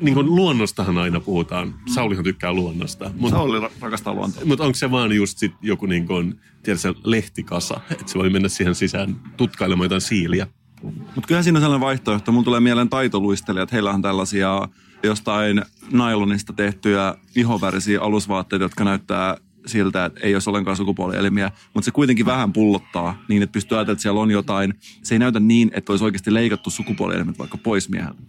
niin 0.00 0.14
kuin 0.14 0.26
luonnostahan 0.26 0.98
aina 0.98 1.20
puhutaan. 1.20 1.74
Saulihan 1.86 2.24
tykkää 2.24 2.52
luonnosta. 2.52 3.10
Mutta 3.16 3.36
Sauli 3.36 3.60
ra- 3.60 3.72
rakastaa 3.80 4.14
luontoa. 4.14 4.44
mut 4.44 4.60
onko 4.60 4.74
se 4.74 4.90
vaan 4.90 5.12
just 5.12 5.38
sit 5.38 5.52
joku 5.62 5.86
niin 5.86 6.06
kuin, 6.06 6.40
tiedätkö, 6.62 6.94
lehtikasa, 7.04 7.80
että 7.90 8.04
se 8.06 8.18
voi 8.18 8.30
mennä 8.30 8.48
siihen 8.48 8.74
sisään 8.74 9.16
tutkailemaan 9.36 9.84
jotain 9.84 10.00
siiliä? 10.00 10.46
Mutta 10.82 11.26
kyllähän 11.26 11.44
siinä 11.44 11.56
on 11.58 11.62
sellainen 11.62 11.86
vaihtoehto. 11.86 12.32
Mulla 12.32 12.44
tulee 12.44 12.60
mieleen 12.60 12.88
taitoluistelijat. 12.88 13.72
Heillä 13.72 13.90
on 13.90 14.02
tällaisia 14.02 14.68
jostain 15.02 15.62
nailonista 15.90 16.52
tehtyjä 16.52 17.14
ihovärisiä 17.36 18.00
alusvaatteita, 18.00 18.64
jotka 18.64 18.84
näyttää 18.84 19.36
siltä, 19.68 20.04
että 20.04 20.20
ei 20.22 20.34
olisi 20.34 20.50
ollenkaan 20.50 20.76
sukupuolielimiä, 20.76 21.50
mutta 21.74 21.84
se 21.84 21.90
kuitenkin 21.90 22.26
vähän 22.26 22.52
pullottaa 22.52 23.22
niin, 23.28 23.42
että 23.42 23.52
pystyy 23.52 23.78
ajatella, 23.78 23.92
että 23.92 24.02
siellä 24.02 24.20
on 24.20 24.30
jotain. 24.30 24.74
Se 25.02 25.14
ei 25.14 25.18
näytä 25.18 25.40
niin, 25.40 25.70
että 25.74 25.92
olisi 25.92 26.04
oikeasti 26.04 26.34
leikattu 26.34 26.70
sukupuolielimet 26.70 27.38
vaikka 27.38 27.58
pois 27.58 27.88
mieheltä. 27.88 28.22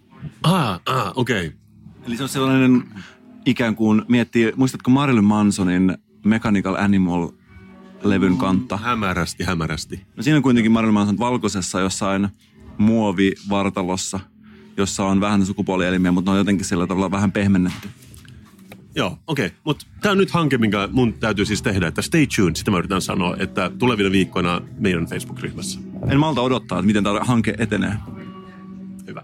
Ah, 0.43 0.81
ah 0.85 1.11
okei. 1.15 1.47
Okay. 1.47 1.59
Eli 2.07 2.17
se 2.17 2.23
on 2.23 2.29
sellainen 2.29 2.83
ikään 3.45 3.75
kuin 3.75 4.01
miettii, 4.07 4.53
muistatko 4.55 4.91
Marilyn 4.91 5.23
Mansonin 5.23 5.97
Mechanical 6.25 6.75
Animal-levyn 6.75 8.37
kantta? 8.37 8.77
Hämärästi, 8.77 9.43
hämärästi. 9.43 10.01
No 10.15 10.23
siinä 10.23 10.37
on 10.37 10.43
kuitenkin 10.43 10.71
Marilyn 10.71 10.93
Manson 10.93 11.19
valkoisessa 11.19 11.79
jossain 11.79 12.29
muovivartalossa, 12.77 14.19
jossa 14.77 15.05
on 15.05 15.21
vähän 15.21 15.45
sukupuolielimiä, 15.45 16.11
mutta 16.11 16.31
ne 16.31 16.33
on 16.33 16.37
jotenkin 16.37 16.65
sillä 16.65 16.87
tavalla 16.87 17.11
vähän 17.11 17.31
pehmennetty. 17.31 17.89
Joo, 18.95 19.17
okei. 19.27 19.45
Okay. 19.45 19.57
Mutta 19.63 19.85
tämä 20.01 20.11
on 20.11 20.17
nyt 20.17 20.31
hanke, 20.31 20.57
minkä 20.57 20.89
mun 20.91 21.13
täytyy 21.13 21.45
siis 21.45 21.61
tehdä, 21.61 21.87
että 21.87 22.01
stay 22.01 22.27
tuned, 22.35 22.55
sitä 22.55 22.71
mä 22.71 22.77
yritän 22.77 23.01
sanoa, 23.01 23.35
että 23.39 23.71
tulevina 23.79 24.11
viikkoina 24.11 24.61
meidän 24.79 25.05
Facebook-ryhmässä. 25.05 25.79
En 26.09 26.19
malta 26.19 26.41
odottaa, 26.41 26.79
että 26.79 26.87
miten 26.87 27.03
tämä 27.03 27.19
hanke 27.19 27.55
etenee. 27.57 27.93
Hyvä. 29.07 29.23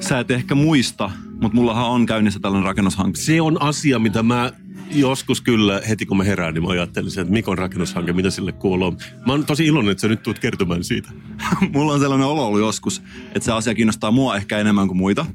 Sä 0.00 0.18
et 0.18 0.30
ehkä 0.30 0.54
muista, 0.54 1.10
mutta 1.30 1.56
mullahan 1.56 1.86
on 1.86 2.06
käynnissä 2.06 2.40
tällainen 2.40 2.66
rakennushanke. 2.66 3.20
Se 3.20 3.40
on 3.40 3.62
asia, 3.62 3.98
mitä 3.98 4.22
mä 4.22 4.52
joskus 4.94 5.40
kyllä 5.40 5.82
heti 5.88 6.06
kun 6.06 6.16
mä 6.16 6.24
herään, 6.24 6.54
niin 6.54 6.62
mä 6.62 6.70
ajattelin, 6.70 7.20
että 7.20 7.32
Mikon 7.32 7.58
rakennushanke, 7.58 8.12
mitä 8.12 8.30
sille 8.30 8.52
kuuluu. 8.52 8.96
Mä 9.26 9.32
oon 9.32 9.46
tosi 9.46 9.66
iloinen, 9.66 9.92
että 9.92 10.00
sä 10.00 10.08
nyt 10.08 10.22
tulet 10.22 10.38
kertomaan 10.38 10.84
siitä. 10.84 11.08
Mulla 11.74 11.92
on 11.92 12.00
sellainen 12.00 12.26
olo 12.26 12.46
ollut 12.46 12.60
joskus, 12.60 13.02
että 13.26 13.40
se 13.40 13.52
asia 13.52 13.74
kiinnostaa 13.74 14.10
mua 14.10 14.36
ehkä 14.36 14.58
enemmän 14.58 14.88
kuin 14.88 14.98
muita. 14.98 15.26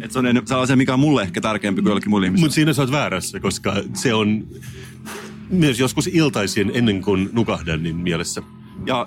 Että 0.00 0.12
se 0.12 0.18
on 0.18 0.26
en- 0.26 0.42
se 0.44 0.54
on 0.54 0.62
asia, 0.62 0.76
mikä 0.76 0.94
on 0.94 1.00
mulle 1.00 1.22
ehkä 1.22 1.40
tärkeämpi 1.40 1.82
kuin 1.82 1.90
jollekin 1.90 2.10
muille 2.10 2.26
ihmisille. 2.26 2.46
Mutta 2.46 2.54
siinä 2.54 2.72
sä 2.72 2.82
oot 2.82 2.90
väärässä, 2.90 3.40
koska 3.40 3.74
se 3.94 4.14
on 4.14 4.46
myös 5.50 5.80
joskus 5.80 6.06
iltaisin 6.06 6.70
ennen 6.74 7.02
kuin 7.02 7.28
nukahdan 7.32 7.82
niin 7.82 7.96
mielessä. 7.96 8.42
Ja 8.86 9.06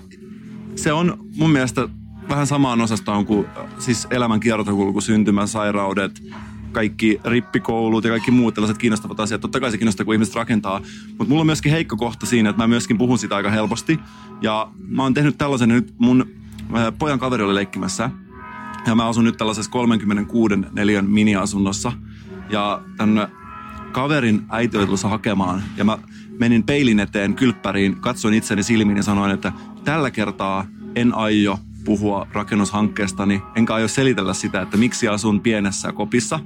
se 0.75 0.93
on 0.93 1.17
mun 1.36 1.49
mielestä 1.49 1.89
vähän 2.29 2.47
samaan 2.47 2.81
osastoon 2.81 3.25
kuin 3.25 3.47
siis 3.79 4.08
elämän 4.12 4.39
kiertokulku, 4.39 5.01
syntymäsairaudet, 5.01 6.23
kaikki 6.75 7.19
rippikoulut 7.25 8.03
ja 8.03 8.09
kaikki 8.09 8.31
muut 8.31 8.53
tällaiset 8.53 8.77
kiinnostavat 8.77 9.19
asiat. 9.19 9.41
Totta 9.41 9.59
kai 9.59 9.71
se 9.71 9.77
kiinnostaa, 9.77 10.05
kun 10.05 10.13
ihmiset 10.13 10.35
rakentaa. 10.35 10.81
Mutta 11.07 11.25
mulla 11.25 11.41
on 11.41 11.45
myöskin 11.45 11.71
heikko 11.71 11.97
kohta 11.97 12.25
siinä, 12.25 12.49
että 12.49 12.63
mä 12.63 12.67
myöskin 12.67 12.97
puhun 12.97 13.17
sitä 13.17 13.35
aika 13.35 13.49
helposti. 13.49 13.99
Ja 14.41 14.71
mä 14.88 15.03
oon 15.03 15.13
tehnyt 15.13 15.38
tällaisen 15.38 15.69
nyt, 15.69 15.93
mun 15.97 16.25
äh, 16.77 16.93
pojan 16.99 17.19
kaveri 17.19 17.43
oli 17.43 17.55
leikkimässä. 17.55 18.09
Ja 18.88 18.95
mä 18.95 19.07
asun 19.07 19.23
nyt 19.23 19.38
tällaisessa 19.38 19.71
36 19.71 20.55
neliön 20.71 21.09
miniasunnossa. 21.09 21.91
Ja 22.49 22.81
tämän 22.97 23.27
kaverin 23.91 24.45
äiti 24.49 24.77
oli 24.77 24.85
tulossa 24.85 25.09
hakemaan. 25.09 25.63
Ja 25.77 25.83
mä 25.83 25.97
menin 26.39 26.63
peilin 26.63 26.99
eteen 26.99 27.35
kylppäriin, 27.35 27.95
katsoin 27.95 28.33
itseni 28.33 28.63
silmiin 28.63 28.97
ja 28.97 29.03
sanoin, 29.03 29.31
että 29.31 29.51
tällä 29.83 30.11
kertaa 30.11 30.65
en 30.95 31.15
aio 31.15 31.59
puhua 31.86 32.28
rakennushankkeestani, 32.34 33.41
enkä 33.56 33.74
aio 33.74 33.88
selitellä 33.88 34.34
sitä, 34.34 34.62
että 34.62 34.78
miksi 34.78 35.08
asun 35.08 35.41
pienessä 35.41 35.91
kopissa. 35.91 36.39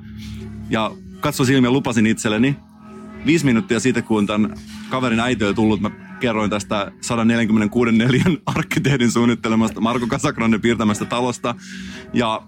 Ja 0.69 0.91
katsoin 1.19 1.47
silmiä 1.47 1.71
lupasin 1.71 2.07
itselleni. 2.07 2.55
Viisi 3.25 3.45
minuuttia 3.45 3.79
siitä, 3.79 4.01
kun 4.01 4.27
tämän 4.27 4.55
kaverin 4.89 5.19
äiti 5.19 5.45
oli 5.45 5.53
tullut, 5.53 5.81
mä 5.81 5.91
kerroin 6.19 6.49
tästä 6.49 6.91
146 7.01 7.91
neliön 7.91 8.37
arkkitehdin 8.55 9.11
suunnittelemasta 9.11 9.81
Marko 9.81 10.07
Kasakranne 10.07 10.59
piirtämästä 10.59 11.05
talosta. 11.05 11.55
Ja 12.13 12.41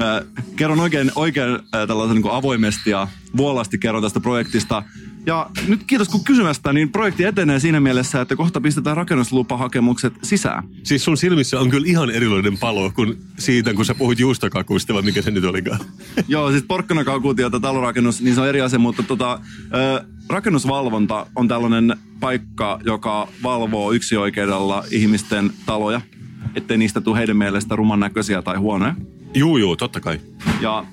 äh, 0.00 0.44
kerron 0.56 0.80
oikein, 0.80 1.12
oikein 1.14 1.54
äh, 1.54 1.86
tällaisen 1.86 2.16
niin 2.16 2.32
avoimesti 2.32 2.90
ja 2.90 3.08
vuolasti 3.36 3.78
kerron 3.78 4.02
tästä 4.02 4.20
projektista. 4.20 4.82
Ja 5.26 5.50
nyt 5.68 5.84
kiitos 5.86 6.08
kun 6.08 6.24
kysymästä, 6.24 6.72
niin 6.72 6.92
projekti 6.92 7.24
etenee 7.24 7.60
siinä 7.60 7.80
mielessä, 7.80 8.20
että 8.20 8.36
kohta 8.36 8.60
pistetään 8.60 8.96
rakennuslupahakemukset 8.96 10.12
sisään. 10.22 10.64
Siis 10.82 11.04
sun 11.04 11.16
silmissä 11.16 11.60
on 11.60 11.70
kyllä 11.70 11.86
ihan 11.86 12.10
erilainen 12.10 12.58
palo 12.58 12.90
kuin 12.94 13.18
siitä, 13.38 13.74
kun 13.74 13.84
sä 13.84 13.94
puhuit 13.94 14.20
juustokakuista, 14.20 14.94
vai 14.94 15.02
mikä 15.02 15.22
se 15.22 15.30
nyt 15.30 15.44
olikaan. 15.44 15.80
Joo, 16.28 16.50
siis 16.50 16.62
porkkanakakut 16.62 17.38
ja 17.38 17.50
talorakennus, 17.50 18.20
niin 18.20 18.34
se 18.34 18.40
on 18.40 18.48
eri 18.48 18.60
asia, 18.60 18.78
mutta 18.78 19.02
tota, 19.02 19.40
ö, 19.74 20.04
rakennusvalvonta 20.28 21.26
on 21.36 21.48
tällainen 21.48 21.96
paikka, 22.20 22.80
joka 22.84 23.28
valvoo 23.42 23.92
yksioikeudella 23.92 24.84
ihmisten 24.90 25.50
taloja, 25.66 26.00
ettei 26.54 26.78
niistä 26.78 27.00
tule 27.00 27.18
heidän 27.18 27.36
mielestä 27.36 27.76
ruman 27.76 28.00
näköisiä 28.00 28.42
tai 28.42 28.56
huonoja. 28.56 28.94
Juu, 29.34 29.56
juu, 29.56 29.76
totta 29.76 30.00
kai. 30.00 30.20
Ja 30.60 30.84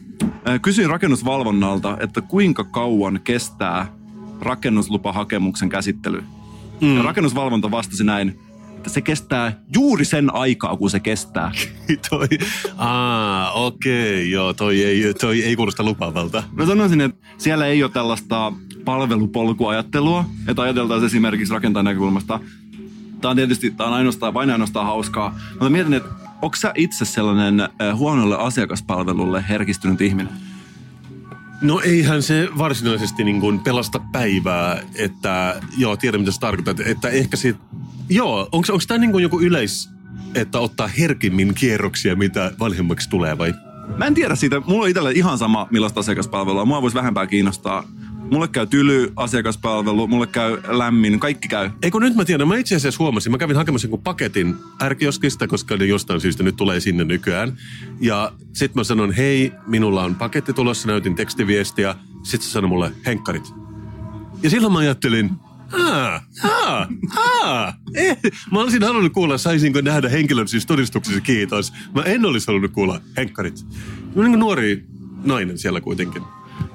ö, 0.47 0.59
kysyin 0.59 0.89
rakennusvalvonnalta, 0.89 1.97
että 1.99 2.21
kuinka 2.21 2.63
kauan 2.63 3.19
kestää 3.23 4.04
rakennuslupahakemuksen 4.45 5.69
käsittely. 5.69 6.23
Mm. 6.81 6.97
Ja 6.97 7.03
rakennusvalvonta 7.03 7.71
vastasi 7.71 8.03
näin, 8.03 8.39
että 8.77 8.89
se 8.89 9.01
kestää 9.01 9.59
juuri 9.75 10.05
sen 10.05 10.35
aikaa, 10.35 10.77
kun 10.77 10.89
se 10.89 10.99
kestää. 10.99 11.51
toi, 12.09 12.27
aa, 12.77 13.51
okei, 13.51 14.13
okay, 14.13 14.23
joo, 14.23 14.53
toi 14.53 14.83
ei, 14.83 15.13
toi 15.13 15.43
ei 15.43 15.55
kuulosta 15.55 15.83
lupaavalta. 15.83 16.43
Mä 16.51 16.65
sanoisin, 16.65 17.01
että 17.01 17.27
siellä 17.37 17.65
ei 17.65 17.83
ole 17.83 17.91
tällaista 17.91 18.53
palvelupolkuajattelua, 18.85 20.25
että 20.47 20.61
ajateltaisiin 20.61 21.07
esimerkiksi 21.07 21.53
rakentajan 21.53 21.85
näkökulmasta. 21.85 22.39
Tämä 23.21 23.29
on 23.29 23.35
tietysti 23.35 23.71
tämä 23.71 23.87
on 23.87 23.95
ainoastaan, 23.95 24.33
vain 24.33 24.49
ainoastaan 24.49 24.85
hauskaa, 24.85 25.39
mutta 25.49 25.69
mietin, 25.69 25.93
että 25.93 26.09
onko 26.41 26.55
sä 26.55 26.71
itse 26.75 27.05
sellainen 27.05 27.59
äh, 27.59 27.69
huonolle 27.97 28.37
asiakaspalvelulle 28.37 29.45
herkistynyt 29.49 30.01
ihminen? 30.01 30.33
No 31.65 31.81
eihän 31.83 32.23
se 32.23 32.49
varsinaisesti 32.57 33.23
niin 33.23 33.41
kuin 33.41 33.59
pelasta 33.59 33.99
päivää, 34.11 34.81
että 34.95 35.61
joo, 35.77 35.97
tiedän 35.97 36.21
mitä 36.21 36.31
sä 36.31 36.39
tarkoitat, 36.39 36.79
että 36.79 37.09
ehkä 37.09 37.37
sit, 37.37 37.57
joo, 38.09 38.49
onko 38.51 38.67
tämä 38.87 38.97
niin 38.97 39.11
kuin 39.11 39.21
joku 39.21 39.41
yleis, 39.41 39.89
että 40.35 40.59
ottaa 40.59 40.87
herkimmin 40.87 41.53
kierroksia, 41.53 42.15
mitä 42.15 42.51
vanhemmaksi 42.59 43.09
tulee 43.09 43.37
vai? 43.37 43.53
Mä 43.97 44.05
en 44.05 44.13
tiedä 44.13 44.35
siitä. 44.35 44.61
Mulla 44.67 44.83
on 44.83 44.89
itselle 44.89 45.11
ihan 45.11 45.37
sama, 45.37 45.67
millaista 45.71 45.99
asiakaspalvelua. 45.99 46.65
Mua 46.65 46.81
voisi 46.81 46.97
vähempää 46.97 47.27
kiinnostaa. 47.27 47.83
Mulle 48.31 48.47
käy 48.47 48.67
tyly 48.67 49.13
asiakaspalvelu, 49.15 50.07
mulle 50.07 50.27
käy 50.27 50.57
lämmin, 50.67 51.19
kaikki 51.19 51.47
käy. 51.47 51.69
Eikö 51.81 51.99
nyt 51.99 52.15
mä 52.15 52.25
tiedän, 52.25 52.47
mä 52.47 52.57
itse 52.57 52.75
asiassa 52.75 53.03
huomasin, 53.03 53.31
mä 53.31 53.37
kävin 53.37 53.55
hakemassa 53.55 53.85
jonkun 53.85 54.01
paketin 54.01 54.55
ärkioskista, 54.81 55.47
koska 55.47 55.77
ne 55.77 55.85
jostain 55.85 56.21
syystä 56.21 56.43
nyt 56.43 56.55
tulee 56.55 56.79
sinne 56.79 57.03
nykyään. 57.03 57.57
Ja 58.01 58.31
sit 58.53 58.75
mä 58.75 58.83
sanon, 58.83 59.11
hei, 59.11 59.51
minulla 59.67 60.03
on 60.03 60.15
paketti 60.15 60.53
tulossa, 60.53 60.87
näytin 60.87 61.15
tekstiviestiä. 61.15 61.95
Sit 62.23 62.41
se 62.41 62.49
sanoi 62.49 62.69
mulle, 62.69 62.91
henkkarit. 63.05 63.53
Ja 64.43 64.49
silloin 64.49 64.73
mä 64.73 64.79
ajattelin, 64.79 65.29
Aa, 65.73 66.21
aa, 66.43 66.87
aa. 67.43 67.73
Eh. 67.95 68.17
Mä 68.51 68.59
olisin 68.59 68.83
halunnut 68.83 69.13
kuulla, 69.13 69.37
saisinko 69.37 69.81
nähdä 69.81 70.09
henkilön 70.09 70.47
siis 70.47 70.65
todistuksesi, 70.65 71.21
kiitos. 71.21 71.73
Mä 71.95 72.01
en 72.01 72.25
olisi 72.25 72.47
halunnut 72.47 72.71
kuulla 72.71 73.01
henkkarit. 73.17 73.65
Mä 74.15 74.23
niin 74.23 74.31
kuin 74.31 74.39
nuori 74.39 74.85
nainen 75.23 75.57
siellä 75.57 75.81
kuitenkin. 75.81 76.23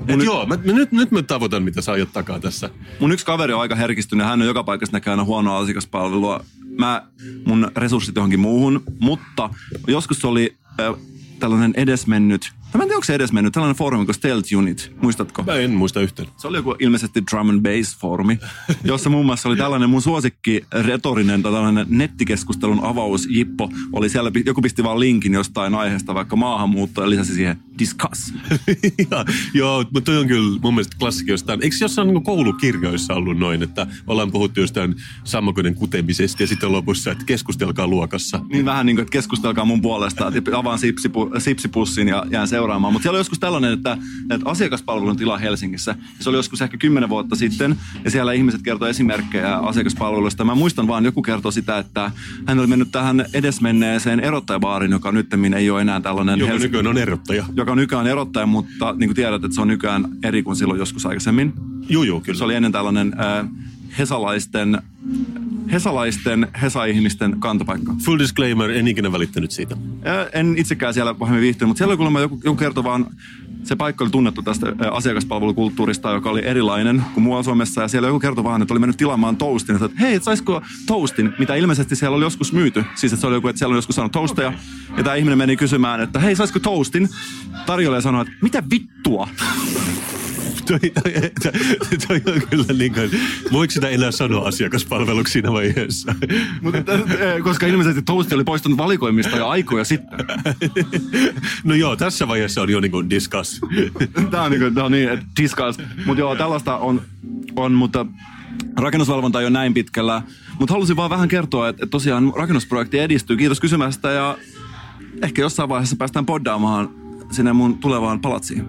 Et 0.09 0.17
nyt- 0.17 0.25
joo, 0.27 0.47
mä, 0.47 0.59
mä, 0.65 0.73
nyt, 0.73 0.93
nyt 0.93 1.11
mä 1.11 1.23
tavoitan, 1.23 1.63
mitä 1.63 1.83
sä 1.83 1.93
aiot 1.93 2.13
takaa 2.13 2.41
tässä. 2.41 2.71
Mun 3.01 3.13
yksi 3.13 3.27
kaveri 3.27 3.53
on 3.53 3.61
aika 3.61 3.75
herkistynyt. 3.75 4.27
Hän 4.27 4.41
on 4.41 4.47
joka 4.47 4.65
paikassa 4.65 4.93
näkee 4.97 5.11
aina 5.11 5.25
huonoa 5.25 5.59
asiakaspalvelua. 5.59 6.45
Mä, 6.79 7.07
mun 7.45 7.71
resurssit 7.77 8.17
johonkin 8.17 8.41
muuhun. 8.41 8.83
Mutta 9.01 9.51
joskus 9.87 10.25
oli 10.25 10.57
äh, 10.81 10.95
tällainen 11.39 11.73
edesmennyt, 11.77 12.53
mä 12.79 12.83
en 12.83 12.89
tiedä, 12.89 12.97
onko 12.97 13.05
se 13.05 13.15
edesmennyt, 13.15 13.53
tällainen 13.53 13.77
foorumi 13.77 14.05
kuin 14.05 14.15
Stealth 14.15 14.55
Unit. 14.57 14.93
Muistatko? 15.03 15.43
Mä 15.43 15.55
en 15.55 15.71
muista 15.71 16.01
yhtään. 16.01 16.29
Se 16.37 16.49
oli 16.49 16.57
joku 16.57 16.75
ilmeisesti 16.79 17.23
drum 17.31 17.49
and 17.49 17.61
bass 17.63 17.99
foorumi, 17.99 18.39
jossa 18.85 19.11
muun 19.11 19.27
muassa 19.27 19.49
oli 19.49 19.57
tällainen 19.57 19.91
mun 19.91 20.03
suosikki 20.03 20.65
retorinen 20.73 21.43
tai 21.43 21.53
tällainen 21.53 21.87
nettikeskustelun 21.89 22.85
avaus 22.85 23.27
Jippo. 23.31 23.71
Oli 23.93 24.09
siellä, 24.09 24.31
joku 24.47 24.63
pisti 24.63 24.85
vaan 24.85 25.01
linkin 25.01 25.35
jostain 25.35 25.75
aiheesta, 25.75 26.15
vaikka 26.15 26.37
maahanmuutto 26.37 27.03
ja 27.03 27.11
lisäsi 27.11 27.35
siihen 27.35 27.57
discuss. 27.79 28.35
ja, 29.11 29.25
joo, 29.61 29.79
mutta 29.83 30.01
toi 30.01 30.17
on 30.17 30.27
kyllä 30.27 30.59
mun 30.63 30.75
mielestä 30.75 30.97
klassikki 30.99 31.31
jostain. 31.31 31.63
Eikö 31.63 31.77
jossain 31.81 32.09
niin 32.09 32.25
koulukirjoissa 32.25 33.15
ollut 33.15 33.39
noin, 33.39 33.63
että 33.63 33.87
ollaan 34.07 34.31
puhuttu 34.31 34.61
jostain 34.61 34.95
sammakoiden 35.25 35.75
kutemisesta 35.75 36.43
ja 36.43 36.47
sitten 36.47 36.73
lopussa, 36.73 37.13
että 37.13 37.25
keskustelkaa 37.25 37.87
luokassa. 37.87 38.41
Niin 38.53 38.65
vähän 38.65 38.87
niin 38.87 38.97
kuin, 38.97 39.03
että 39.03 39.13
keskustelkaa 39.13 39.65
mun 39.65 39.83
puolesta, 39.83 40.33
että 40.35 40.59
avaan 40.59 40.79
sipsipu, 40.79 41.31
sipsipussin 41.39 42.09
ja 42.09 42.25
jään 42.31 42.49
seuraamaan. 42.61 42.93
Mutta 42.93 43.03
siellä 43.03 43.17
oli 43.17 43.21
joskus 43.21 43.39
tällainen, 43.39 43.73
että, 43.73 43.97
että 44.31 44.51
asiakaspalvelun 44.51 45.17
tila 45.17 45.39
Helsingissä. 45.39 45.95
Se 46.21 46.29
oli 46.29 46.39
joskus 46.39 46.63
ehkä 46.63 46.77
kymmenen 46.77 47.09
vuotta 47.09 47.37
sitten. 47.37 47.77
Ja 48.05 48.11
siellä 48.11 48.33
ihmiset 48.33 48.63
kertoi 48.63 48.91
esimerkkejä 48.91 49.57
asiakaspalveluista. 49.57 50.45
Mä 50.45 50.55
muistan 50.55 50.87
vaan, 50.87 51.05
joku 51.05 51.23
kertoi 51.23 51.53
sitä, 51.53 51.79
että 51.79 52.11
hän 52.47 52.59
oli 52.59 52.67
mennyt 52.67 52.89
tähän 52.93 53.25
edesmenneeseen 53.35 54.21
erottajabaariin, 54.21 54.93
joka 54.93 55.13
nyt 55.13 55.27
ei 55.57 55.71
ole 55.71 55.81
enää 55.81 56.01
tällainen 56.01 56.39
Joka 56.39 56.53
Helsinki- 56.53 56.63
nykyään 56.63 56.87
on 56.87 56.99
erottaja. 56.99 57.45
joka 57.57 57.75
nykyään 57.75 58.05
on 58.05 58.11
erottaja, 58.11 58.47
mutta 58.47 58.93
niin 58.93 59.09
kuin 59.09 59.17
tiedät, 59.17 59.45
että 59.45 59.55
se 59.55 59.61
on 59.61 59.69
nykyään 59.69 60.09
eri 60.23 60.43
kuin 60.43 60.57
silloin 60.57 60.79
joskus 60.79 61.07
aikaisemmin. 61.07 61.53
Juu, 61.89 62.03
juu, 62.03 62.21
kyllä. 62.21 62.39
Se 62.39 62.45
oli 62.45 62.55
ennen 62.55 62.73
tällainen 62.73 63.15
äh, 63.21 63.49
hesalaisten, 63.99 64.83
hesalaisten, 65.73 66.49
hesa-ihmisten 66.63 67.37
kantopaikka. 67.39 67.95
Full 68.05 68.19
disclaimer, 68.19 68.71
en 68.71 68.89
ikinä 68.89 69.13
välittänyt 69.13 69.51
siitä. 69.51 69.77
En 70.33 70.55
itsekään 70.59 70.95
siellä 70.95 71.15
pahemmin 71.15 71.43
viihtynyt, 71.43 71.69
mutta 71.69 71.79
siellä 71.79 71.93
oli 71.93 71.97
kuulemma 71.97 72.21
joku, 72.21 72.41
joku 72.45 72.57
kertoi 72.57 72.85
vaan, 72.85 73.07
se 73.65 73.77
paikka 73.77 74.05
oli 74.05 74.11
tunnettu 74.11 74.43
tästä 74.43 74.67
asiakaspalvelukulttuurista, 74.91 76.11
joka 76.11 76.31
oli 76.31 76.45
erilainen 76.45 77.03
kuin 77.15 77.25
muualla 77.25 77.43
Suomessa. 77.43 77.83
Ja 77.83 77.89
siellä 77.89 78.09
joku 78.09 78.21
kertoi 78.21 78.45
vaan, 78.45 78.63
että 78.63 78.75
oli 78.75 78.81
mennyt 78.81 78.97
tilaamaan 78.97 79.37
toastin. 79.37 79.77
Että 79.77 79.89
hei, 80.01 80.15
et 80.15 80.23
saisiko 80.23 80.63
toastin, 80.87 81.33
mitä 81.39 81.55
ilmeisesti 81.55 81.97
siellä 81.97 82.17
oli 82.17 82.25
joskus 82.25 82.53
myyty. 82.53 82.85
Siis 82.95 83.13
että 83.13 83.21
se 83.21 83.27
oli 83.27 83.37
joku, 83.37 83.49
että 83.49 83.59
siellä 83.59 83.73
oli 83.73 83.79
joskus 83.79 83.97
saanut 83.97 84.13
toasteja. 84.13 84.49
Okay. 84.49 84.61
Ja 84.97 85.05
tämä 85.05 85.17
ihminen 85.17 85.39
meni 85.39 85.57
kysymään, 85.57 86.01
että 86.01 86.19
hei, 86.19 86.37
saisiko 86.37 86.59
toastin? 86.59 87.09
Tarjoilija 87.67 88.01
sanoi, 88.01 88.23
että 88.23 88.35
mitä 88.43 88.63
vittua? 88.71 89.29
Toi, 90.79 90.93
toi, 91.03 91.31
toi, 92.09 92.21
toi 92.21 92.35
on 92.35 92.43
kyllä 92.51 92.73
niin 92.79 92.95
kuin, 92.95 93.11
voiko 93.53 93.71
sitä 93.71 93.89
enää 93.89 94.11
sanoa 94.11 94.49
asiakaspalveluksi 94.49 95.33
siinä 95.33 95.53
vaiheessa? 95.53 96.15
Mutta, 96.63 96.93
ää, 96.93 97.41
koska 97.43 97.67
ilmeisesti 97.67 98.03
toasti 98.03 98.35
oli 98.35 98.45
poistunut 98.45 98.79
valikoimista 98.79 99.37
jo 99.37 99.49
aikoja 99.49 99.85
sitten. 99.85 100.19
no 101.65 101.75
joo, 101.75 101.97
tässä 101.97 102.29
vaiheessa 102.29 102.63
on 102.63 102.71
jo 102.71 102.81
niin 102.81 102.91
kuin 102.91 103.11
discuss. 103.11 103.61
Tämä 104.31 104.43
on, 104.43 104.51
niin, 104.53 104.75
tää 104.75 104.85
on 104.85 104.93
niin, 104.93 105.09
että 105.09 105.27
discuss. 105.43 105.79
Mutta 106.07 106.21
joo, 106.21 106.37
tällaista 106.37 106.77
on, 106.77 107.03
on, 107.57 107.73
mutta 107.73 108.07
rakennusvalvonta 108.77 109.41
ei 109.41 109.45
ole 109.45 109.51
näin 109.51 109.75
pitkällä. 109.75 110.23
Mutta 110.59 110.75
halusin 110.75 110.97
vaan 110.97 111.11
vähän 111.11 111.29
kertoa, 111.29 111.69
että, 111.69 111.85
että 111.85 111.91
tosiaan 111.91 112.33
rakennusprojekti 112.37 112.99
edistyy. 112.99 113.37
Kiitos 113.37 113.61
kysymästä 113.61 114.11
ja 114.11 114.39
ehkä 115.23 115.43
jossain 115.43 115.69
vaiheessa 115.69 115.97
päästään 115.97 116.27
poddaamaan 116.27 117.00
sinne 117.31 117.53
mun 117.53 117.79
tulevaan 117.79 118.21
palatsiin. 118.21 118.65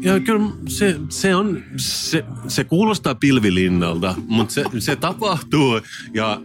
Ja 0.00 0.20
kyllä 0.20 0.50
se, 0.68 1.00
se 1.08 1.34
on, 1.34 1.62
se, 1.76 2.24
se 2.48 2.64
kuulostaa 2.64 3.14
pilvilinnalta, 3.14 4.14
mutta 4.28 4.54
se, 4.54 4.64
se 4.78 4.96
tapahtuu 4.96 5.80
ja 6.14 6.40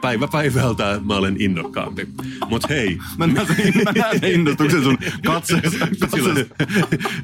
päivä 0.00 0.28
päivältä 0.28 1.00
mä 1.04 1.14
olen 1.16 1.36
innokkaampi. 1.38 2.08
Mutta 2.50 2.68
hei, 2.70 2.98
Mä 3.18 3.26
näen, 3.26 3.46
sen- 3.46 3.72
mä 3.84 4.28
innostuksen 4.28 4.82
sun 4.82 4.98
katseessa. 5.26 5.86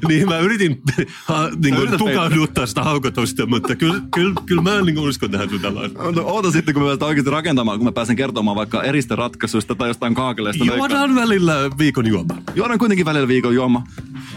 Niin 0.07 0.27
mä 0.29 0.37
yritin 0.39 0.81
ha, 1.25 1.49
niin 1.63 1.75
kuin, 1.75 1.97
tukahduttaa 1.97 2.65
sitä 2.65 2.83
haukotusta, 2.83 3.45
mutta 3.45 3.75
kyllä, 3.75 4.01
kyllä, 4.15 4.33
kyllä 4.45 4.61
mä 4.61 4.81
niin 4.81 4.99
uskon 4.99 5.31
tähän 5.31 5.49
tutelaan. 5.49 5.91
Oota- 5.97 6.21
Oota 6.23 6.51
sitten, 6.51 6.73
kun 6.73 6.83
me 6.83 6.87
päästään 6.89 7.07
oikeasti 7.09 7.31
rakentamaan, 7.31 7.77
kun 7.79 7.85
mä 7.87 7.91
pääsen 7.91 8.15
kertomaan 8.15 8.55
vaikka 8.57 8.83
eristeratkaisuista 8.83 9.75
tai 9.75 9.89
jostain 9.89 10.15
kaakeleista. 10.15 10.65
Juodaan 10.65 11.15
välillä 11.15 11.55
viikon 11.77 12.07
juoma. 12.07 12.35
Juodaan 12.55 12.79
kuitenkin 12.79 13.05
välillä 13.05 13.27
viikon 13.27 13.55
juoma. 13.55 13.83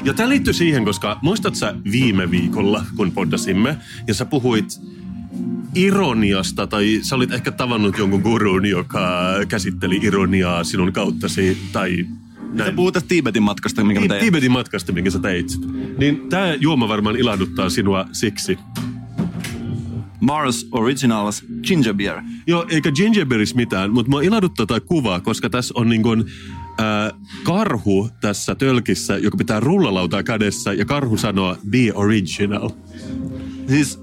Ja 0.04 0.14
tämä 0.14 0.28
liittyy 0.28 0.52
siihen, 0.52 0.84
koska 0.84 1.18
muistat 1.22 1.54
sä 1.54 1.74
viime 1.92 2.30
viikolla, 2.30 2.84
kun 2.96 3.12
poddasimme, 3.12 3.76
ja 4.08 4.14
sä 4.14 4.24
puhuit 4.24 4.80
ironiasta, 5.74 6.66
tai 6.66 6.98
sä 7.02 7.16
olit 7.16 7.32
ehkä 7.32 7.50
tavannut 7.50 7.98
jonkun 7.98 8.20
gurun, 8.20 8.66
joka 8.66 9.00
käsitteli 9.48 10.00
ironiaa 10.02 10.64
sinun 10.64 10.92
kauttasi, 10.92 11.58
tai 11.72 12.06
Sä 12.58 12.64
näin. 12.64 12.76
puhut 12.76 12.94
tästä 12.94 13.08
Tiibetin 13.08 13.42
matkasta, 13.42 13.84
minkä 13.84 14.00
mä 14.00 14.04
Ti- 14.04 14.08
tein. 14.08 14.20
Tibetin 14.24 14.52
matkasta, 14.52 14.92
minkä 14.92 15.10
sä 15.10 15.18
teit. 15.18 15.46
Niin 15.98 16.28
tämä 16.28 16.54
juoma 16.54 16.88
varmaan 16.88 17.16
ilahduttaa 17.16 17.68
sinua 17.70 18.06
siksi. 18.12 18.58
Mars 20.20 20.68
Originals 20.72 21.44
Ginger 21.62 21.94
Beer. 21.94 22.22
Joo, 22.46 22.66
eikä 22.68 22.92
gingerberries 22.92 23.54
mitään, 23.54 23.90
mutta 23.90 24.10
mua 24.10 24.22
ilahduttaa 24.22 24.66
tämä 24.66 24.80
kuva, 24.80 25.20
koska 25.20 25.50
tässä 25.50 25.74
on 25.76 25.88
niin 25.88 26.02
kuin, 26.02 26.24
äh, 26.80 27.18
karhu 27.42 28.10
tässä 28.20 28.54
tölkissä, 28.54 29.18
joka 29.18 29.36
pitää 29.36 29.60
rullalautaa 29.60 30.22
kädessä, 30.22 30.72
ja 30.72 30.84
karhu 30.84 31.16
sanoo 31.16 31.56
be 31.70 31.92
original. 31.94 32.70
Siis 33.68 33.98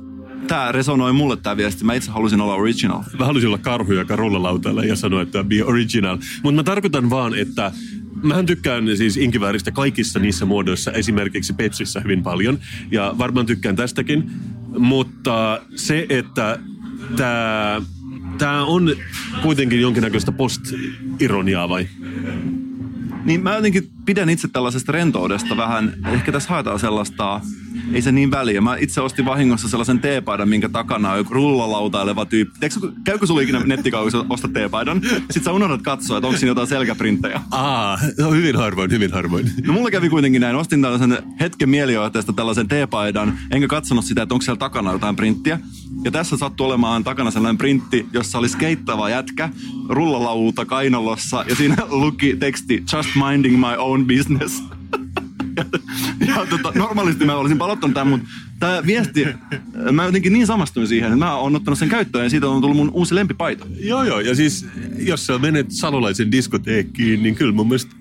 tää 0.48 0.72
resonoi 0.72 1.14
mulle 1.14 1.38
tää 1.38 1.58
viesti. 1.58 1.84
Mä 1.84 1.94
itse 1.94 2.12
halusin 2.12 2.42
olla 2.42 2.56
original. 2.56 3.04
Mä 3.20 3.26
halusin 3.26 3.48
olla 3.48 3.58
karhu, 3.58 3.94
joka 3.94 4.16
rullalautalla 4.16 4.84
ja 4.84 4.96
sanoi, 4.96 5.24
että 5.24 5.44
be 5.44 5.64
original. 5.64 6.18
Mutta 6.44 6.56
mä 6.56 6.64
tarkoitan 6.64 7.10
vaan, 7.10 7.36
että 7.36 7.72
Mähän 8.24 8.46
tykkään 8.46 8.98
siis 8.98 9.18
inkivääristä 9.18 9.72
kaikissa 9.72 10.20
niissä 10.20 10.46
muodoissa, 10.46 10.92
esimerkiksi 10.92 11.54
Pepsissä 11.54 12.00
hyvin 12.00 12.24
paljon. 12.24 12.60
Ja 12.92 13.16
varmaan 13.18 13.46
tykkään 13.46 13.76
tästäkin. 13.76 14.32
Mutta 14.80 15.62
se, 15.76 16.06
että 16.10 16.60
tämä 17.16 17.82
tää 18.38 18.64
on 18.64 18.96
kuitenkin 19.42 19.82
jonkinnäköistä 19.82 20.32
post-ironiaa 20.32 21.70
vai? 21.70 21.88
Niin 23.26 23.44
mä 23.44 23.56
jotenkin 23.56 23.90
pidän 24.08 24.30
itse 24.30 24.48
tällaisesta 24.48 24.92
rentoudesta 24.92 25.58
vähän. 25.58 25.94
Ehkä 26.14 26.32
tässä 26.32 26.50
haetaan 26.50 26.80
sellaista, 26.80 27.42
ei 27.94 28.02
se 28.02 28.12
niin 28.12 28.32
väliä. 28.32 28.62
Mä 28.62 28.76
itse 28.76 29.02
ostin 29.02 29.26
vahingossa 29.26 29.70
sellaisen 29.70 30.00
teepaidan, 30.00 30.50
minkä 30.50 30.70
takana 30.70 31.12
on 31.12 31.18
joku 31.18 31.34
rullalautaileva 31.34 32.26
tyyppi. 32.26 32.60
Tiedätkö, 32.60 32.92
käykö 33.04 33.28
sulla 33.28 33.42
ikinä 33.42 33.60
nettikaupassa 33.66 34.26
ostat 34.30 34.54
teepaidan? 34.54 35.02
Sitten 35.04 35.44
sä 35.44 35.52
unohdat 35.52 35.82
katsoa, 35.82 36.18
että 36.18 36.28
onko 36.28 36.40
siinä 36.40 36.52
jotain 36.52 36.68
selkäprinttejä. 36.68 37.42
Aa, 37.52 38.00
no 38.20 38.32
hyvin 38.32 38.56
harvoin, 38.56 38.92
hyvin 38.92 39.14
harvoin. 39.14 39.52
No 39.66 39.74
mulla 39.74 39.92
kävi 39.92 40.10
kuitenkin 40.10 40.42
näin. 40.42 40.56
Ostin 40.56 40.82
tällaisen 40.82 41.18
hetken 41.40 41.70
mielijohteesta 41.70 42.34
tällaisen 42.34 42.68
teepaidan, 42.68 43.40
enkä 43.52 43.68
katsonut 43.68 44.06
sitä, 44.06 44.22
että 44.22 44.36
onko 44.36 44.42
siellä 44.42 44.60
takana 44.60 44.92
jotain 44.92 45.16
printtiä. 45.16 45.60
Ja 46.04 46.12
tässä 46.12 46.38
sattui 46.38 46.68
olemaan 46.68 47.04
takana 47.04 47.32
sellainen 47.32 47.58
printti, 47.58 48.08
jossa 48.14 48.38
oli 48.38 48.50
skeittava 48.50 49.10
jätkä 49.10 49.50
rullalauta 49.90 50.66
kainalossa 50.66 51.46
ja 51.50 51.56
siinä 51.56 51.76
luki 51.90 52.36
teksti 52.36 52.84
Just 52.94 53.10
minding 53.28 53.60
my 53.60 53.76
own 53.78 53.97
business. 54.06 54.64
ja, 55.58 55.66
ja 56.28 56.46
tota, 56.50 56.72
normaalisti 56.76 57.26
mä 57.26 57.36
olisin 57.36 57.58
palottanut 57.58 57.94
tämän, 57.94 58.08
mutta 58.08 58.28
tämä 58.60 58.86
viesti, 58.86 59.28
mä 59.92 60.06
jotenkin 60.06 60.34
niin 60.34 60.48
samastuin 60.48 60.88
siihen, 60.88 61.08
että 61.08 61.26
mä 61.26 61.36
oon 61.36 61.56
ottanut 61.56 61.80
sen 61.80 61.90
käyttöön 61.90 62.24
ja 62.24 62.30
siitä 62.30 62.50
on 62.50 62.62
tullut 62.62 62.78
mun 62.78 62.92
uusi 62.94 63.16
lempipaita. 63.16 63.66
Joo, 63.80 64.04
joo. 64.04 64.20
Ja 64.20 64.36
siis, 64.36 64.66
jos 64.98 65.26
sä 65.26 65.38
menet 65.38 65.68
salolaisen 65.70 66.32
diskoteekkiin, 66.32 67.24
niin 67.24 67.36
kyllä 67.36 67.52
mun 67.52 67.68
mielestä 67.68 67.96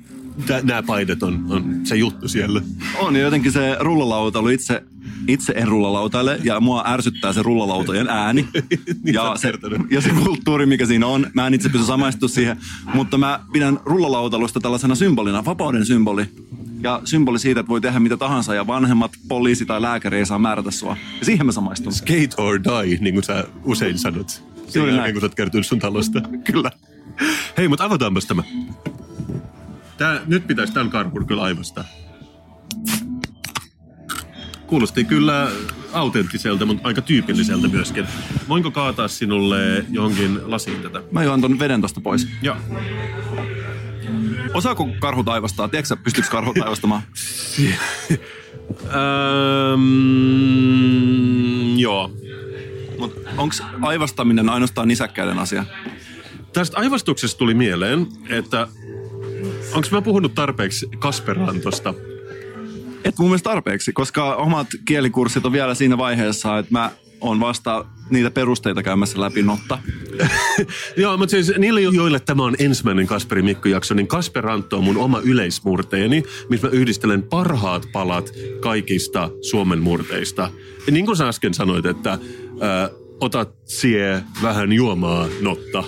nämä 0.63 0.83
paidat 0.83 1.23
on, 1.23 1.47
on 1.49 1.81
se 1.85 1.97
juttu 1.97 2.29
siellä. 2.29 2.63
On, 2.99 3.17
ja 3.17 3.23
jotenkin 3.23 3.53
se 3.53 3.77
rullalauta 3.81 4.39
oli 4.39 4.55
itse, 4.55 4.83
itse 5.29 5.53
en 5.57 5.69
rullalautaile, 5.69 6.39
ja 6.45 6.61
mua 6.61 6.85
ärsyttää 6.87 7.33
se 7.33 7.43
rullalautojen 7.43 8.09
ääni. 8.09 8.49
Niin 9.05 9.15
ja, 9.15 9.33
se, 9.37 9.53
ja 9.91 10.01
se 10.01 10.11
kulttuuri, 10.11 10.67
mikä 10.67 10.87
siinä 10.87 11.07
on. 11.07 11.27
Mä 11.35 11.47
en 11.47 11.55
itse 11.55 11.69
pysty 11.69 11.87
samaistumaan 11.87 12.35
siihen, 12.35 12.57
mutta 12.95 13.19
mä 13.19 13.41
pidän 13.53 13.79
rullalautailusta 13.85 14.61
tällaisena 14.61 14.95
symbolina, 14.95 15.45
vapauden 15.45 15.87
symboli. 15.87 16.25
Ja 16.83 17.01
symboli 17.05 17.39
siitä, 17.39 17.61
että 17.61 17.71
voi 17.71 17.81
tehdä 17.81 18.01
mitä 18.01 18.17
tahansa, 18.17 18.55
ja 18.55 18.67
vanhemmat 18.67 19.12
poliisi 19.29 19.67
tai 19.67 19.83
lääkäri 19.83 20.19
ei 20.19 20.27
saa 20.27 20.39
määrätä 20.39 20.71
sua. 20.71 20.97
Ja 21.19 21.25
siihen 21.25 21.47
mä 21.47 21.53
samaistun. 21.53 21.93
Skate 21.93 22.29
or 22.37 22.61
die, 22.65 22.99
niin 23.01 23.15
kuin 23.15 23.25
sä 23.25 23.45
usein 23.65 23.99
sanot. 23.99 24.43
Juuri 24.75 24.91
jälkeen, 24.91 24.97
näin. 24.97 25.12
kun 25.15 25.21
sä 25.21 25.27
oot 25.27 25.35
kertonut 25.35 25.67
sun 25.67 25.79
talosta. 25.79 26.21
Kyllä. 26.53 26.71
Hei, 27.59 27.69
mutta 27.69 27.85
avataanpas 27.85 28.27
tämä. 28.27 28.43
Tää, 29.97 30.21
nyt 30.27 30.47
pitäisi 30.47 30.73
tämän 30.73 30.91
karhun 30.91 31.27
kyllä 31.27 31.43
aivastaa. 31.43 31.85
Kuulosti 34.66 35.05
kyllä 35.05 35.48
autenttiselta, 35.92 36.66
mutta 36.66 36.88
aika 36.88 37.02
tyypilliseltä 37.02 37.68
myöskin. 37.68 38.07
Voinko 38.48 38.70
kaataa 38.70 39.09
sinulle 39.09 39.85
johonkin 39.90 40.40
lasiin 40.50 40.83
tätä? 40.83 41.02
Mä 41.11 41.24
juon 41.24 41.40
ton 41.40 41.59
veden 41.59 41.81
tosta 41.81 42.00
pois. 42.00 42.29
Joo. 42.42 42.57
Osaako 44.55 44.88
karhu 44.98 45.24
taivastaa? 45.24 45.68
Tiedätkö 45.68 45.88
sä, 45.88 45.96
pystyykö 45.96 46.29
karhu 46.31 46.55
taivastamaan? 46.55 47.02
Öm, 49.72 49.79
joo. 51.79 52.11
Mut 52.98 53.18
onks 53.37 53.62
aivastaminen 53.83 54.48
ainoastaan 54.48 54.88
nisäkkäiden 54.88 55.38
asia? 55.38 55.64
Tästä 56.52 56.76
aivastuksesta 56.79 57.38
tuli 57.38 57.55
mieleen, 57.55 58.07
että 58.29 58.68
onko 59.72 59.88
mä 59.90 60.02
puhunut 60.02 60.35
tarpeeksi 60.35 60.88
Kasperantosta? 60.98 61.94
Et 63.07 63.19
mun 63.19 63.29
mielestä 63.29 63.51
tarpeeksi, 63.51 63.92
koska 63.92 64.35
omat 64.35 64.66
kielikurssit 64.85 65.47
on 65.47 65.53
vielä 65.53 65.75
siinä 65.75 65.99
vaiheessa, 65.99 66.59
että 66.59 66.73
mä 66.73 66.90
on 67.21 67.40
vasta 67.40 67.85
niitä 68.11 68.31
perusteita 68.31 68.83
käymässä 68.83 69.21
läpi 69.21 69.42
notta. 69.42 69.79
Joo, 70.97 71.16
mutta 71.16 71.31
siis 71.31 71.53
niille, 71.59 71.81
joille 71.81 72.21
tämä 72.21 72.45
on 72.45 72.55
ensimmäinen 72.59 73.07
Kasperi 73.07 73.42
Mikko-jakso, 73.42 73.95
niin 73.95 74.07
Kasperanto 74.07 74.79
on 74.79 74.85
mun 74.85 74.97
oma 74.97 75.21
yleismurteeni, 75.25 76.23
missä 76.49 76.66
mä 76.66 76.73
yhdistelen 76.73 77.23
parhaat 77.23 77.88
palat 77.92 78.31
kaikista 78.61 79.31
Suomen 79.51 79.83
murteista. 79.83 80.51
Ja 80.87 80.92
niin 80.92 81.07
kuin 81.07 81.16
sä 81.16 81.29
äsken 81.29 81.55
sanoit, 81.55 81.87
että 81.87 82.12
äh, 82.12 82.19
otat 83.21 83.55
sie 83.64 84.23
vähän 84.42 84.73
juomaa 84.73 85.29
notta. 85.40 85.85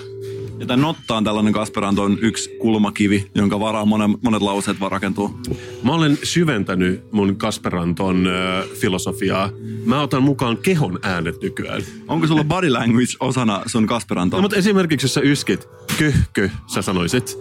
Ja 0.59 0.67
tämä 0.67 0.83
notta 0.83 1.17
on 1.17 1.25
tällainen 1.25 1.53
Kasperanton 1.53 2.19
yksi 2.23 2.51
kulmakivi, 2.61 3.31
jonka 3.35 3.61
varaan 3.61 3.89
monen, 3.89 4.19
monet 4.23 4.43
lauseet 4.43 4.81
vaan 4.81 4.93
rakentuu. 4.93 5.41
Mä 5.83 5.95
olen 5.95 6.19
syventänyt 6.23 7.13
mun 7.13 7.37
Kasperanton 7.37 8.27
äh, 8.27 8.69
filosofiaa. 8.81 9.51
Mä 9.85 10.03
otan 10.03 10.23
mukaan 10.23 10.57
kehon 10.57 10.99
äänet 11.03 11.43
nykyään. 11.43 11.83
Onko 12.09 12.27
sulla 12.27 12.45
body 12.45 12.71
language 12.71 13.13
osana 13.21 13.63
sun 13.67 13.87
Kasperantoa? 13.87 14.39
No, 14.39 14.43
mutta 14.43 14.57
esimerkiksi 14.57 15.05
jos 15.05 15.15
sä 15.15 15.21
yskit, 15.21 15.69
köhkö, 15.99 16.51
sä 16.67 16.83
sanoisit. 16.83 17.39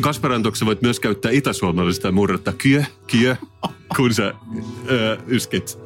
Kasperantoksi 0.00 0.66
voit 0.66 0.82
myös 0.82 1.00
käyttää 1.00 1.30
itäsuomalaisesta 1.30 2.12
murretta 2.12 2.52
kyö, 2.52 2.84
kyö, 3.10 3.36
kun 3.96 4.14
sä 4.14 4.34
ö, 4.90 5.18
yskit. 5.28 5.78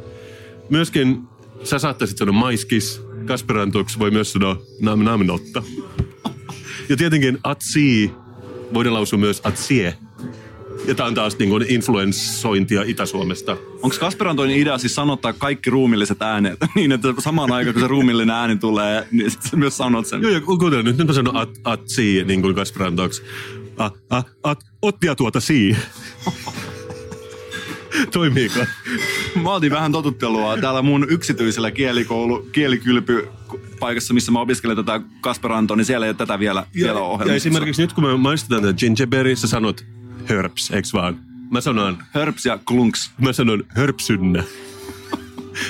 Myöskin 0.71 1.23
sä 1.65 1.79
saattaisit 1.79 2.19
sanoa 2.19 2.33
maiskis. 2.33 3.08
Kasperantoksi 3.29 3.99
voi 3.99 4.11
myös 4.11 4.33
sanoa 4.33 4.63
nam 4.81 5.05
nam 5.05 5.27
notta. 5.27 5.63
Ja 6.89 6.97
tietenkin 6.97 7.39
atsi 7.45 8.11
voidaan 8.75 8.95
lausua 8.95 9.19
myös 9.19 9.41
atsie. 9.45 9.95
Ja 10.87 10.95
tää 10.95 11.07
on 11.07 11.15
taas 11.15 11.39
niin 11.39 11.51
kuin 11.51 11.65
influenssointia 11.69 12.83
Itä-Suomesta. 12.83 13.57
Onko 13.83 13.97
Kasperantoin 14.01 14.51
idea 14.51 14.79
siis 14.79 14.95
sanottaa 14.95 15.33
kaikki 15.33 15.71
ruumilliset 15.71 16.23
äänet 16.23 16.59
niin, 16.75 16.93
että 16.93 17.09
samaan 17.19 17.53
aikaan 17.53 17.75
kun 17.75 17.83
se 17.83 17.89
ruumillinen 17.89 18.37
ääni 18.37 18.57
tulee, 18.57 19.07
niin 19.11 19.31
sit 19.31 19.43
sä 19.43 19.57
myös 19.57 19.77
sanot 19.77 20.07
sen? 20.07 20.23
Joo, 20.23 20.31
joo, 20.31 20.41
kuuntele 20.41 20.83
nyt. 20.83 20.99
Nyt 20.99 21.07
mä 21.07 21.13
sanon 21.13 21.37
at, 21.37 21.51
atsi, 21.65 22.25
niin 22.25 22.43
kuin 22.43 22.55
Kasperantoksi. 22.55 23.23
A, 23.77 23.91
a, 24.11 24.23
at, 24.43 24.59
ottia 24.83 25.15
tuota 25.15 25.41
sii. 25.41 25.77
Toimiiko? 28.13 28.61
Mä 29.43 29.53
otin 29.53 29.71
vähän 29.71 29.93
totuttelua 29.93 30.57
täällä 30.59 30.83
mun 30.83 31.07
yksityisellä 31.11 31.71
kielikoulu, 31.71 32.49
kielikylpy 32.53 33.29
paikassa, 33.81 34.15
missä 34.15 34.33
mä 34.33 34.41
opiskelen 34.41 34.77
tätä 34.77 35.01
Kasperantoa, 35.21 35.77
niin 35.77 35.85
siellä 35.85 36.07
ei 36.07 36.11
ole 36.11 36.17
tätä 36.17 36.39
vielä, 36.39 36.67
vielä 36.75 36.99
ja 36.99 37.05
ohjelmassa. 37.05 37.35
esimerkiksi 37.35 37.83
nyt 37.83 37.93
kun 37.93 38.05
me 38.05 38.17
maistetaan 38.17 38.63
tätä 38.63 38.75
gingerberry, 38.79 39.37
sä 39.37 39.47
sanot 39.49 39.85
hörps, 40.27 40.71
eiks 40.71 40.93
vaan? 40.93 41.19
Mä 41.51 41.61
sanon, 41.61 41.99
Hörps 42.11 42.47
ja 42.47 42.59
klunks. 42.65 43.11
mä 43.21 43.33
sanon 43.33 43.65
hörpsynnä. 43.69 44.45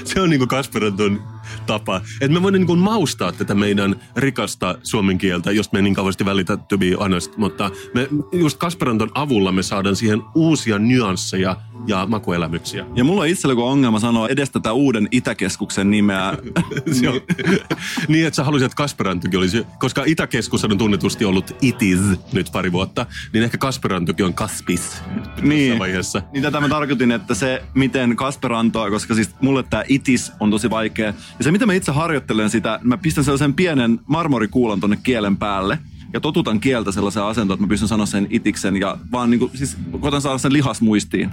Se 0.04 0.20
on 0.20 0.30
niinku 0.30 0.46
Kasperanton 0.46 1.22
tapa. 1.68 2.00
Että 2.20 2.28
me 2.34 2.42
voidaan 2.42 2.60
niinku 2.60 2.76
maustaa 2.76 3.32
tätä 3.32 3.54
meidän 3.54 3.96
rikasta 4.16 4.78
suomen 4.82 5.18
kieltä, 5.18 5.52
jos 5.52 5.72
me 5.72 5.78
ei 5.78 5.82
niin 5.82 5.94
kauheasti 5.94 6.24
välitä 6.24 6.56
to 6.56 6.78
be 6.78 6.90
honest. 7.00 7.36
Mutta 7.36 7.70
me, 7.94 8.08
just 8.32 8.58
Kasperanton 8.58 9.10
avulla 9.14 9.52
me 9.52 9.62
saadaan 9.62 9.96
siihen 9.96 10.22
uusia 10.34 10.78
nyansseja 10.78 11.56
ja 11.86 12.06
makuelämyksiä. 12.06 12.86
Ja 12.94 13.04
mulla 13.04 13.22
on 13.22 13.28
itsellä 13.28 13.54
kun 13.54 13.64
ongelma 13.64 14.00
sanoa 14.00 14.28
edes 14.28 14.50
tätä 14.50 14.72
uuden 14.72 15.08
Itäkeskuksen 15.10 15.90
nimeä. 15.90 16.32
Se 17.00 17.08
on- 17.08 17.20
niin, 18.08 18.26
että 18.26 18.36
sä 18.36 18.44
haluaisit, 18.44 18.66
että 18.66 18.76
Kasperantokin 18.76 19.38
olisi, 19.38 19.66
koska 19.78 20.02
Itäkeskus 20.06 20.64
on 20.64 20.78
tunnetusti 20.78 21.24
ollut 21.24 21.56
itis 21.62 21.98
nyt 22.32 22.50
pari 22.52 22.72
vuotta, 22.72 23.06
niin 23.32 23.44
ehkä 23.44 23.58
Kasperantokin 23.58 24.26
on 24.26 24.34
Kaspis 24.34 25.02
niin, 25.42 25.78
vaiheessa. 25.78 26.22
niin 26.32 26.42
tätä 26.42 26.60
mä 26.60 26.68
tarkoitin, 26.68 27.12
että 27.12 27.34
se 27.34 27.62
miten 27.74 28.16
Kasperantoa, 28.16 28.90
koska 28.90 29.14
siis 29.14 29.30
mulle 29.40 29.62
tämä 29.62 29.84
itis 29.88 30.32
on 30.40 30.50
tosi 30.50 30.70
vaikea. 30.70 31.06
Ja 31.38 31.44
se 31.44 31.50
mitä 31.58 31.66
mä 31.66 31.72
itse 31.72 31.92
harjoittelen 31.92 32.50
sitä, 32.50 32.80
mä 32.82 32.96
pistän 32.96 33.24
sellaisen 33.24 33.54
pienen 33.54 34.00
marmorikuulan 34.06 34.80
tonne 34.80 34.98
kielen 35.02 35.36
päälle. 35.36 35.78
Ja 36.12 36.20
totutan 36.20 36.60
kieltä 36.60 36.92
sellaiseen 36.92 37.26
asentoon, 37.26 37.56
että 37.56 37.64
mä 37.64 37.68
pystyn 37.68 37.88
sanoa 37.88 38.06
sen 38.06 38.26
itiksen 38.30 38.76
ja 38.76 38.98
vaan 39.12 39.30
niinku, 39.30 39.50
siis 39.54 39.76
koitan 40.00 40.22
saada 40.22 40.38
sen 40.38 40.52
lihasmuistiin. 40.52 41.30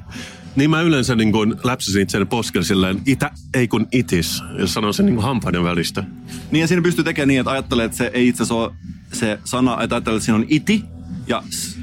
Niin 0.55 0.69
mä 0.69 0.81
yleensä 0.81 1.15
niin 1.15 1.31
kuin 1.31 1.55
läpsäsin 1.63 2.01
itseäni 2.01 2.25
poskel 2.25 2.63
silleen, 2.63 3.01
itä 3.05 3.31
ei 3.53 3.67
kun 3.67 3.87
itis, 3.91 4.43
jos 4.59 4.73
sanon 4.73 4.93
sen 4.93 5.05
niin 5.05 5.15
kuin 5.15 5.25
hampaiden 5.25 5.63
välistä. 5.63 6.03
Niin 6.51 6.61
ja 6.61 6.67
siinä 6.67 6.81
pystyy 6.81 7.03
tekemään 7.03 7.27
niin, 7.27 7.39
että 7.39 7.51
ajattelee, 7.51 7.85
että 7.85 7.97
se 7.97 8.11
ei 8.13 8.27
itse 8.27 8.43
asiassa 8.43 8.55
ole 8.55 8.71
se 9.13 9.39
sana, 9.43 9.81
että 9.81 9.95
ajattelee, 9.95 10.17
että 10.17 10.25
siinä 10.25 10.35
on 10.35 10.45
iti 10.47 10.83
ja 11.27 11.43
s. 11.49 11.77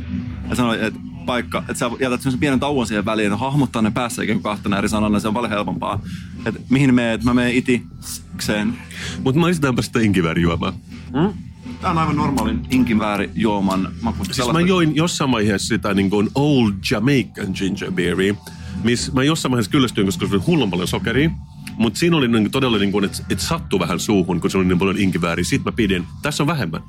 Ja 0.49 0.57
sanoo, 0.57 0.73
että 0.73 1.01
paikka, 1.23 1.59
että 1.59 1.75
sä 1.75 1.91
jätät 2.01 2.21
semmoisen 2.21 2.41
pienen 2.41 2.61
tauon 2.61 2.87
siihen 2.87 3.05
väliin 3.05 3.39
hahmottaa 3.39 3.83
ne 3.83 3.91
päässä 3.91 4.23
ikään 4.23 4.39
kuin 4.39 4.53
kahtena 4.53 4.79
eri 4.79 4.89
sanana, 4.89 5.21
se 5.21 5.29
on 5.29 5.35
paljon 5.35 5.51
helpompaa. 5.51 6.01
Että 6.47 6.61
mihin 6.71 6.95
meet, 6.95 7.25
mä 7.25 7.35
menen 7.35 7.55
itikseen. 7.55 8.79
Mutta 9.25 9.41
maistetaanpa 9.41 9.83
sitä 9.83 10.01
inkiväärijuomaa. 10.01 10.73
Tämä 11.81 11.91
on 11.91 11.99
aivan 11.99 12.17
normaalin 12.17 12.61
inkivääri 12.71 13.31
juoman 13.35 13.89
maku. 14.03 14.25
Siis 14.25 14.53
mä 14.53 14.61
join 14.61 14.97
jossain 14.97 15.31
vaiheessa 15.31 15.69
sitä 15.69 15.95
niin 15.95 16.11
kuin 16.11 16.31
Old 16.35 16.73
Jamaican 16.91 17.53
Ginger 17.55 17.93
Beeria, 17.93 18.35
missä 18.85 19.13
mä 19.13 19.23
jossain 19.23 19.51
vaiheessa 19.51 19.71
kyllästyin, 19.71 20.07
koska 20.07 20.27
se 20.27 20.35
oli 20.35 20.43
hullun 20.47 20.71
paljon 20.71 20.89
sokeria. 20.89 21.31
Mutta 21.77 21.99
siinä 21.99 22.17
oli 22.17 22.29
niin 22.29 22.51
todella 22.51 22.79
niin 22.79 22.93
kuin, 22.93 23.05
että 23.05 23.23
et 23.31 23.41
sattui 23.41 23.79
vähän 23.79 24.01
suuhun, 24.01 24.41
kun 24.41 24.51
se 24.51 24.59
oli 24.59 24.67
niin 24.67 24.79
paljon 24.79 24.99
inkivääriä. 24.99 25.45
Siitä 25.45 25.65
mä 25.65 25.73
pidin. 25.73 26.07
Tässä 26.23 26.43
on 26.43 26.47
vähemmän. 26.47 26.81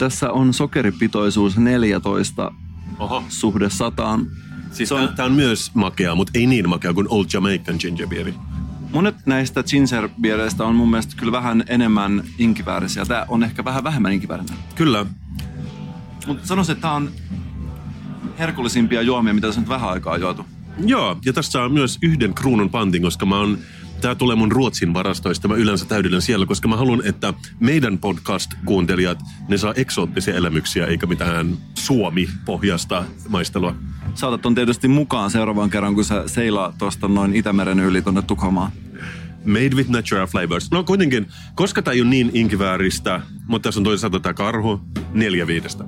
Tässä 0.00 0.30
on 0.32 0.54
sokeripitoisuus 0.54 1.56
14 1.58 2.52
Oho. 2.98 3.24
suhde 3.28 3.70
sataan. 3.70 4.26
Siis 4.72 4.88
Se 4.88 4.94
on- 4.94 5.08
tää 5.16 5.26
on 5.26 5.32
myös 5.32 5.70
makea, 5.74 6.14
mutta 6.14 6.30
ei 6.34 6.46
niin 6.46 6.68
makea 6.68 6.92
kuin 6.94 7.06
Old 7.10 7.24
Jamaican 7.32 7.76
Ginger 7.78 8.06
Beer. 8.08 8.32
Monet 8.92 9.14
näistä 9.26 9.62
gingerbiereistä 9.62 10.64
on 10.64 10.74
mun 10.74 10.90
mielestä 10.90 11.14
kyllä 11.16 11.32
vähän 11.32 11.64
enemmän 11.66 12.22
inkiväärisiä. 12.38 13.04
Tää 13.04 13.24
on 13.28 13.42
ehkä 13.42 13.64
vähän 13.64 13.84
vähemmän 13.84 14.12
inkiväärinen. 14.12 14.56
Kyllä. 14.74 15.06
Mutta 16.26 16.46
sanoisin, 16.46 16.72
että 16.72 16.82
tää 16.82 16.92
on 16.92 17.10
herkullisimpia 18.38 19.02
juomia, 19.02 19.34
mitä 19.34 19.46
tässä 19.46 19.60
nyt 19.60 19.68
vähän 19.68 19.90
aikaa 19.90 20.12
on 20.14 20.20
juotu. 20.20 20.46
Joo, 20.84 21.16
ja 21.24 21.32
tässä 21.32 21.52
saa 21.52 21.68
myös 21.68 21.98
yhden 22.02 22.34
kruunun 22.34 22.70
pantin, 22.70 23.02
koska 23.02 23.26
mä 23.26 23.38
oon 23.38 23.58
Tämä 24.00 24.14
tulee 24.14 24.36
mun 24.36 24.52
Ruotsin 24.52 24.94
varastoista. 24.94 25.48
Mä 25.48 25.54
yleensä 25.54 25.86
täydennän 25.86 26.22
siellä, 26.22 26.46
koska 26.46 26.68
mä 26.68 26.76
haluan, 26.76 27.02
että 27.04 27.34
meidän 27.60 27.98
podcast-kuuntelijat, 27.98 29.18
ne 29.48 29.58
saa 29.58 29.74
eksoottisia 29.76 30.34
elämyksiä, 30.34 30.86
eikä 30.86 31.06
mitään 31.06 31.56
Suomi-pohjasta 31.74 33.04
maistelua. 33.28 33.74
Saatat 34.14 34.46
on 34.46 34.54
tietysti 34.54 34.88
mukaan 34.88 35.30
seuraavan 35.30 35.70
kerran, 35.70 35.94
kun 35.94 36.04
sä 36.04 36.28
seilaa 36.28 36.72
tuosta 36.78 37.08
noin 37.08 37.34
Itämeren 37.34 37.80
yli 37.80 38.02
tuonne 38.02 38.22
Tukholmaan. 38.22 38.72
Made 39.44 39.70
with 39.74 39.90
natural 39.90 40.26
flavors. 40.26 40.70
No 40.70 40.84
kuitenkin, 40.84 41.26
koska 41.54 41.82
tämä 41.82 41.92
ei 41.92 42.00
ole 42.00 42.10
niin 42.10 42.30
inkivääristä, 42.34 43.20
mutta 43.46 43.68
tässä 43.68 43.80
on 43.80 43.84
toisaalta 43.84 44.20
tämä 44.20 44.34
karhu, 44.34 44.80
neljä 45.12 45.46
viidestä. 45.46 45.84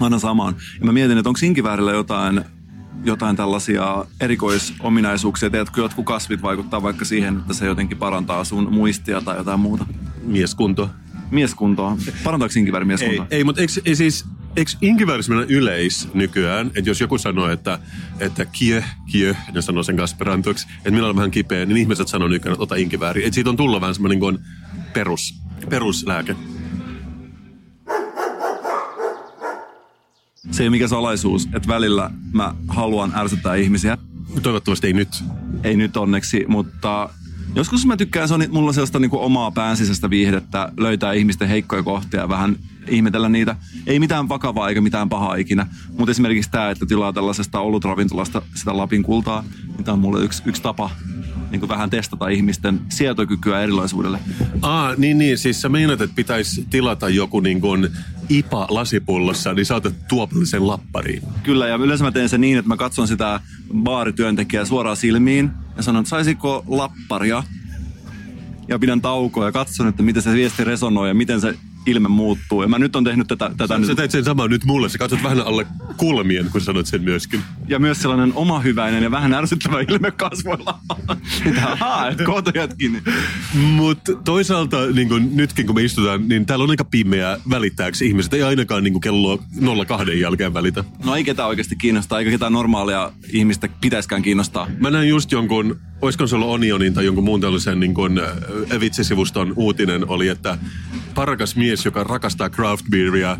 Annan 0.00 0.20
samaan. 0.20 0.54
Ja 0.80 0.86
mä 0.86 0.92
mietin, 0.92 1.18
että 1.18 1.28
onko 1.28 1.40
inkiväärillä 1.42 1.92
jotain 1.92 2.44
jotain 3.04 3.36
tällaisia 3.36 4.04
erikoisominaisuuksia? 4.20 5.50
Tiedätkö, 5.50 5.80
jotkut 5.80 6.06
kasvit 6.06 6.42
vaikuttaa 6.42 6.82
vaikka 6.82 7.04
siihen, 7.04 7.36
että 7.36 7.54
se 7.54 7.66
jotenkin 7.66 7.98
parantaa 7.98 8.44
sun 8.44 8.72
muistia 8.72 9.20
tai 9.20 9.36
jotain 9.36 9.60
muuta? 9.60 9.86
Mieskunto. 10.22 10.90
Mieskuntoa. 11.30 11.96
Parantaako 12.24 12.52
inkivääri 12.56 12.84
mieskuntoa? 12.84 13.26
Ei, 13.30 13.36
ei 13.36 13.44
mutta 13.44 13.60
eikö, 13.60 13.72
ei 13.84 13.96
siis, 13.96 14.24
eikö 14.56 14.70
inkivääri 14.80 15.22
yleis 15.48 16.08
nykyään, 16.14 16.66
että 16.66 16.90
jos 16.90 17.00
joku 17.00 17.18
sanoo, 17.18 17.48
että, 17.50 17.78
että 18.20 18.44
kie, 18.44 18.84
kie, 19.12 19.36
ne 19.54 19.62
sanoo 19.62 19.82
sen 19.82 19.96
kasperantoksi, 19.96 20.66
että 20.76 20.90
minulla 20.90 21.08
on 21.08 21.16
vähän 21.16 21.30
kipeä, 21.30 21.66
niin 21.66 21.76
ihmiset 21.76 22.08
sanoo 22.08 22.28
nykyään, 22.28 22.52
että 22.52 22.62
ota 22.62 22.74
inkivääri. 22.74 23.24
Että 23.24 23.34
siitä 23.34 23.50
on 23.50 23.56
tullut 23.56 23.80
vähän 23.80 23.94
semmoinen 23.94 24.20
niin 24.20 24.38
perus, 24.92 25.34
peruslääke. 25.68 26.36
Se 30.50 30.62
ei 30.62 30.66
ole 30.66 30.70
mikä 30.70 30.88
salaisuus, 30.88 31.48
että 31.54 31.68
välillä 31.68 32.10
mä 32.32 32.54
haluan 32.68 33.12
ärsyttää 33.16 33.54
ihmisiä. 33.54 33.98
Toivottavasti 34.42 34.86
ei 34.86 34.92
nyt. 34.92 35.24
Ei 35.64 35.76
nyt 35.76 35.96
onneksi, 35.96 36.44
mutta 36.48 37.10
joskus 37.54 37.86
mä 37.86 37.96
tykkään, 37.96 38.28
se 38.28 38.34
on 38.34 38.44
mulla 38.50 38.72
sellaista 38.72 38.98
niin 38.98 39.10
kuin 39.10 39.22
omaa 39.22 39.50
päänsisästä 39.50 40.10
viihdettä, 40.10 40.72
löytää 40.76 41.12
ihmisten 41.12 41.48
heikkoja 41.48 41.82
kohtia 41.82 42.20
ja 42.20 42.28
vähän 42.28 42.56
ihmetellä 42.88 43.28
niitä. 43.28 43.56
Ei 43.86 44.00
mitään 44.00 44.28
vakavaa 44.28 44.68
eikä 44.68 44.80
mitään 44.80 45.08
pahaa 45.08 45.34
ikinä, 45.34 45.66
mutta 45.98 46.10
esimerkiksi 46.10 46.50
tämä, 46.50 46.70
että 46.70 46.86
tilaa 46.86 47.12
tällaisesta 47.12 47.60
olutravintolasta 47.60 48.42
sitä 48.54 48.76
Lapin 48.76 49.02
kultaa, 49.02 49.44
niin 49.66 49.84
tämä 49.84 49.92
on 49.92 49.98
mulle 49.98 50.24
yksi, 50.24 50.42
yksi 50.46 50.62
tapa 50.62 50.90
niin 51.50 51.60
kuin 51.60 51.68
vähän 51.68 51.90
testata 51.90 52.28
ihmisten 52.28 52.80
sietokykyä 52.88 53.60
erilaisuudelle. 53.60 54.18
Aa, 54.62 54.94
niin 54.96 55.18
niin, 55.18 55.38
siis 55.38 55.60
sä 55.60 55.68
meinaat, 55.68 56.00
että 56.00 56.16
pitäisi 56.16 56.66
tilata 56.70 57.08
joku 57.08 57.40
niin 57.40 57.60
kuin 57.60 57.88
IPA 58.28 58.66
lasipullossa, 58.70 59.54
niin 59.54 59.66
saatat 59.66 59.94
tuopallisen 60.08 60.66
lappariin. 60.66 61.22
Kyllä, 61.42 61.68
ja 61.68 61.76
yleensä 61.76 62.04
mä 62.04 62.12
teen 62.12 62.28
sen 62.28 62.40
niin, 62.40 62.58
että 62.58 62.68
mä 62.68 62.76
katson 62.76 63.08
sitä 63.08 63.40
baarityöntekijää 63.74 64.64
suoraan 64.64 64.96
silmiin 64.96 65.50
ja 65.76 65.82
sanon, 65.82 66.00
että 66.00 66.10
saisiko 66.10 66.64
lapparia? 66.68 67.42
Ja 68.68 68.78
pidän 68.78 69.00
taukoa 69.00 69.44
ja 69.44 69.52
katson, 69.52 69.88
että 69.88 70.02
miten 70.02 70.22
se 70.22 70.32
viesti 70.32 70.64
resonoi 70.64 71.08
ja 71.08 71.14
miten 71.14 71.40
se 71.40 71.54
ilme 71.86 72.08
muuttuu. 72.08 72.62
Ja 72.62 72.68
mä 72.68 72.78
nyt 72.78 72.96
on 72.96 73.04
tehnyt 73.04 73.26
tätä... 73.26 73.50
tätä 73.56 73.74
sä, 73.74 73.78
nyt... 73.78 73.86
sä 73.86 73.94
teit 73.94 74.10
sen 74.10 74.24
samaa 74.24 74.48
nyt 74.48 74.64
mulle. 74.64 74.88
Sä 74.88 74.98
katsot 74.98 75.22
vähän 75.22 75.40
alle 75.40 75.66
kulmien, 75.96 76.46
kun 76.52 76.60
sanoit 76.60 76.86
sen 76.86 77.02
myöskin. 77.02 77.40
Ja 77.68 77.78
myös 77.78 78.02
sellainen 78.02 78.32
omahyväinen 78.34 79.02
ja 79.02 79.10
vähän 79.10 79.34
ärsyttävä 79.34 79.80
ilme 79.80 80.10
kasvoilla. 80.10 80.78
Haa, 81.80 82.08
et 82.08 82.18
jätkin. 82.54 83.02
Mutta 83.54 84.14
toisaalta 84.14 84.86
niin 84.86 85.08
kun, 85.08 85.36
nytkin 85.36 85.66
kun 85.66 85.74
me 85.74 85.82
istutaan, 85.82 86.28
niin 86.28 86.46
täällä 86.46 86.62
on 86.62 86.70
aika 86.70 86.84
pimeä 86.84 87.38
välittääksi 87.50 88.06
ihmiset. 88.06 88.34
Ei 88.34 88.42
ainakaan 88.42 88.84
niin 88.84 89.00
kello 89.00 89.38
02 89.88 90.20
jälkeen 90.20 90.54
välitä. 90.54 90.84
No 91.04 91.16
ei 91.16 91.24
ketään 91.24 91.48
oikeasti 91.48 91.76
kiinnostaa, 91.76 92.18
eikä 92.18 92.30
ketään 92.30 92.52
normaalia 92.52 93.12
ihmistä 93.32 93.68
pitäiskään 93.80 94.22
kiinnostaa. 94.22 94.66
Mä 94.78 94.90
näin 94.90 95.08
just 95.08 95.32
jonkun, 95.32 95.80
olisiko 96.02 96.26
se 96.26 96.36
ollut 96.36 96.48
Onionin 96.48 96.94
tai 96.94 97.04
jonkun 97.04 97.24
muun 97.24 97.40
tällaisen 97.40 97.80
niin 97.80 97.94
kun, 97.94 98.20
vitsisivuston 98.80 99.52
uutinen 99.56 100.08
oli, 100.08 100.28
että 100.28 100.58
parakas 101.20 101.56
mies, 101.56 101.84
joka 101.84 102.04
rakastaa 102.04 102.50
craft 102.50 102.86
beeria, 102.90 103.36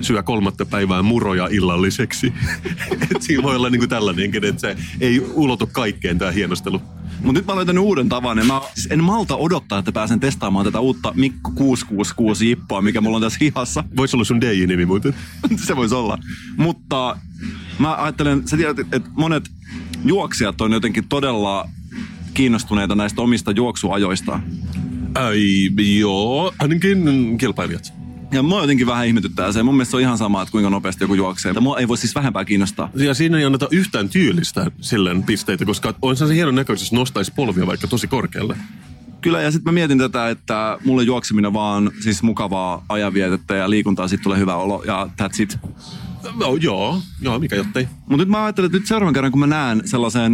syö 0.00 0.22
kolmatta 0.22 0.66
päivää 0.66 1.02
muroja 1.02 1.48
illalliseksi. 1.50 2.32
Et 3.14 3.22
siinä 3.22 3.42
voi 3.42 3.56
olla 3.56 3.70
niinku 3.70 3.86
tällainenkin, 3.86 4.44
että 4.44 4.60
se 4.60 4.76
ei 5.00 5.26
ulotu 5.34 5.66
kaikkeen 5.72 6.18
tämä 6.18 6.30
hienostelu. 6.30 6.82
Mutta 7.20 7.32
nyt 7.32 7.46
mä 7.46 7.52
olen 7.52 7.78
uuden 7.78 8.08
tavan 8.08 8.38
ja 8.38 8.44
mä 8.44 8.60
siis 8.74 8.86
en 8.90 9.04
malta 9.04 9.36
odottaa, 9.36 9.78
että 9.78 9.92
pääsen 9.92 10.20
testaamaan 10.20 10.64
tätä 10.64 10.80
uutta 10.80 11.12
Mikko 11.16 11.50
666 11.50 12.48
jippoa, 12.48 12.82
mikä 12.82 13.00
mulla 13.00 13.16
on 13.16 13.22
tässä 13.22 13.38
hihassa. 13.40 13.84
Voisi 13.96 14.16
olla 14.16 14.24
sun 14.24 14.40
DJ-nimi 14.40 14.86
muuten. 14.86 15.14
se 15.66 15.76
voisi 15.76 15.94
olla. 15.94 16.18
Mutta 16.56 17.16
mä 17.78 17.94
ajattelen, 17.94 18.48
sä 18.48 18.56
tiedät, 18.56 18.78
että 18.78 19.10
monet 19.12 19.50
juoksijat 20.04 20.60
on 20.60 20.72
jotenkin 20.72 21.08
todella 21.08 21.68
kiinnostuneita 22.34 22.94
näistä 22.94 23.22
omista 23.22 23.50
juoksuajoista. 23.50 24.40
Ai, 25.14 25.70
joo, 25.98 26.54
ainakin 26.58 27.38
kilpailijat. 27.38 27.92
Ja 28.32 28.42
mua 28.42 28.60
jotenkin 28.60 28.86
vähän 28.86 29.06
ihmetyttää 29.06 29.52
se. 29.52 29.62
Mun 29.62 29.74
mielestä 29.74 29.90
se 29.90 29.96
on 29.96 30.00
ihan 30.00 30.18
sama, 30.18 30.42
että 30.42 30.52
kuinka 30.52 30.70
nopeasti 30.70 31.04
joku 31.04 31.14
juoksee. 31.14 31.52
Mua 31.52 31.78
ei 31.78 31.88
voi 31.88 31.98
siis 31.98 32.14
vähempää 32.14 32.44
kiinnostaa. 32.44 32.90
Ja 32.94 33.14
siinä 33.14 33.38
ei 33.38 33.44
anneta 33.44 33.68
yhtään 33.70 34.08
tyylistä 34.08 34.70
silleen 34.80 35.22
pisteitä, 35.22 35.64
koska 35.64 35.94
on 36.02 36.16
se 36.16 36.34
hienon 36.34 36.54
näköisesti 36.54 36.96
nostaisi 36.96 37.32
polvia 37.36 37.66
vaikka 37.66 37.86
tosi 37.86 38.06
korkealle. 38.06 38.56
Kyllä, 39.20 39.42
ja 39.42 39.50
sitten 39.50 39.72
mä 39.72 39.74
mietin 39.74 39.98
tätä, 39.98 40.30
että 40.30 40.78
mulle 40.84 41.02
juokseminen 41.02 41.52
vaan 41.52 41.90
siis 42.00 42.22
mukavaa 42.22 42.84
ajanvietettä 42.88 43.54
ja 43.54 43.70
liikuntaa, 43.70 44.08
sitten 44.08 44.24
tulee 44.24 44.38
hyvä 44.38 44.56
olo 44.56 44.82
ja 44.86 45.08
that's 45.22 45.42
it. 45.42 45.58
No, 46.34 46.56
joo, 46.60 47.02
joo, 47.20 47.38
mikä 47.38 47.56
jottei. 47.56 47.88
Mutta 47.98 48.16
nyt 48.16 48.28
mä 48.28 48.44
ajattelen, 48.44 48.66
että 48.66 48.78
nyt 48.78 48.86
seuraavan 48.86 49.14
kerran, 49.14 49.32
kun 49.32 49.40
mä 49.40 49.46
näen 49.46 49.82
sellaisen 49.84 50.32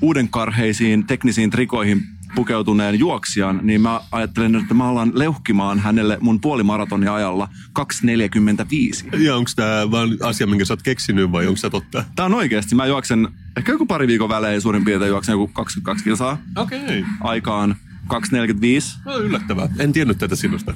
uudenkarheisiin 0.00 1.06
teknisiin 1.06 1.50
trikoihin 1.50 2.02
pukeutuneen 2.34 2.98
juoksijan, 2.98 3.60
niin 3.62 3.80
mä 3.80 4.00
ajattelen, 4.12 4.56
että 4.56 4.74
mä 4.74 4.88
alan 4.88 5.12
leuhkimaan 5.14 5.78
hänelle 5.78 6.18
mun 6.20 6.40
puolimaratonin 6.40 7.10
ajalla 7.10 7.48
2.45. 7.78 9.22
Ja 9.22 9.36
onko 9.36 9.50
tämä 9.56 9.90
vaan 9.90 10.10
asia, 10.22 10.46
minkä 10.46 10.64
sä 10.64 10.72
oot 10.72 10.82
keksinyt 10.82 11.32
vai 11.32 11.46
onko 11.46 11.56
se 11.56 11.70
totta? 11.70 12.04
Tää 12.16 12.26
on 12.26 12.34
oikeasti. 12.34 12.74
Mä 12.74 12.86
juoksen 12.86 13.28
ehkä 13.56 13.72
joku 13.72 13.86
pari 13.86 14.06
viikon 14.06 14.28
välein 14.28 14.60
suurin 14.60 14.84
piirtein 14.84 15.08
juoksen 15.08 15.32
joku 15.32 15.48
22 15.48 16.04
kilsaa. 16.04 16.38
Okei. 16.56 16.82
Okay. 16.82 17.04
Aikaan 17.20 17.76
2.45. 18.10 19.00
No, 19.04 19.18
yllättävää. 19.18 19.68
En 19.78 19.92
tiennyt 19.92 20.18
tätä 20.18 20.36
sinusta. 20.36 20.74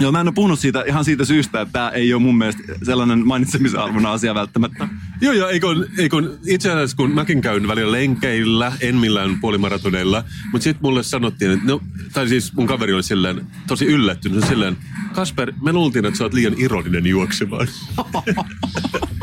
Joo, 0.00 0.12
mä 0.12 0.20
en 0.20 0.28
ole 0.28 0.34
puhunut 0.34 0.58
siitä 0.60 0.84
ihan 0.86 1.04
siitä 1.04 1.24
syystä, 1.24 1.60
että 1.60 1.72
tämä 1.72 1.88
ei 1.88 2.14
ole 2.14 2.22
mun 2.22 2.38
mielestä 2.38 2.62
sellainen 2.82 3.26
mainitsemisen 3.26 3.80
arvona 3.80 4.12
asia 4.12 4.34
välttämättä. 4.34 4.88
Joo, 5.20 5.32
joo, 5.32 5.48
eikö, 5.48 5.66
eikö 5.98 6.16
itse 6.46 6.70
asiassa 6.70 6.96
kun 6.96 7.10
mäkin 7.10 7.40
käyn 7.40 7.68
välillä 7.68 7.92
lenkeillä, 7.92 8.72
en 8.80 8.96
millään 8.96 9.40
puolimaratoneilla, 9.40 10.24
mutta 10.52 10.64
sitten 10.64 10.82
mulle 10.82 11.02
sanottiin, 11.02 11.50
että 11.50 11.66
no, 11.66 11.80
tai 12.12 12.28
siis 12.28 12.52
mun 12.52 12.66
kaveri 12.66 12.92
oli 12.92 13.02
silleen 13.02 13.46
tosi 13.66 13.84
yllättynyt, 13.86 14.44
silleen, 14.44 14.76
Kasper, 15.14 15.52
me 15.62 15.72
luultiin, 15.72 16.04
että 16.04 16.18
sä 16.18 16.24
oot 16.24 16.34
liian 16.34 16.54
ironinen 16.58 17.06
juoksemaan. 17.06 17.68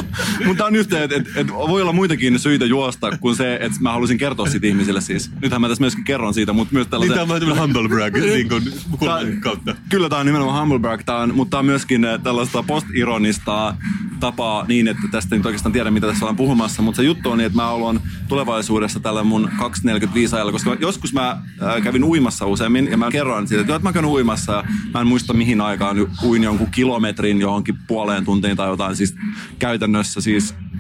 Mutta 0.45 0.65
on 0.65 0.75
just, 0.75 0.93
että 0.93 1.15
et, 1.15 1.27
et 1.35 1.47
voi 1.47 1.81
olla 1.81 1.93
muitakin 1.93 2.39
syitä 2.39 2.65
juosta 2.65 3.17
kuin 3.17 3.35
se, 3.35 3.55
että 3.55 3.77
mä 3.79 3.91
haluaisin 3.91 4.17
kertoa 4.17 4.47
siitä 4.47 4.67
ihmisille 4.67 5.01
siis. 5.01 5.31
Nythän 5.41 5.61
mä 5.61 5.67
tässä 5.67 5.81
myöskin 5.81 6.03
kerron 6.03 6.33
siitä, 6.33 6.53
mutta 6.53 6.73
myös 6.73 6.87
tällaisen... 6.87 7.17
Niin 7.17 7.41
tämä 7.41 7.51
on 7.53 7.59
humble 7.59 7.89
brag 7.89 8.13
niin 8.15 8.49
kuin, 8.49 8.63
tää, 8.99 9.19
kautta. 9.39 9.75
Kyllä 9.89 10.09
tämä 10.09 10.19
on 10.19 10.25
nimenomaan 10.25 10.59
humble 10.59 10.79
brag, 10.79 11.01
tää 11.05 11.17
on, 11.17 11.35
mutta 11.35 11.51
tämä 11.51 11.59
on 11.59 11.65
myöskin 11.65 12.05
eh, 12.05 12.19
tällaista 12.23 12.63
postironista 12.63 13.75
tapaa 14.19 14.65
niin, 14.67 14.87
että 14.87 15.03
tästä 15.11 15.35
ei 15.35 15.39
nyt 15.39 15.45
oikeastaan 15.45 15.73
tiedä, 15.73 15.91
mitä 15.91 16.07
tässä 16.07 16.25
ollaan 16.25 16.35
puhumassa, 16.35 16.81
mutta 16.81 16.95
se 16.95 17.03
juttu 17.03 17.31
on 17.31 17.37
niin, 17.37 17.45
että 17.45 17.55
mä 17.55 17.65
haluan 17.65 18.01
tulevaisuudessa 18.27 18.99
tällä 18.99 19.23
mun 19.23 19.49
245 19.59 20.35
ajalla, 20.35 20.51
koska 20.51 20.77
joskus 20.79 21.13
mä 21.13 21.29
äh, 21.29 21.83
kävin 21.83 22.03
uimassa 22.03 22.45
useammin 22.45 22.87
ja 22.91 22.97
mä 22.97 23.11
kerroin 23.11 23.47
siitä, 23.47 23.61
että, 23.61 23.75
että 23.75 23.89
mä 23.89 23.93
käyn 23.93 24.05
uimassa 24.05 24.53
ja 24.53 24.63
mä 24.93 25.01
en 25.01 25.07
muista 25.07 25.33
mihin 25.33 25.61
aikaan 25.61 25.97
uin 26.23 26.43
jonkun 26.43 26.71
kilometrin 26.71 27.41
johonkin 27.41 27.77
puoleen 27.87 28.25
tuntiin 28.25 28.57
tai 28.57 28.69
jotain 28.69 28.95
siis 28.95 29.15
käytännössä 29.59 30.21
siis 30.21 30.32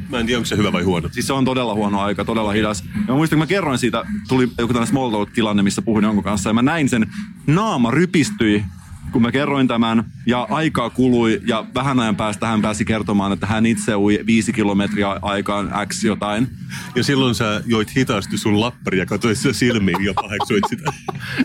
Mä 0.09 0.19
en 0.19 0.25
tiedä, 0.25 0.39
onko 0.39 0.45
se 0.45 0.57
hyvä 0.57 0.71
vai 0.71 0.83
huono. 0.83 1.09
Siis 1.11 1.27
se 1.27 1.33
on 1.33 1.45
todella 1.45 1.73
huono 1.73 1.99
aika, 1.99 2.25
todella 2.25 2.51
hidas. 2.51 2.83
Ja 2.95 3.01
mä 3.07 3.13
muistan, 3.13 3.37
kun 3.37 3.43
mä 3.43 3.47
kerroin 3.47 3.79
siitä, 3.79 4.05
tuli 4.27 4.43
joku 4.43 4.73
tällainen 4.73 4.87
small 4.87 5.11
talk-tilanne, 5.11 5.63
missä 5.63 5.81
puhuin 5.81 6.03
jonkun 6.03 6.23
kanssa, 6.23 6.49
ja 6.49 6.53
mä 6.53 6.61
näin 6.61 6.89
sen, 6.89 7.07
naama 7.47 7.91
rypistyi 7.91 8.65
kun 9.13 9.21
mä 9.21 9.31
kerroin 9.31 9.67
tämän 9.67 10.03
ja 10.25 10.47
aikaa 10.49 10.89
kului 10.89 11.41
ja 11.47 11.65
vähän 11.75 11.99
ajan 11.99 12.15
päästä 12.15 12.47
hän 12.47 12.61
pääsi 12.61 12.85
kertomaan, 12.85 13.31
että 13.31 13.47
hän 13.47 13.65
itse 13.65 13.95
ui 13.95 14.19
viisi 14.25 14.53
kilometriä 14.53 15.09
aikaan 15.21 15.71
X 15.87 16.03
jotain. 16.03 16.47
Ja 16.95 17.03
silloin 17.03 17.35
sä 17.35 17.61
joit 17.65 17.95
hitaasti 17.95 18.37
sun 18.37 18.59
lappari 18.59 18.97
ja 18.97 19.05
katsoit 19.05 19.37
sitä 19.37 19.53
silmiin 19.53 20.05
ja 20.05 20.13
paheksuit 20.13 20.63
sitä. 20.69 20.93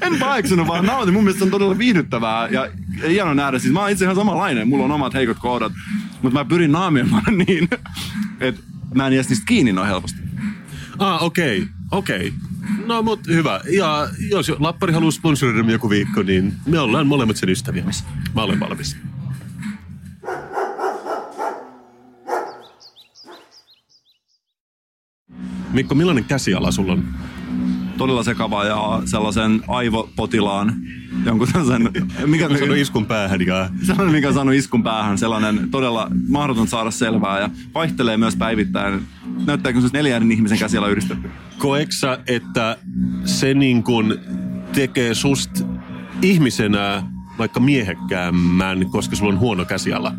en 0.02 0.18
paheksunut, 0.18 0.66
vaan 0.66 0.86
nautin. 0.86 1.14
Mun 1.14 1.24
mielestä 1.24 1.38
se 1.38 1.44
on 1.44 1.50
todella 1.50 1.78
viihdyttävää 1.78 2.48
ja 2.48 2.70
hieno 3.08 3.34
nähdä. 3.34 3.58
Siis 3.58 3.72
mä 3.72 3.80
oon 3.80 3.90
itse 3.90 4.04
ihan 4.04 4.16
samanlainen. 4.16 4.68
Mulla 4.68 4.84
on 4.84 4.92
omat 4.92 5.14
heikot 5.14 5.38
kohdat, 5.38 5.72
mutta 6.22 6.38
mä 6.38 6.44
pyrin 6.44 6.72
naamioimaan 6.72 7.38
niin, 7.46 7.68
että 8.40 8.62
mä 8.94 9.06
en 9.06 9.12
edes 9.12 9.28
niistä 9.28 9.46
kiinni 9.46 9.72
noin 9.72 9.88
helposti. 9.88 10.18
Ah, 10.98 11.22
okei. 11.22 11.58
Okay. 11.58 11.68
Okei. 11.90 12.16
Okay. 12.16 12.57
No 12.86 13.02
mut 13.02 13.26
hyvä. 13.26 13.60
Ja 13.76 14.08
jos 14.30 14.52
Lappari 14.58 14.92
haluaa 14.92 15.10
sponsoroida 15.10 15.72
joku 15.72 15.90
viikko, 15.90 16.22
niin 16.22 16.54
me 16.66 16.78
ollaan 16.78 17.06
molemmat 17.06 17.36
sen 17.36 17.48
ystäviä. 17.48 17.84
Mä 18.34 18.42
olen 18.42 18.60
valmis. 18.60 18.96
Mikko, 25.72 25.94
millainen 25.94 26.24
käsiala 26.24 26.70
sulla 26.70 26.92
on? 26.92 27.04
Todella 27.98 28.22
sekava 28.22 28.64
ja 28.64 29.02
sellaisen 29.04 29.62
aivopotilaan, 29.68 30.74
jonkun 31.24 31.48
tällaisen, 31.52 31.82
mikä, 32.26 32.48
Mä 32.48 32.58
sanoin 32.58 32.80
iskun 32.80 33.06
päähän 33.06 33.40
ja 33.46 33.70
sellainen, 33.82 34.14
mikä 34.14 34.28
on 34.28 34.34
saanut 34.34 34.54
iskun 34.54 34.82
päähän, 34.82 35.18
sellainen 35.18 35.70
todella 35.70 36.10
mahdoton 36.28 36.68
saada 36.68 36.90
selvää 36.90 37.40
ja 37.40 37.50
vaihtelee 37.74 38.16
myös 38.16 38.36
päivittäin. 38.36 39.02
Näyttää 39.48 39.72
kuin 39.72 39.82
se 39.82 39.88
neljän 39.92 40.32
ihmisen 40.32 40.58
käsiala 40.58 40.88
yhdistetty. 40.88 41.30
koeksa, 41.58 42.18
että 42.26 42.76
se 43.24 43.54
niin 43.54 43.82
kuin 43.82 44.14
tekee 44.72 45.14
sust 45.14 45.50
ihmisenä 46.22 47.02
vaikka 47.38 47.60
miehekkäämmän, 47.60 48.90
koska 48.90 49.16
sulla 49.16 49.32
on 49.32 49.38
huono 49.38 49.64
käsiala? 49.64 50.14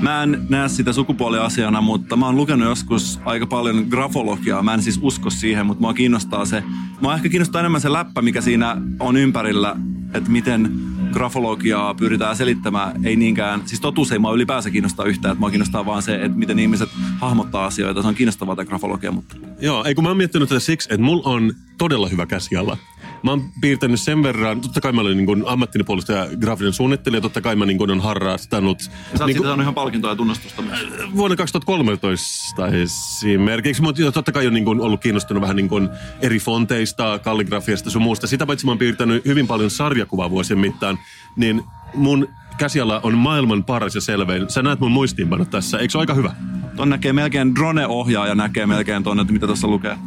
Mä 0.00 0.22
en 0.22 0.46
näe 0.48 0.68
sitä 0.68 0.92
sukupuoliasiana, 0.92 1.80
mutta 1.80 2.16
mä 2.16 2.26
oon 2.26 2.36
lukenut 2.36 2.68
joskus 2.68 3.20
aika 3.24 3.46
paljon 3.46 3.86
grafologiaa. 3.90 4.62
Mä 4.62 4.74
en 4.74 4.82
siis 4.82 4.98
usko 5.02 5.30
siihen, 5.30 5.66
mutta 5.66 5.80
mua 5.80 5.94
kiinnostaa 5.94 6.44
se. 6.44 6.62
Mua 7.00 7.14
ehkä 7.14 7.28
kiinnostaa 7.28 7.60
enemmän 7.60 7.80
se 7.80 7.92
läppä, 7.92 8.22
mikä 8.22 8.40
siinä 8.40 8.76
on 9.00 9.16
ympärillä, 9.16 9.76
että 10.14 10.30
miten 10.30 10.70
grafologiaa 11.14 11.94
pyritään 11.94 12.36
selittämään. 12.36 13.06
Ei 13.06 13.16
niinkään, 13.16 13.62
siis 13.64 13.80
totuus 13.80 14.12
ei 14.12 14.18
mua 14.18 14.32
ylipäänsä 14.32 14.70
kiinnostaa 14.70 15.06
yhtään, 15.06 15.32
että 15.32 15.40
mua 15.40 15.50
kiinnostaa 15.50 15.86
vaan 15.86 16.02
se, 16.02 16.14
että 16.14 16.38
miten 16.38 16.58
ihmiset 16.58 16.88
hahmottaa 17.20 17.64
asioita. 17.64 18.02
Se 18.02 18.08
on 18.08 18.14
kiinnostavaa 18.14 18.56
tämä 18.56 18.66
grafologia, 18.66 19.12
mutta 19.12 19.36
Joo, 19.60 19.84
ei 19.84 19.94
kun 19.94 20.04
mä 20.04 20.10
oon 20.10 20.16
miettinyt 20.16 20.48
tätä 20.48 20.60
siksi, 20.60 20.88
että 20.92 21.04
mulla 21.04 21.30
on 21.30 21.52
todella 21.78 22.08
hyvä 22.08 22.26
käsiala. 22.26 22.78
Mä 23.24 23.30
oon 23.30 23.44
piirtänyt 23.60 24.00
sen 24.00 24.22
verran, 24.22 24.60
totta 24.60 24.80
kai 24.80 24.92
mä 24.92 25.00
olen 25.00 25.16
niin 25.16 25.26
kuin 25.26 25.42
ammattini 25.46 25.84
puolesta 25.84 26.12
ja 26.12 26.28
graafinen 26.40 26.72
suunnittelija, 26.72 27.20
totta 27.20 27.40
kai 27.40 27.56
mä 27.56 27.66
niin 27.66 27.78
kuin 27.78 27.90
on 27.90 28.00
harrastanut. 28.00 28.80
sä 28.80 28.90
oot 28.90 29.26
niin 29.26 29.36
siitä 29.36 29.48
kuin, 29.48 29.60
ihan 29.60 29.74
palkintoa 29.74 30.10
ja 30.10 30.16
tunnustusta 30.16 30.62
myös. 30.62 30.80
vuonna 31.16 31.36
2013 31.36 32.68
esimerkiksi, 32.68 33.82
mutta 33.82 34.12
totta 34.12 34.32
kai 34.32 34.46
on 34.46 34.54
niin 34.54 34.64
kuin 34.64 34.80
ollut 34.80 35.00
kiinnostunut 35.00 35.40
vähän 35.40 35.56
niin 35.56 35.68
kuin 35.68 35.88
eri 36.20 36.38
fonteista, 36.38 37.18
kalligrafiasta 37.18 37.90
sun 37.90 38.02
muusta. 38.02 38.26
Sitä 38.26 38.46
paitsi 38.46 38.66
mä 38.66 38.70
oon 38.70 38.78
piirtänyt 38.78 39.24
hyvin 39.24 39.46
paljon 39.46 39.70
sarjakuvaa 39.70 40.30
vuosien 40.30 40.58
mittaan, 40.58 40.98
niin 41.36 41.62
mun 41.94 42.28
käsiala 42.58 43.00
on 43.02 43.18
maailman 43.18 43.64
paras 43.64 43.94
ja 43.94 44.00
selvein. 44.00 44.50
Sä 44.50 44.62
näet 44.62 44.80
mun 44.80 44.90
muistiinpanot 44.90 45.50
tässä, 45.50 45.78
eikö 45.78 45.92
se 45.92 45.98
aika 45.98 46.14
hyvä? 46.14 46.34
Ton 46.76 46.90
näkee 46.90 47.12
melkein 47.12 47.54
drone-ohjaaja 47.54 48.34
näkee 48.34 48.66
melkein 48.66 49.02
tonne, 49.02 49.20
että 49.20 49.32
mitä 49.32 49.46
tuossa 49.46 49.68
lukee. 49.68 49.98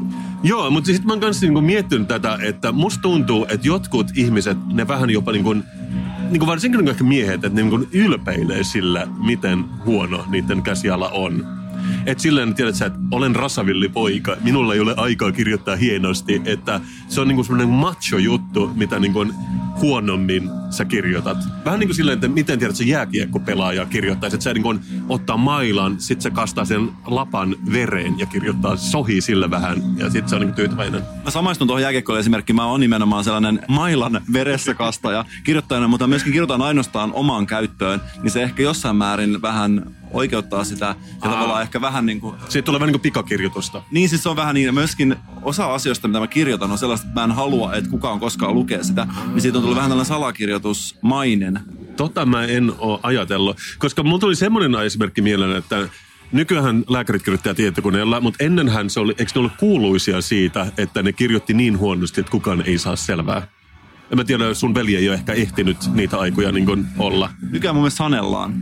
Joo, 0.43 0.69
mutta 0.69 0.87
sitten 0.87 1.07
mä 1.07 1.13
oon 1.13 1.19
kanssa 1.19 1.45
niinku 1.45 1.61
miettinyt 1.61 2.07
tätä, 2.07 2.37
että 2.41 2.71
musta 2.71 3.01
tuntuu, 3.01 3.45
että 3.49 3.67
jotkut 3.67 4.07
ihmiset, 4.15 4.57
ne 4.73 4.87
vähän 4.87 5.09
jopa 5.09 5.31
niinku, 5.31 5.55
niinku 6.29 6.47
varsinkin 6.47 6.77
niinku 6.77 6.91
ehkä 6.91 7.03
miehet, 7.03 7.33
että 7.33 7.49
ne 7.49 7.61
niinku 7.61 7.87
ylpeilee 7.91 8.63
sillä, 8.63 9.07
miten 9.25 9.65
huono 9.85 10.25
niiden 10.29 10.61
käsiala 10.61 11.09
on. 11.09 11.45
Et 12.05 12.19
silleen, 12.19 12.53
tiedät 12.53 12.75
sä, 12.75 12.85
että 12.85 12.99
olen 13.11 13.35
rasavilli 13.35 13.89
poika, 13.89 14.37
minulla 14.43 14.73
ei 14.73 14.79
ole 14.79 14.93
aikaa 14.97 15.31
kirjoittaa 15.31 15.75
hienosti, 15.75 16.41
että 16.45 16.81
se 17.07 17.21
on 17.21 17.27
niinku 17.27 17.43
semmoinen 17.43 17.69
macho 17.69 18.17
juttu, 18.17 18.71
mitä 18.75 18.99
niinku 18.99 19.25
huonommin 19.81 20.49
sä 20.69 20.85
kirjoitat. 20.85 21.37
Vähän 21.65 21.79
niin 21.79 21.87
kuin 21.87 21.95
silleen, 21.95 22.13
että 22.13 22.27
miten 22.27 22.59
tiedät, 22.59 22.75
se 22.75 22.83
jääkiekko 22.83 23.39
pelaaja 23.39 23.85
kirjoittaisi, 23.85 24.35
että 24.35 24.43
se 24.43 24.53
niin 24.53 24.63
kuin 24.63 24.79
ottaa 25.09 25.37
mailan, 25.37 25.95
sit 25.99 26.21
se 26.21 26.29
kastaa 26.31 26.65
sen 26.65 26.89
lapan 27.05 27.55
vereen 27.73 28.19
ja 28.19 28.25
kirjoittaa 28.25 28.75
sohi 28.75 29.21
sillä 29.21 29.51
vähän 29.51 29.77
ja 29.97 30.09
sit 30.09 30.29
se 30.29 30.35
on 30.35 30.41
niin 30.41 30.47
kuin 30.47 30.55
tyytyväinen. 30.55 31.01
Mä 31.23 31.31
samaistun 31.31 31.67
tuohon 31.67 31.81
jääkiekkoon 31.81 32.19
esimerkkiin. 32.19 32.55
Mä 32.55 32.65
oon 32.65 32.79
nimenomaan 32.79 33.23
sellainen 33.23 33.59
mailan 33.67 34.21
veressä 34.33 34.73
kastaja 34.73 35.25
kirjoittajana, 35.43 35.87
mutta 35.87 36.07
myöskin 36.07 36.31
kirjoitan 36.33 36.61
ainoastaan 36.61 37.13
omaan 37.13 37.45
käyttöön, 37.47 38.01
niin 38.21 38.31
se 38.31 38.43
ehkä 38.43 38.63
jossain 38.63 38.95
määrin 38.95 39.41
vähän 39.41 39.91
oikeuttaa 40.11 40.63
sitä 40.63 40.85
ja 40.85 40.95
Aa. 41.21 41.31
tavallaan 41.31 41.61
ehkä 41.61 41.81
vähän 41.81 42.05
niin 42.05 42.21
kuin 42.21 42.35
Siitä 42.49 42.65
tulee 42.65 42.79
vähän 42.79 42.87
niin 42.87 42.93
kuin 42.93 43.01
pikakirjoitusta. 43.01 43.81
niin 43.91 44.09
siis 44.09 44.23
se 44.23 44.29
on 44.29 44.35
vähän 44.35 44.55
niin, 44.55 44.73
myöskin 44.73 45.15
osa 45.41 45.73
asioista, 45.73 46.07
mitä 46.07 46.19
mä 46.19 46.27
kirjoitan, 46.27 46.71
on 46.71 46.77
sellaista, 46.77 47.07
että 47.07 47.19
mä 47.19 47.23
en 47.23 47.31
halua, 47.31 47.73
että 47.73 47.89
kukaan 47.89 48.19
koskaan 48.19 48.53
lukee 48.53 48.83
sitä. 48.83 49.07
Niin 49.27 49.41
siitä 49.41 49.57
on 49.57 49.63
tullut 49.67 49.77
vähän 49.77 49.89
tällainen 49.89 50.15
salakirjoitusmainen. 50.15 51.59
Tota 51.97 52.25
mä 52.25 52.43
en 52.43 52.73
oo 52.77 52.99
ajatellut, 53.03 53.57
koska 53.77 54.03
mulla 54.03 54.19
tuli 54.19 54.35
semmoinen 54.35 54.85
esimerkki 54.85 55.21
mieleen, 55.21 55.55
että 55.57 55.89
Nykyään 56.31 56.83
lääkärit 56.87 57.23
kirjoittaa 57.23 57.53
tietokoneella, 57.53 58.21
mutta 58.21 58.43
ennenhän 58.43 58.89
se 58.89 58.99
oli, 58.99 59.15
eikö 59.17 59.31
ne 59.35 59.39
ollut 59.39 59.51
kuuluisia 59.57 60.21
siitä, 60.21 60.67
että 60.77 61.03
ne 61.03 61.13
kirjoitti 61.13 61.53
niin 61.53 61.77
huonosti, 61.77 62.21
että 62.21 62.31
kukaan 62.31 62.63
ei 62.65 62.77
saa 62.77 62.95
selvää? 62.95 63.47
En 64.11 64.17
mä 64.17 64.23
tiedä, 64.23 64.53
sun 64.53 64.75
veli 64.75 64.95
ei 64.95 65.09
ole 65.09 65.15
ehkä 65.15 65.33
ehtinyt 65.33 65.77
niitä 65.93 66.19
aikoja 66.19 66.51
niin 66.51 66.87
olla. 66.97 67.29
Nykyään 67.51 67.75
mun 67.75 67.81
mielestä 67.81 67.97
sanellaan. 67.97 68.53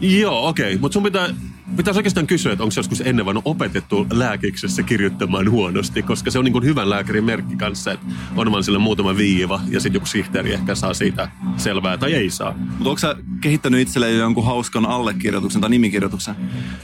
Joo, 0.00 0.48
okei. 0.48 0.66
Okay. 0.66 0.78
Mutta 0.80 0.92
sun 0.92 1.02
pitää, 1.02 1.28
pitäisi 1.76 1.98
oikeastaan 1.98 2.26
kysyä, 2.26 2.52
että 2.52 2.62
onko 2.62 2.70
se 2.70 2.78
joskus 2.78 3.00
ennen 3.00 3.26
vain 3.26 3.42
opetettu 3.44 4.06
lääkiksessä 4.12 4.82
kirjoittamaan 4.82 5.50
huonosti, 5.50 6.02
koska 6.02 6.30
se 6.30 6.38
on 6.38 6.44
niin 6.44 6.52
kuin 6.52 6.64
hyvän 6.64 6.90
lääkärin 6.90 7.24
merkki 7.24 7.56
kanssa, 7.56 7.92
että 7.92 8.06
on 8.36 8.52
vaan 8.52 8.64
sillä 8.64 8.78
muutama 8.78 9.16
viiva 9.16 9.60
ja 9.68 9.80
sitten 9.80 9.96
joku 9.96 10.06
sihteeri 10.06 10.54
ehkä 10.54 10.74
saa 10.74 10.94
siitä 10.94 11.28
selvää 11.56 11.98
tai 11.98 12.14
ei 12.14 12.30
saa. 12.30 12.54
Mutta 12.58 12.88
onko 12.88 12.98
sä 12.98 13.16
kehittänyt 13.40 13.80
itselleen 13.80 14.14
jo 14.14 14.20
jonkun 14.20 14.44
hauskan 14.44 14.86
allekirjoituksen 14.86 15.60
tai 15.60 15.70
nimikirjoituksen? 15.70 16.34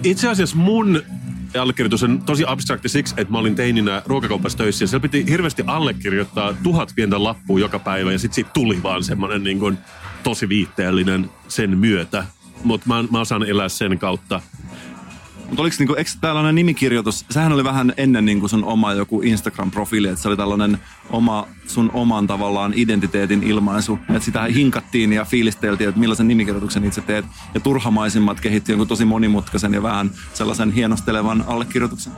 Itse 0.04 0.28
asiassa 0.28 0.56
mun 0.56 1.02
allekirjoitus 1.60 2.02
on 2.02 2.22
tosi 2.22 2.44
abstrakti 2.46 2.88
siksi, 2.88 3.14
että 3.16 3.32
mä 3.32 3.38
olin 3.38 3.54
teininä 3.54 4.02
ruokakaupassa 4.06 4.58
töissä 4.58 4.82
ja 4.82 4.88
siellä 4.88 5.02
piti 5.02 5.24
hirveästi 5.28 5.62
allekirjoittaa 5.66 6.54
tuhat 6.62 6.92
pientä 6.94 7.24
lappua 7.24 7.60
joka 7.60 7.78
päivä 7.78 8.12
ja 8.12 8.18
sitten 8.18 8.34
siitä 8.34 8.50
tuli 8.54 8.82
vaan 8.82 9.04
semmoinen 9.04 9.44
niin 9.44 9.58
kuin 9.58 9.78
tosi 10.22 10.48
viitteellinen 10.48 11.30
sen 11.48 11.78
myötä. 11.78 12.24
Mutta 12.64 12.88
mä, 12.88 13.04
mä 13.10 13.20
osaan 13.20 13.42
elää 13.42 13.68
sen 13.68 13.98
kautta. 13.98 14.40
Mutta 15.52 15.62
oliko 15.62 15.76
niinku, 15.78 15.96
tällainen 16.20 16.54
nimikirjoitus, 16.54 17.24
sehän 17.30 17.52
oli 17.52 17.64
vähän 17.64 17.92
ennen 17.96 18.24
niinku 18.24 18.48
sun 18.48 18.64
oma 18.64 18.92
joku 18.92 19.22
Instagram-profiili, 19.22 20.08
että 20.08 20.22
se 20.22 20.28
oli 20.28 20.36
tällainen 20.36 20.78
oma, 21.10 21.46
sun 21.66 21.90
oman 21.94 22.26
tavallaan 22.26 22.72
identiteetin 22.76 23.42
ilmaisu. 23.42 23.98
Että 24.08 24.24
sitä 24.24 24.42
hinkattiin 24.42 25.12
ja 25.12 25.24
fiilisteltiin, 25.24 25.88
että 25.88 26.00
millaisen 26.00 26.28
nimikirjoituksen 26.28 26.84
itse 26.84 27.00
teet. 27.00 27.24
Ja 27.54 27.60
turhamaisimmat 27.60 28.40
kehitti 28.40 28.72
jonkun 28.72 28.88
tosi 28.88 29.04
monimutkaisen 29.04 29.74
ja 29.74 29.82
vähän 29.82 30.10
sellaisen 30.34 30.72
hienostelevan 30.72 31.44
allekirjoituksen. 31.46 32.12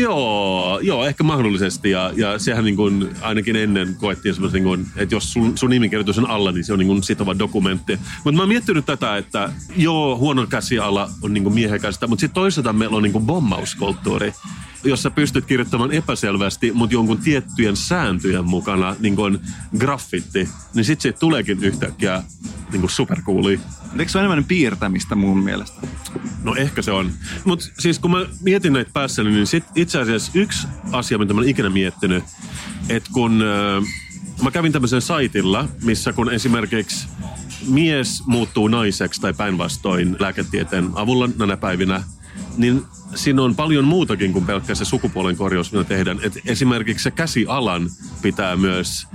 Joo, 0.00 0.80
joo, 0.82 1.06
ehkä 1.06 1.24
mahdollisesti. 1.24 1.90
Ja, 1.90 2.12
ja 2.16 2.38
sehän 2.38 2.64
niin 2.64 2.76
kuin, 2.76 3.08
ainakin 3.20 3.56
ennen 3.56 3.96
koettiin 3.98 4.34
semmoista, 4.34 4.58
niin 4.58 4.86
että 4.96 5.14
jos 5.14 5.32
sun, 5.32 5.58
sun 5.58 5.70
nimikirjoitus 5.70 6.18
on 6.18 6.30
alla, 6.30 6.52
niin 6.52 6.64
se 6.64 6.72
on 6.72 6.78
niin 6.78 6.86
kuin 6.86 7.02
sitova 7.02 7.38
dokumentti. 7.38 7.98
Mutta 8.24 8.36
mä 8.36 8.42
oon 8.42 8.48
miettinyt 8.48 8.86
tätä, 8.86 9.16
että 9.16 9.52
joo, 9.76 10.18
huono 10.18 10.46
käsiala 10.46 11.10
on 11.22 11.34
niin 11.34 11.44
kuin 11.44 11.54
miehekästä, 11.54 12.06
mutta 12.06 12.20
sitten 12.20 12.34
toisaalta 12.34 12.72
meillä 12.72 12.96
on 12.96 13.02
niin 13.02 13.12
kuin 13.12 13.26
bommauskulttuuri 13.26 14.32
jos 14.84 15.02
sä 15.02 15.10
pystyt 15.10 15.46
kirjoittamaan 15.46 15.92
epäselvästi, 15.92 16.72
mutta 16.72 16.94
jonkun 16.94 17.18
tiettyjen 17.18 17.76
sääntöjen 17.76 18.44
mukana, 18.44 18.96
niin 19.00 19.16
kuin 19.16 19.38
graffitti, 19.78 20.48
niin 20.74 20.84
sitten 20.84 21.02
siitä 21.02 21.18
tuleekin 21.18 21.64
yhtäkkiä 21.64 22.22
niin 22.72 22.80
kuin 22.80 22.90
supercooli. 22.90 23.60
Eikö 23.98 24.12
se 24.12 24.18
ole 24.18 24.24
enemmän 24.24 24.44
piirtämistä 24.44 25.14
mun 25.14 25.38
mielestä? 25.44 25.86
No 26.42 26.54
ehkä 26.54 26.82
se 26.82 26.92
on. 26.92 27.10
Mutta 27.44 27.66
siis 27.78 27.98
kun 27.98 28.10
mä 28.10 28.26
mietin 28.42 28.72
näitä 28.72 28.90
päässäni, 28.94 29.30
niin 29.30 29.46
sit 29.46 29.64
itse 29.74 29.98
asiassa 30.00 30.32
yksi 30.34 30.66
asia, 30.92 31.18
mitä 31.18 31.34
mä 31.34 31.38
olen 31.38 31.50
ikinä 31.50 31.70
miettinyt, 31.70 32.24
että 32.88 33.10
kun 33.12 33.42
äh, 33.42 33.84
mä 34.42 34.50
kävin 34.50 34.72
tämmöisen 34.72 35.02
saitilla, 35.02 35.68
missä 35.82 36.12
kun 36.12 36.32
esimerkiksi 36.32 37.08
mies 37.68 38.22
muuttuu 38.26 38.68
naiseksi 38.68 39.20
tai 39.20 39.34
päinvastoin 39.34 40.16
lääketieteen 40.18 40.90
avulla 40.94 41.28
näinä 41.38 41.56
päivinä, 41.56 42.02
niin 42.58 42.82
siinä 43.14 43.42
on 43.42 43.56
paljon 43.56 43.84
muutakin 43.84 44.32
kuin 44.32 44.46
pelkkä 44.46 44.74
se 44.74 44.84
sukupuolen 44.84 45.36
korjaus, 45.36 45.72
mitä 45.72 45.84
tehdään. 45.84 46.18
Et 46.22 46.38
esimerkiksi 46.46 47.02
se 47.02 47.10
käsialan 47.10 47.90
pitää 48.22 48.56
myös 48.56 49.06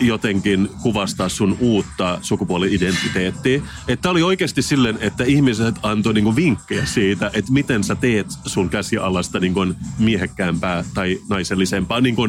jotenkin 0.00 0.68
kuvastaa 0.82 1.28
sun 1.28 1.56
uutta 1.60 2.18
sukupuoli-identiteettiä. 2.22 3.62
Että 3.88 4.10
oli 4.10 4.22
oikeasti 4.22 4.62
silleen, 4.62 4.98
että 5.00 5.24
ihmiset 5.24 5.74
antoi 5.82 6.14
niinku 6.14 6.36
vinkkejä 6.36 6.86
siitä, 6.86 7.30
että 7.32 7.52
miten 7.52 7.84
sä 7.84 7.94
teet 7.94 8.26
sun 8.46 8.68
käsialasta 8.68 9.40
niinku 9.40 9.66
miehekkäämpää 9.98 10.84
tai 10.94 11.18
naisellisempaa, 11.28 12.00
niinku 12.00 12.28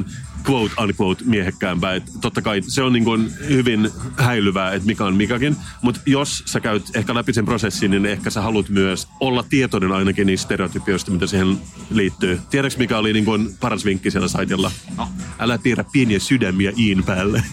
quote 0.50 0.82
unquote 0.82 1.24
miehekkäämpää. 1.26 1.96
Et 1.96 2.04
totta 2.22 2.42
kai 2.42 2.62
se 2.62 2.82
on 2.84 2.94
niinku 2.94 3.12
hyvin 3.50 3.90
häilyvää, 4.18 4.74
että 4.74 4.86
mikä 4.86 5.06
on 5.06 5.16
mikäkin, 5.16 5.56
mutta 5.82 6.02
jos 6.06 6.44
sä 6.46 6.60
käyt 6.60 6.84
ehkä 6.94 7.16
läpi 7.16 7.34
sen 7.34 7.46
prosessin, 7.46 7.92
niin 7.92 8.06
ehkä 8.06 8.30
sä 8.30 8.42
haluat 8.42 8.70
myös 8.70 9.08
olla 9.20 9.44
tietoinen 9.50 9.92
ainakin 9.92 10.28
niistä 10.28 10.44
stereotypioista, 10.44 11.12
mitä 11.12 11.28
siihen 11.28 11.58
liittyy. 11.90 12.40
Tiedätkö, 12.50 12.80
mikä 12.80 12.98
oli 12.98 13.14
niinku 13.14 13.32
paras 13.60 13.86
vinkki 13.86 14.12
siellä 14.12 14.28
saitilla? 14.28 14.72
No. 14.98 15.10
Älä 15.40 15.58
piirrä 15.58 15.84
pieniä 15.92 16.20
sydämiä 16.20 16.72
iin 16.78 17.04
päälle. 17.04 17.44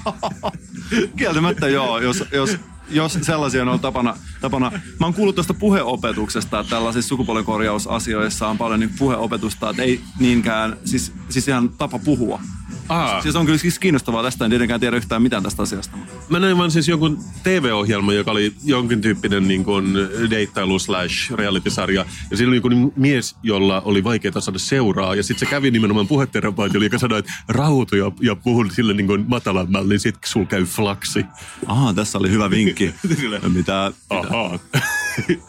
Kieltämättä 1.18 1.68
joo, 1.68 2.00
jos, 2.00 2.24
jos, 2.32 2.56
jos 2.88 3.18
sellaisia 3.22 3.62
on 3.62 3.68
ollut 3.68 3.82
tapana, 3.82 4.16
tapana. 4.40 4.70
Mä 4.70 5.06
oon 5.06 5.14
kuullut 5.14 5.34
tuosta 5.34 5.54
puheopetuksesta, 5.54 6.60
että 6.60 6.70
tällaisissa 6.70 7.08
sukupuolenkorjausasioissa 7.08 8.48
on 8.48 8.58
paljon 8.58 8.80
niin 8.80 8.94
puheopetusta, 8.98 9.70
että 9.70 9.82
ei 9.82 10.00
niinkään, 10.18 10.76
siis, 10.84 11.12
siis 11.28 11.48
ihan 11.48 11.68
tapa 11.68 11.98
puhua. 11.98 12.40
Aa. 12.88 13.22
Siis 13.22 13.36
on 13.36 13.46
kyllä 13.46 13.58
siis 13.58 13.78
kiinnostavaa 13.78 14.22
tästä, 14.22 14.44
en 14.44 14.50
tietenkään 14.50 14.80
tiedä 14.80 14.96
yhtään 14.96 15.22
mitään 15.22 15.42
tästä 15.42 15.62
asiasta. 15.62 15.96
Mä 16.28 16.38
näin 16.38 16.58
vaan 16.58 16.70
siis 16.70 16.88
jonkun 16.88 17.18
TV-ohjelma, 17.42 18.12
joka 18.12 18.30
oli 18.30 18.54
jonkin 18.64 19.00
tyyppinen 19.00 19.48
niin 19.48 19.64
kuin 19.64 19.94
deittailu 20.30 20.78
slash 20.78 21.32
reality-sarja. 21.32 22.04
Ja 22.30 22.36
siinä 22.36 22.48
oli 22.48 22.56
joku 22.56 22.92
mies, 22.96 23.36
jolla 23.42 23.80
oli 23.80 24.04
vaikeaa 24.04 24.40
saada 24.40 24.58
seuraa. 24.58 25.14
Ja 25.14 25.22
sitten 25.22 25.46
se 25.46 25.50
kävi 25.50 25.70
nimenomaan 25.70 26.08
puheterapeutille, 26.08 26.86
joka 26.86 26.98
sanoi, 26.98 27.18
että 27.18 27.32
rauhoitu 27.48 27.96
ja, 27.96 28.12
ja 28.20 28.36
puhun 28.36 28.70
sille 28.70 28.94
niin 28.94 29.06
kuin 29.06 29.24
matalammalla, 29.28 29.88
niin 29.88 30.00
sit 30.00 30.16
sul 30.24 30.44
käy 30.44 30.64
flaksi. 30.64 31.24
Aha, 31.66 31.94
tässä 31.94 32.18
oli 32.18 32.30
hyvä 32.30 32.50
vinkki. 32.50 32.94
Mitä 33.54 33.92
Ahaa. 34.10 34.58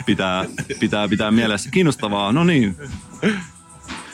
pitää, 0.05 0.45
pitää, 0.79 1.07
pitää 1.07 1.31
mielessä. 1.31 1.69
Kiinnostavaa, 1.69 2.31
no 2.31 2.43
niin. 2.43 2.75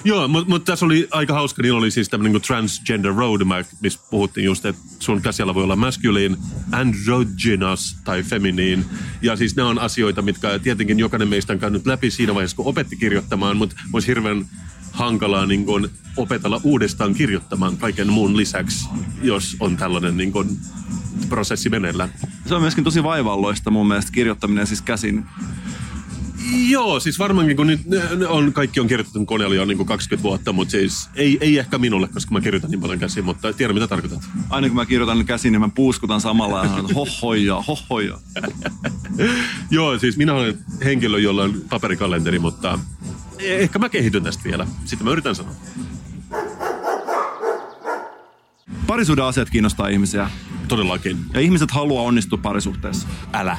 Joo, 0.03 0.27
mutta 0.27 0.49
mut 0.49 0.65
tässä 0.65 0.85
oli 0.85 1.07
aika 1.11 1.33
hauska. 1.33 1.61
Niillä 1.61 1.77
oli 1.77 1.91
siis 1.91 2.09
tämmöinen 2.09 2.31
niin 2.31 2.41
transgender 2.41 3.13
roadmap, 3.13 3.67
missä 3.81 3.99
puhuttiin 4.09 4.45
just, 4.45 4.65
että 4.65 4.81
sun 4.99 5.21
käsiala 5.21 5.55
voi 5.55 5.63
olla 5.63 5.75
masculine, 5.75 6.37
androgynous 6.71 7.97
tai 8.03 8.23
feminine. 8.23 8.83
Ja 9.21 9.35
siis 9.35 9.55
ne 9.55 9.63
on 9.63 9.79
asioita, 9.79 10.21
mitkä 10.21 10.59
tietenkin 10.59 10.99
jokainen 10.99 11.27
meistä 11.27 11.53
on 11.53 11.59
käynyt 11.59 11.85
läpi 11.85 12.11
siinä 12.11 12.35
vaiheessa, 12.35 12.57
kun 12.57 12.67
opetti 12.67 12.95
kirjoittamaan, 12.95 13.57
mutta 13.57 13.75
olisi 13.93 14.07
hirveän 14.07 14.45
hankalaa 14.91 15.45
niin 15.45 15.65
kun, 15.65 15.89
opetella 16.17 16.61
uudestaan 16.63 17.13
kirjoittamaan 17.13 17.77
kaiken 17.77 18.11
muun 18.11 18.37
lisäksi, 18.37 18.89
jos 19.21 19.57
on 19.59 19.77
tällainen 19.77 20.17
niin 20.17 20.31
kun, 20.31 20.57
prosessi 21.29 21.69
meneillään. 21.69 22.13
Se 22.45 22.55
on 22.55 22.61
myöskin 22.61 22.83
tosi 22.83 23.03
vaivalloista 23.03 23.71
mun 23.71 23.87
mielestä 23.87 24.11
kirjoittaminen 24.11 24.67
siis 24.67 24.81
käsin. 24.81 25.25
Joo, 26.69 26.99
siis 26.99 27.19
varmaankin 27.19 27.57
kun 27.57 27.67
nyt 27.67 27.79
on, 28.27 28.53
kaikki 28.53 28.79
on 28.79 28.87
kirjoitettu 28.87 29.25
koneella 29.25 29.55
jo 29.55 29.65
niin 29.65 29.77
kuin 29.77 29.87
20 29.87 30.23
vuotta, 30.23 30.53
mutta 30.53 30.71
siis 30.71 31.09
ei, 31.15 31.37
ei 31.41 31.57
ehkä 31.57 31.77
minulle, 31.77 32.07
koska 32.07 32.31
mä 32.31 32.41
kirjoitan 32.41 32.71
niin 32.71 32.81
paljon 32.81 32.99
käsin, 32.99 33.25
mutta 33.25 33.53
tiedän 33.53 33.75
mitä 33.75 33.87
tarkoitat. 33.87 34.19
Aina 34.49 34.67
kun 34.67 34.75
mä 34.75 34.85
kirjoitan 34.85 35.25
käsin, 35.25 35.51
niin 35.51 35.61
mä 35.61 35.69
puuskutan 35.69 36.21
samalla 36.21 36.63
ja 36.63 36.69
sanon, 36.69 36.93
hohoja, 36.93 37.61
hohoja. 37.61 38.19
Joo, 39.71 39.99
siis 39.99 40.17
minä 40.17 40.33
olen 40.33 40.57
henkilö, 40.85 41.19
jolla 41.19 41.43
on 41.43 41.61
paperikalenteri, 41.69 42.39
mutta 42.39 42.79
ehkä 43.39 43.79
mä 43.79 43.89
kehityn 43.89 44.23
tästä 44.23 44.43
vielä. 44.43 44.67
Sitten 44.85 45.07
mä 45.07 45.11
yritän 45.11 45.35
sanoa. 45.35 45.53
Parisuuden 48.87 49.25
asiat 49.25 49.49
kiinnostaa 49.49 49.87
ihmisiä. 49.87 50.29
Todellakin. 50.67 51.17
Ja 51.33 51.39
ihmiset 51.39 51.71
haluaa 51.71 52.03
onnistua 52.03 52.39
parisuhteessa. 52.41 53.07
Älä. 53.33 53.57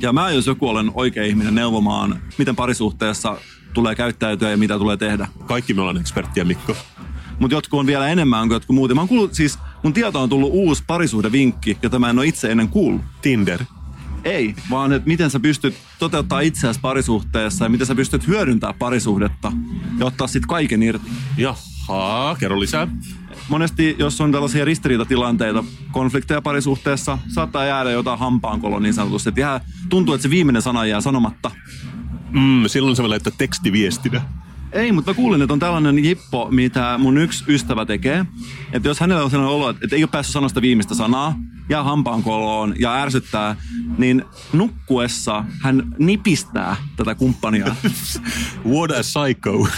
Ja 0.00 0.12
mä, 0.12 0.30
jos 0.30 0.46
joku 0.46 0.68
olen 0.68 0.90
oikea 0.94 1.24
ihminen 1.24 1.54
neuvomaan, 1.54 2.22
miten 2.38 2.56
parisuhteessa 2.56 3.38
tulee 3.74 3.94
käyttäytyä 3.94 4.50
ja 4.50 4.56
mitä 4.56 4.78
tulee 4.78 4.96
tehdä. 4.96 5.28
Kaikki 5.46 5.74
me 5.74 5.80
ollaan 5.80 5.96
eksperttiä, 5.96 6.44
Mikko. 6.44 6.76
Mutta 7.38 7.54
jotkut 7.54 7.80
on 7.80 7.86
vielä 7.86 8.08
enemmän 8.08 8.48
kuin 8.48 8.56
jotkut 8.56 8.76
muut. 8.76 8.94
Mä 8.94 9.00
oon 9.00 9.08
kuullut, 9.08 9.34
siis 9.34 9.58
mun 9.82 9.92
tietoon 9.92 10.22
on 10.22 10.28
tullut 10.28 10.50
uusi 10.52 10.84
parisuhdevinkki, 10.86 11.78
jota 11.82 11.98
mä 11.98 12.10
en 12.10 12.18
ole 12.18 12.26
itse 12.26 12.50
ennen 12.50 12.68
kuullut. 12.68 13.02
Tinder. 13.22 13.64
Ei, 14.24 14.54
vaan 14.70 14.92
että 14.92 15.08
miten 15.08 15.30
sä 15.30 15.40
pystyt 15.40 15.74
toteuttaa 15.98 16.40
itseäsi 16.40 16.80
parisuhteessa 16.80 17.64
ja 17.64 17.68
miten 17.68 17.86
sä 17.86 17.94
pystyt 17.94 18.26
hyödyntää 18.26 18.72
parisuhdetta 18.72 19.52
ja 19.98 20.06
ottaa 20.06 20.26
sit 20.26 20.46
kaiken 20.46 20.82
irti. 20.82 21.10
Jaha, 21.36 22.36
kerro 22.38 22.60
lisää. 22.60 22.88
Monesti, 23.48 23.96
jos 23.98 24.20
on 24.20 24.32
tällaisia 24.32 24.64
ristiriitatilanteita, 24.64 25.64
konflikteja 25.92 26.42
parisuhteessa, 26.42 27.18
saattaa 27.28 27.64
jäädä 27.64 27.90
jotain 27.90 28.18
hampaankolo 28.18 28.78
niin 28.78 28.94
sanotusti. 28.94 29.28
Että 29.28 29.40
jää, 29.40 29.60
tuntuu, 29.88 30.14
että 30.14 30.22
se 30.22 30.30
viimeinen 30.30 30.62
sana 30.62 30.86
jää 30.86 31.00
sanomatta. 31.00 31.50
Mm, 32.30 32.62
silloin 32.66 32.96
sä 32.96 33.02
voi 33.02 33.08
laittaa 33.08 33.32
tekstiviestinä. 33.38 34.22
Ei, 34.72 34.92
mutta 34.92 35.10
mä 35.10 35.14
kuulin, 35.14 35.42
että 35.42 35.52
on 35.52 35.58
tällainen 35.58 36.04
jippo, 36.04 36.48
mitä 36.50 36.98
mun 36.98 37.18
yksi 37.18 37.44
ystävä 37.48 37.86
tekee. 37.86 38.26
Että 38.72 38.88
jos 38.88 39.00
hänellä 39.00 39.24
on 39.24 39.30
sellainen 39.30 39.54
olo, 39.56 39.70
että 39.70 39.96
ei 39.96 40.02
ole 40.02 40.10
päässyt 40.12 40.32
sanoa 40.32 40.48
sitä 40.48 40.62
viimeistä 40.62 40.94
sanaa, 40.94 41.34
jää 41.68 41.82
hampaankoloon 41.82 42.74
ja 42.78 42.94
ärsyttää, 42.94 43.56
niin 43.98 44.24
nukkuessa 44.52 45.44
hän 45.60 45.94
nipistää 45.98 46.76
tätä 46.96 47.14
kumppania. 47.14 47.64
What 48.72 48.90
a 48.90 49.00
psycho. 49.00 49.68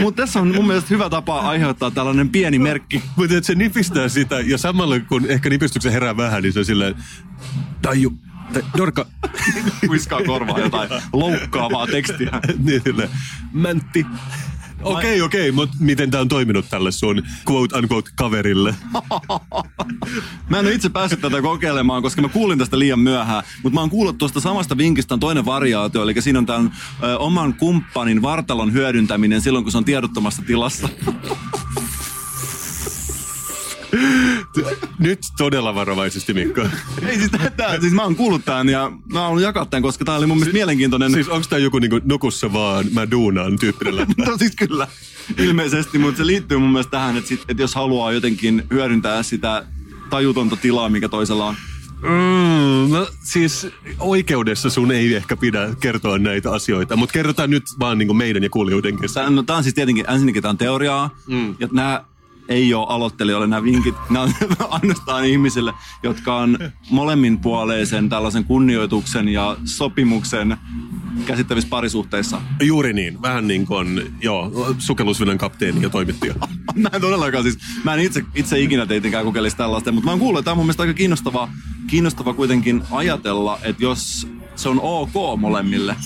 Mutta 0.00 0.22
tässä 0.22 0.40
on 0.40 0.54
mun 0.54 0.66
mielestä 0.66 0.88
hyvä 0.94 1.10
tapa 1.10 1.40
aiheuttaa 1.40 1.90
tällainen 1.90 2.28
pieni 2.28 2.58
merkki. 2.58 3.02
Mutta 3.16 3.36
että 3.36 3.46
se 3.46 3.54
nipistää 3.54 4.08
sitä, 4.08 4.40
ja 4.40 4.58
samalla 4.58 5.00
kun 5.00 5.26
ehkä 5.26 5.50
nipistyksen 5.50 5.92
herää 5.92 6.16
vähän, 6.16 6.42
niin 6.42 6.52
se 6.52 6.58
on 6.58 6.64
silleen, 6.64 6.94
Taju, 7.82 8.12
tai 8.52 8.62
Dorka, 8.76 9.06
Kuiskaa 9.86 10.22
korvaa 10.22 10.58
jotain 10.58 10.90
loukkaavaa 11.12 11.86
tekstiä. 11.86 12.30
niin 12.64 12.80
silleen, 12.84 13.10
Mäntti. 13.52 14.06
Okei, 14.82 15.22
okei, 15.22 15.52
mutta 15.52 15.76
miten 15.80 16.10
tämä 16.10 16.20
on 16.20 16.28
toiminut 16.28 16.66
tälle 16.70 16.92
sun 16.92 17.22
quote-unquote 17.50 18.10
kaverille? 18.14 18.74
Mä 20.48 20.58
en 20.58 20.66
ole 20.66 20.74
itse 20.74 20.88
päässyt 20.88 21.20
tätä 21.20 21.42
kokeilemaan, 21.42 22.02
koska 22.02 22.22
mä 22.22 22.28
kuulin 22.28 22.58
tästä 22.58 22.78
liian 22.78 23.00
myöhään. 23.00 23.42
Mutta 23.62 23.74
mä 23.74 23.80
oon 23.80 23.90
kuullut 23.90 24.18
tuosta 24.18 24.40
samasta 24.40 24.76
vinkistä 24.76 25.14
on 25.14 25.20
toinen 25.20 25.44
variaatio. 25.44 26.02
Eli 26.02 26.22
siinä 26.22 26.38
on 26.38 26.46
tämän 26.46 26.72
ö, 27.02 27.18
oman 27.18 27.54
kumppanin 27.54 28.22
vartalon 28.22 28.72
hyödyntäminen 28.72 29.40
silloin, 29.40 29.64
kun 29.64 29.72
se 29.72 29.78
on 29.78 29.84
tiedottomassa 29.84 30.42
tilassa. 30.42 30.88
Nyt 34.98 35.18
todella 35.38 35.74
varovaisesti, 35.74 36.34
Mikko. 36.34 36.60
Ei 37.06 37.18
siis, 37.18 37.30
tää, 37.56 37.80
siis 37.80 37.92
mä 37.92 38.02
oon 38.02 38.16
kuullut 38.16 38.44
tämän 38.44 38.68
ja 38.68 38.92
mä 39.12 39.28
oon 39.28 39.42
jakaa 39.42 39.66
tämän, 39.66 39.82
koska 39.82 40.04
tää 40.04 40.16
oli 40.16 40.26
mun 40.26 40.36
mielestä 40.36 40.52
mielenkiintoinen. 40.52 41.12
Siis 41.12 41.28
onko 41.28 41.46
tämä 41.50 41.60
joku 41.60 41.78
niinku 41.78 42.00
nukussa 42.04 42.52
vaan 42.52 42.86
mä 42.92 43.10
duunaan 43.10 43.58
tyyppinen 43.58 43.96
läppä? 43.96 44.14
No 44.26 44.38
siis 44.38 44.56
kyllä, 44.56 44.88
ilmeisesti, 45.38 45.98
mutta 45.98 46.18
se 46.18 46.26
liittyy 46.26 46.58
mun 46.58 46.70
mielestä 46.70 46.90
tähän, 46.90 47.16
että, 47.16 47.28
sit, 47.28 47.40
että 47.48 47.62
jos 47.62 47.74
haluaa 47.74 48.12
jotenkin 48.12 48.62
hyödyntää 48.70 49.22
sitä 49.22 49.64
tajutonta 50.10 50.56
tilaa, 50.56 50.88
mikä 50.88 51.08
toisella 51.08 51.46
on. 51.46 51.54
Mm, 52.02 52.94
no 52.94 53.08
siis 53.22 53.66
oikeudessa 53.98 54.70
sun 54.70 54.92
ei 54.92 55.14
ehkä 55.14 55.36
pidä 55.36 55.68
kertoa 55.80 56.18
näitä 56.18 56.52
asioita, 56.52 56.96
mutta 56.96 57.12
kerrotaan 57.12 57.50
nyt 57.50 57.64
vaan 57.80 57.98
niinku 57.98 58.14
meidän 58.14 58.42
ja 58.42 58.50
kuulijoiden 58.50 58.98
kesken. 58.98 59.22
Tää, 59.22 59.30
no, 59.30 59.42
tää 59.42 59.56
on 59.56 59.62
siis 59.62 59.74
tietenkin, 59.74 60.10
ensinnäkin 60.10 60.42
tää 60.42 60.50
on 60.50 60.58
teoriaa, 60.58 61.10
mm. 61.26 61.54
ja 61.60 61.68
nämä 61.72 62.04
ei 62.48 62.74
ole 62.74 62.86
aloittelijoille 62.88 63.46
nämä 63.46 63.62
vinkit. 63.62 63.94
Nämä 64.10 64.22
on 64.22 64.32
ainoastaan 64.70 65.24
ihmisille, 65.24 65.72
jotka 66.02 66.36
on 66.36 66.58
molemminpuoleisen 66.90 68.08
tällaisen 68.08 68.44
kunnioituksen 68.44 69.28
ja 69.28 69.56
sopimuksen 69.64 70.56
käsittävissä 71.26 71.68
parisuhteissa. 71.68 72.40
Juuri 72.62 72.92
niin, 72.92 73.22
vähän 73.22 73.48
niin 73.48 73.66
kuin, 73.66 74.14
joo, 74.22 74.74
sukellusvenän 74.78 75.38
kapteeni 75.38 75.82
ja 75.82 75.90
toimittaja. 75.90 76.34
Mä 76.74 76.88
en 76.92 77.00
todellakaan 77.00 77.44
siis, 77.44 77.58
mä 77.84 77.94
en 77.94 78.00
itse, 78.00 78.24
itse 78.34 78.60
ikinä 78.60 78.86
tietenkään 78.86 79.24
kokeilisi 79.24 79.56
tällaista, 79.56 79.92
mutta 79.92 80.04
mä 80.04 80.10
oon 80.10 80.20
kuullut, 80.20 80.38
että 80.38 80.44
tämä 80.44 80.52
on 80.52 80.58
mun 80.58 80.66
mielestä 80.66 80.82
aika 80.82 80.94
kiinnostava, 80.94 81.48
kiinnostava 81.86 82.34
kuitenkin 82.34 82.82
ajatella, 82.90 83.58
että 83.62 83.82
jos 83.82 84.28
se 84.56 84.68
on 84.68 84.80
ok 84.82 85.38
molemmille, 85.38 85.96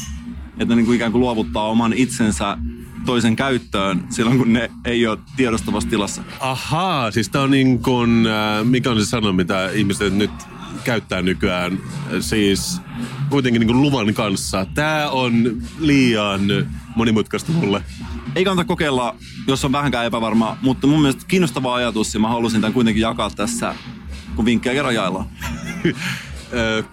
että 0.59 0.75
niin 0.75 0.87
kuin 0.87 0.97
ikään 0.97 1.13
kuin 1.13 1.21
luovuttaa 1.21 1.69
oman 1.69 1.93
itsensä 1.93 2.59
toisen 3.07 3.37
käyttöön 3.37 4.05
silloin, 4.11 4.39
kun 4.39 4.53
ne 4.53 4.71
ei 4.85 5.07
ole 5.07 5.19
tiedostavassa 5.37 5.91
tilassa. 5.91 6.23
Ahaa, 6.41 7.11
siis 7.11 7.29
tää 7.29 7.43
on 7.43 7.51
niin 7.51 7.83
kuin, 7.83 8.27
äh, 8.27 8.65
mikä 8.65 8.91
on 8.91 9.01
se 9.01 9.07
sana, 9.07 9.33
mitä 9.33 9.71
ihmiset 9.71 10.15
nyt 10.15 10.31
käyttää 10.85 11.23
nykyään, 11.23 11.79
siis 12.21 12.81
kuitenkin 13.31 13.61
niin 13.61 13.67
kuin 13.67 13.83
luvan 13.83 14.15
kanssa. 14.15 14.67
Tää 14.75 15.11
on 15.11 15.63
liian 15.79 16.41
monimutkaista 16.97 17.53
mulle. 17.53 17.83
Ei 18.35 18.45
kannata 18.45 18.69
kokeilla, 18.69 19.17
jos 19.47 19.65
on 19.65 19.73
vähänkään 19.73 20.07
epävarma, 20.07 20.57
mutta 20.63 20.87
mun 20.87 21.01
mielestä 21.01 21.25
kiinnostava 21.29 21.75
ajatus 21.75 22.15
ja 22.15 22.21
mä 22.21 22.29
halusin 22.29 22.61
tämän 22.61 22.73
kuitenkin 22.73 23.01
jakaa 23.01 23.31
tässä, 23.31 23.75
kun 24.37 24.45
vinkkejä 24.45 24.75
kerran 24.75 24.95
jaillaan. 24.95 25.27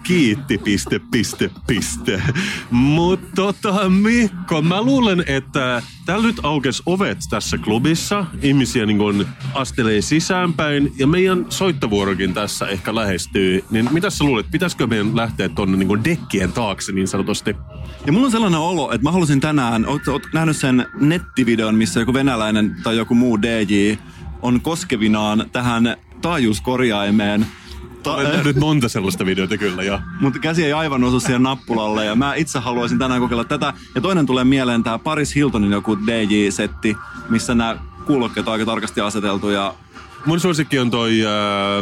Kiitti, 0.02 0.58
piste, 0.58 1.00
piste, 1.10 1.50
piste. 1.66 2.22
Mutta 2.70 3.26
tota, 3.34 3.88
Mikko, 3.88 4.62
mä 4.62 4.82
luulen, 4.82 5.24
että 5.26 5.82
täällä 6.06 6.26
nyt 6.26 6.40
aukes 6.42 6.82
ovet 6.86 7.18
tässä 7.30 7.58
klubissa. 7.58 8.26
Ihmisiä 8.42 8.86
niin 8.86 8.98
kun 8.98 9.26
astelee 9.54 10.00
sisäänpäin 10.00 10.92
ja 10.98 11.06
meidän 11.06 11.46
soittovuorokin 11.48 12.34
tässä 12.34 12.66
ehkä 12.66 12.94
lähestyy. 12.94 13.64
Niin 13.70 13.88
mitä 13.92 14.10
sä 14.10 14.24
luulet, 14.24 14.50
pitäisikö 14.50 14.86
meidän 14.86 15.16
lähteä 15.16 15.48
tonne 15.48 15.76
niin 15.76 15.88
kun 15.88 16.04
dekkien 16.04 16.52
taakse 16.52 16.92
niin 16.92 17.08
sanotusti? 17.08 17.56
Ja 18.06 18.12
mulla 18.12 18.26
on 18.26 18.32
sellainen 18.32 18.60
olo, 18.60 18.92
että 18.92 19.02
mä 19.02 19.12
halusin 19.12 19.40
tänään, 19.40 19.86
oot, 19.86 20.08
oot 20.08 20.22
nähnyt 20.32 20.56
sen 20.56 20.86
nettivideon, 21.00 21.74
missä 21.74 22.00
joku 22.00 22.14
venäläinen 22.14 22.76
tai 22.82 22.96
joku 22.96 23.14
muu 23.14 23.42
DJ 23.42 23.94
on 24.42 24.60
koskevinaan 24.60 25.44
tähän 25.52 25.96
taajuuskorjaimeen. 26.22 27.46
Ta- 28.02 28.14
Olen 28.14 28.32
nähnyt 28.32 28.56
monta 28.56 28.88
sellaista 28.88 29.26
videota 29.26 29.56
kyllä, 29.56 29.82
ja 29.82 30.00
mutta 30.20 30.38
käsi 30.38 30.64
ei 30.64 30.72
aivan 30.72 31.04
osu 31.04 31.20
siihen 31.20 31.42
nappulalle 31.42 32.04
ja 32.04 32.14
mä 32.14 32.34
itse 32.34 32.58
haluaisin 32.58 32.98
tänään 32.98 33.20
kokeilla 33.20 33.44
tätä. 33.44 33.72
Ja 33.94 34.00
toinen 34.00 34.26
tulee 34.26 34.44
mieleen 34.44 34.82
tää 34.82 34.98
Paris 34.98 35.34
Hiltonin 35.34 35.72
joku 35.72 35.98
DJ-setti, 36.06 36.96
missä 37.28 37.54
nämä 37.54 37.76
kuulokkeet 38.06 38.46
on 38.48 38.52
aika 38.52 38.64
tarkasti 38.64 39.00
aseteltu 39.00 39.48
ja 39.50 39.74
Mun 40.26 40.40
suosikki 40.40 40.78
on 40.78 40.90
toi 40.90 41.20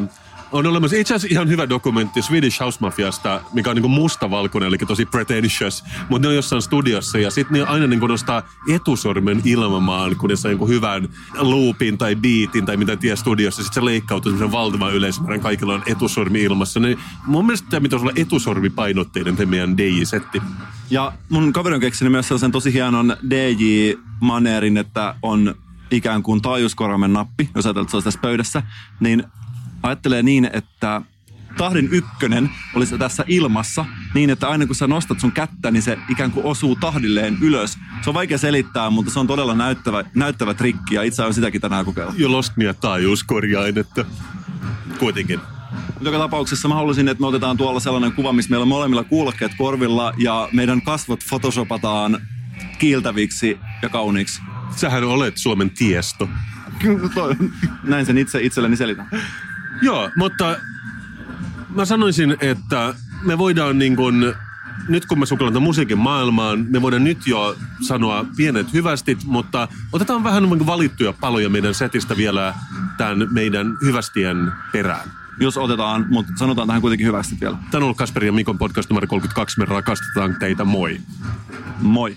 äh, 0.03 0.09
On 0.53 0.66
olemassa 0.66 0.96
itse 0.96 1.14
asiassa 1.14 1.34
ihan 1.34 1.49
hyvä 1.49 1.68
dokumentti 1.68 2.22
Swedish 2.22 2.61
House 2.61 2.78
Mafiasta, 2.80 3.40
mikä 3.53 3.70
on 3.70 3.76
niinku 3.76 3.88
mustavalkoinen, 3.88 4.68
eli 4.68 4.78
tosi 4.78 5.07
pretentious, 5.07 5.84
mutta 6.09 6.28
ne 6.28 6.28
on 6.28 6.34
jossain 6.34 6.62
studiossa 6.62 7.18
ja 7.18 7.30
sitten 7.30 7.61
ne 7.61 7.66
aina 7.66 7.86
niinku 7.86 8.07
nostaa 8.07 8.42
etusormen 8.68 9.42
ilmaan, 9.44 10.16
kun 10.16 10.30
ne 10.30 10.36
saa 10.36 10.49
niinku 10.49 10.68
hyvän 10.68 11.09
loopin 11.38 11.99
tai 11.99 12.16
beatin 12.16 12.66
tai 12.66 12.76
mitä 12.76 12.96
tiedä 12.96 13.16
studiossa. 13.16 13.62
Sitten 13.62 13.82
se 13.82 13.84
leikkautuu 13.84 14.32
semmoisen 14.32 14.53
valtavan 14.53 14.94
yleismäärän, 14.94 15.40
kaikilla 15.40 15.74
on 15.74 15.82
etusormi 15.86 16.42
ilmassa. 16.42 16.80
Ne, 16.80 16.96
mun 17.26 17.46
mielestä 17.46 17.68
tämä 17.70 17.80
pitäisi 17.80 18.05
olla 18.05 18.12
etusormipainotteinen 18.16 19.36
tämä 19.36 19.51
meidän 19.51 19.76
DJ-setti. 19.76 20.42
Ja 20.90 21.12
mun 21.28 21.53
kaveri 21.53 21.74
on 21.74 21.80
keksinyt 21.80 22.12
myös 22.12 22.28
sellaisen 22.28 22.53
tosi 22.53 22.72
hienon 22.72 23.16
DJ-maneerin, 23.30 24.76
että 24.76 25.14
on 25.22 25.55
ikään 25.90 26.22
kuin 26.22 26.42
taajuuskorvamen 26.42 27.12
nappi, 27.12 27.51
jos 27.55 27.66
ajatellaan, 27.66 27.84
että 27.84 27.90
se 27.90 27.96
olisi 27.96 28.05
tässä 28.05 28.20
pöydässä, 28.20 28.62
niin 29.01 29.24
ajattelee 29.83 30.22
niin, 30.22 30.51
että 30.53 31.03
tahdin 31.57 31.89
ykkönen 31.93 32.51
olisi 32.74 32.99
tässä 32.99 33.24
ilmassa 33.26 33.85
niin, 34.14 34.31
että 34.31 34.49
aina 34.49 34.66
kun 34.66 34.74
sä 34.74 34.87
nostat 34.87 35.20
sun 35.20 35.33
kättä, 35.33 35.70
niin 35.70 35.83
se 35.83 35.99
ikään 36.09 36.31
kuin 36.31 36.47
osuu 36.47 36.76
tahdilleen 36.76 37.39
ylös. 37.41 37.79
Se 38.03 38.11
on 38.11 38.14
vaikea 38.14 38.39
selittää, 38.39 38.91
mutta 38.91 39.11
se 39.11 39.18
on 39.18 39.26
todella 39.26 39.55
näyttävä, 39.55 40.05
näyttävä 40.14 40.55
trikki 40.55 40.95
ja 40.95 41.03
itse 41.03 41.22
olen 41.22 41.35
sitäkin 41.35 41.61
tänään 41.61 41.85
kokeillut. 41.85 42.18
Jo 42.18 42.33
lost 42.33 42.57
me 42.57 42.74
taajuuskorjainetta. 42.81 44.05
Kuitenkin. 44.99 45.41
Joka 46.01 46.18
tapauksessa 46.18 46.68
mä 46.68 46.74
haluaisin, 46.74 47.09
että 47.09 47.20
me 47.20 47.26
otetaan 47.26 47.57
tuolla 47.57 47.81
sellainen 47.81 48.12
kuva, 48.12 48.33
missä 48.33 48.51
meillä 48.51 48.62
on 48.62 48.68
molemmilla 48.68 49.05
kuulokkeet 49.05 49.53
korvilla 49.59 50.12
ja 50.16 50.49
meidän 50.53 50.83
kasvot 50.83 51.20
photoshopataan 51.29 52.20
kiiltäviksi 52.79 53.59
ja 53.83 53.89
kauniiksi. 53.89 54.43
Sähän 54.76 55.05
olet 55.05 55.37
Suomen 55.37 55.70
tiesto. 55.70 56.29
Näin 57.83 58.07
sen 58.07 58.18
itse 58.18 58.43
itselleni 58.43 58.76
selitän. 58.76 59.11
Joo, 59.83 60.11
mutta 60.16 60.57
mä 61.74 61.85
sanoisin, 61.85 62.37
että 62.41 62.95
me 63.22 63.39
voidaan 63.39 63.79
niin 63.79 63.97
kuin, 63.97 64.35
nyt 64.89 65.07
kun 65.07 65.18
me 65.18 65.26
sukellaan 65.26 65.62
musiikin 65.62 65.99
maailmaan, 65.99 66.66
me 66.70 66.83
voidaan 66.83 67.05
nyt 67.05 67.26
jo 67.26 67.57
sanoa 67.87 68.26
pienet 68.37 68.72
hyvästit, 68.72 69.24
mutta 69.24 69.68
otetaan 69.93 70.24
vähän 70.24 70.43
niin 70.43 70.66
valittuja 70.66 71.12
paloja 71.12 71.49
meidän 71.49 71.74
setistä 71.74 72.16
vielä 72.16 72.55
tämän 72.97 73.29
meidän 73.31 73.76
hyvästien 73.85 74.53
perään. 74.72 75.11
Jos 75.41 75.57
otetaan, 75.57 76.07
mutta 76.09 76.33
sanotaan 76.37 76.66
tähän 76.66 76.81
kuitenkin 76.81 77.07
hyvästi 77.07 77.37
vielä. 77.41 77.57
Tämä 77.57 77.79
on 77.79 77.83
ollut 77.83 77.97
Kasperi 77.97 78.26
ja 78.26 78.33
Mikon 78.33 78.59
podcast 78.59 78.91
numero 78.91 79.07
32. 79.07 79.59
Me 79.59 79.64
rakastetaan 79.64 80.37
teitä. 80.41 80.64
Moi. 80.64 81.01
Moi. 81.81 82.16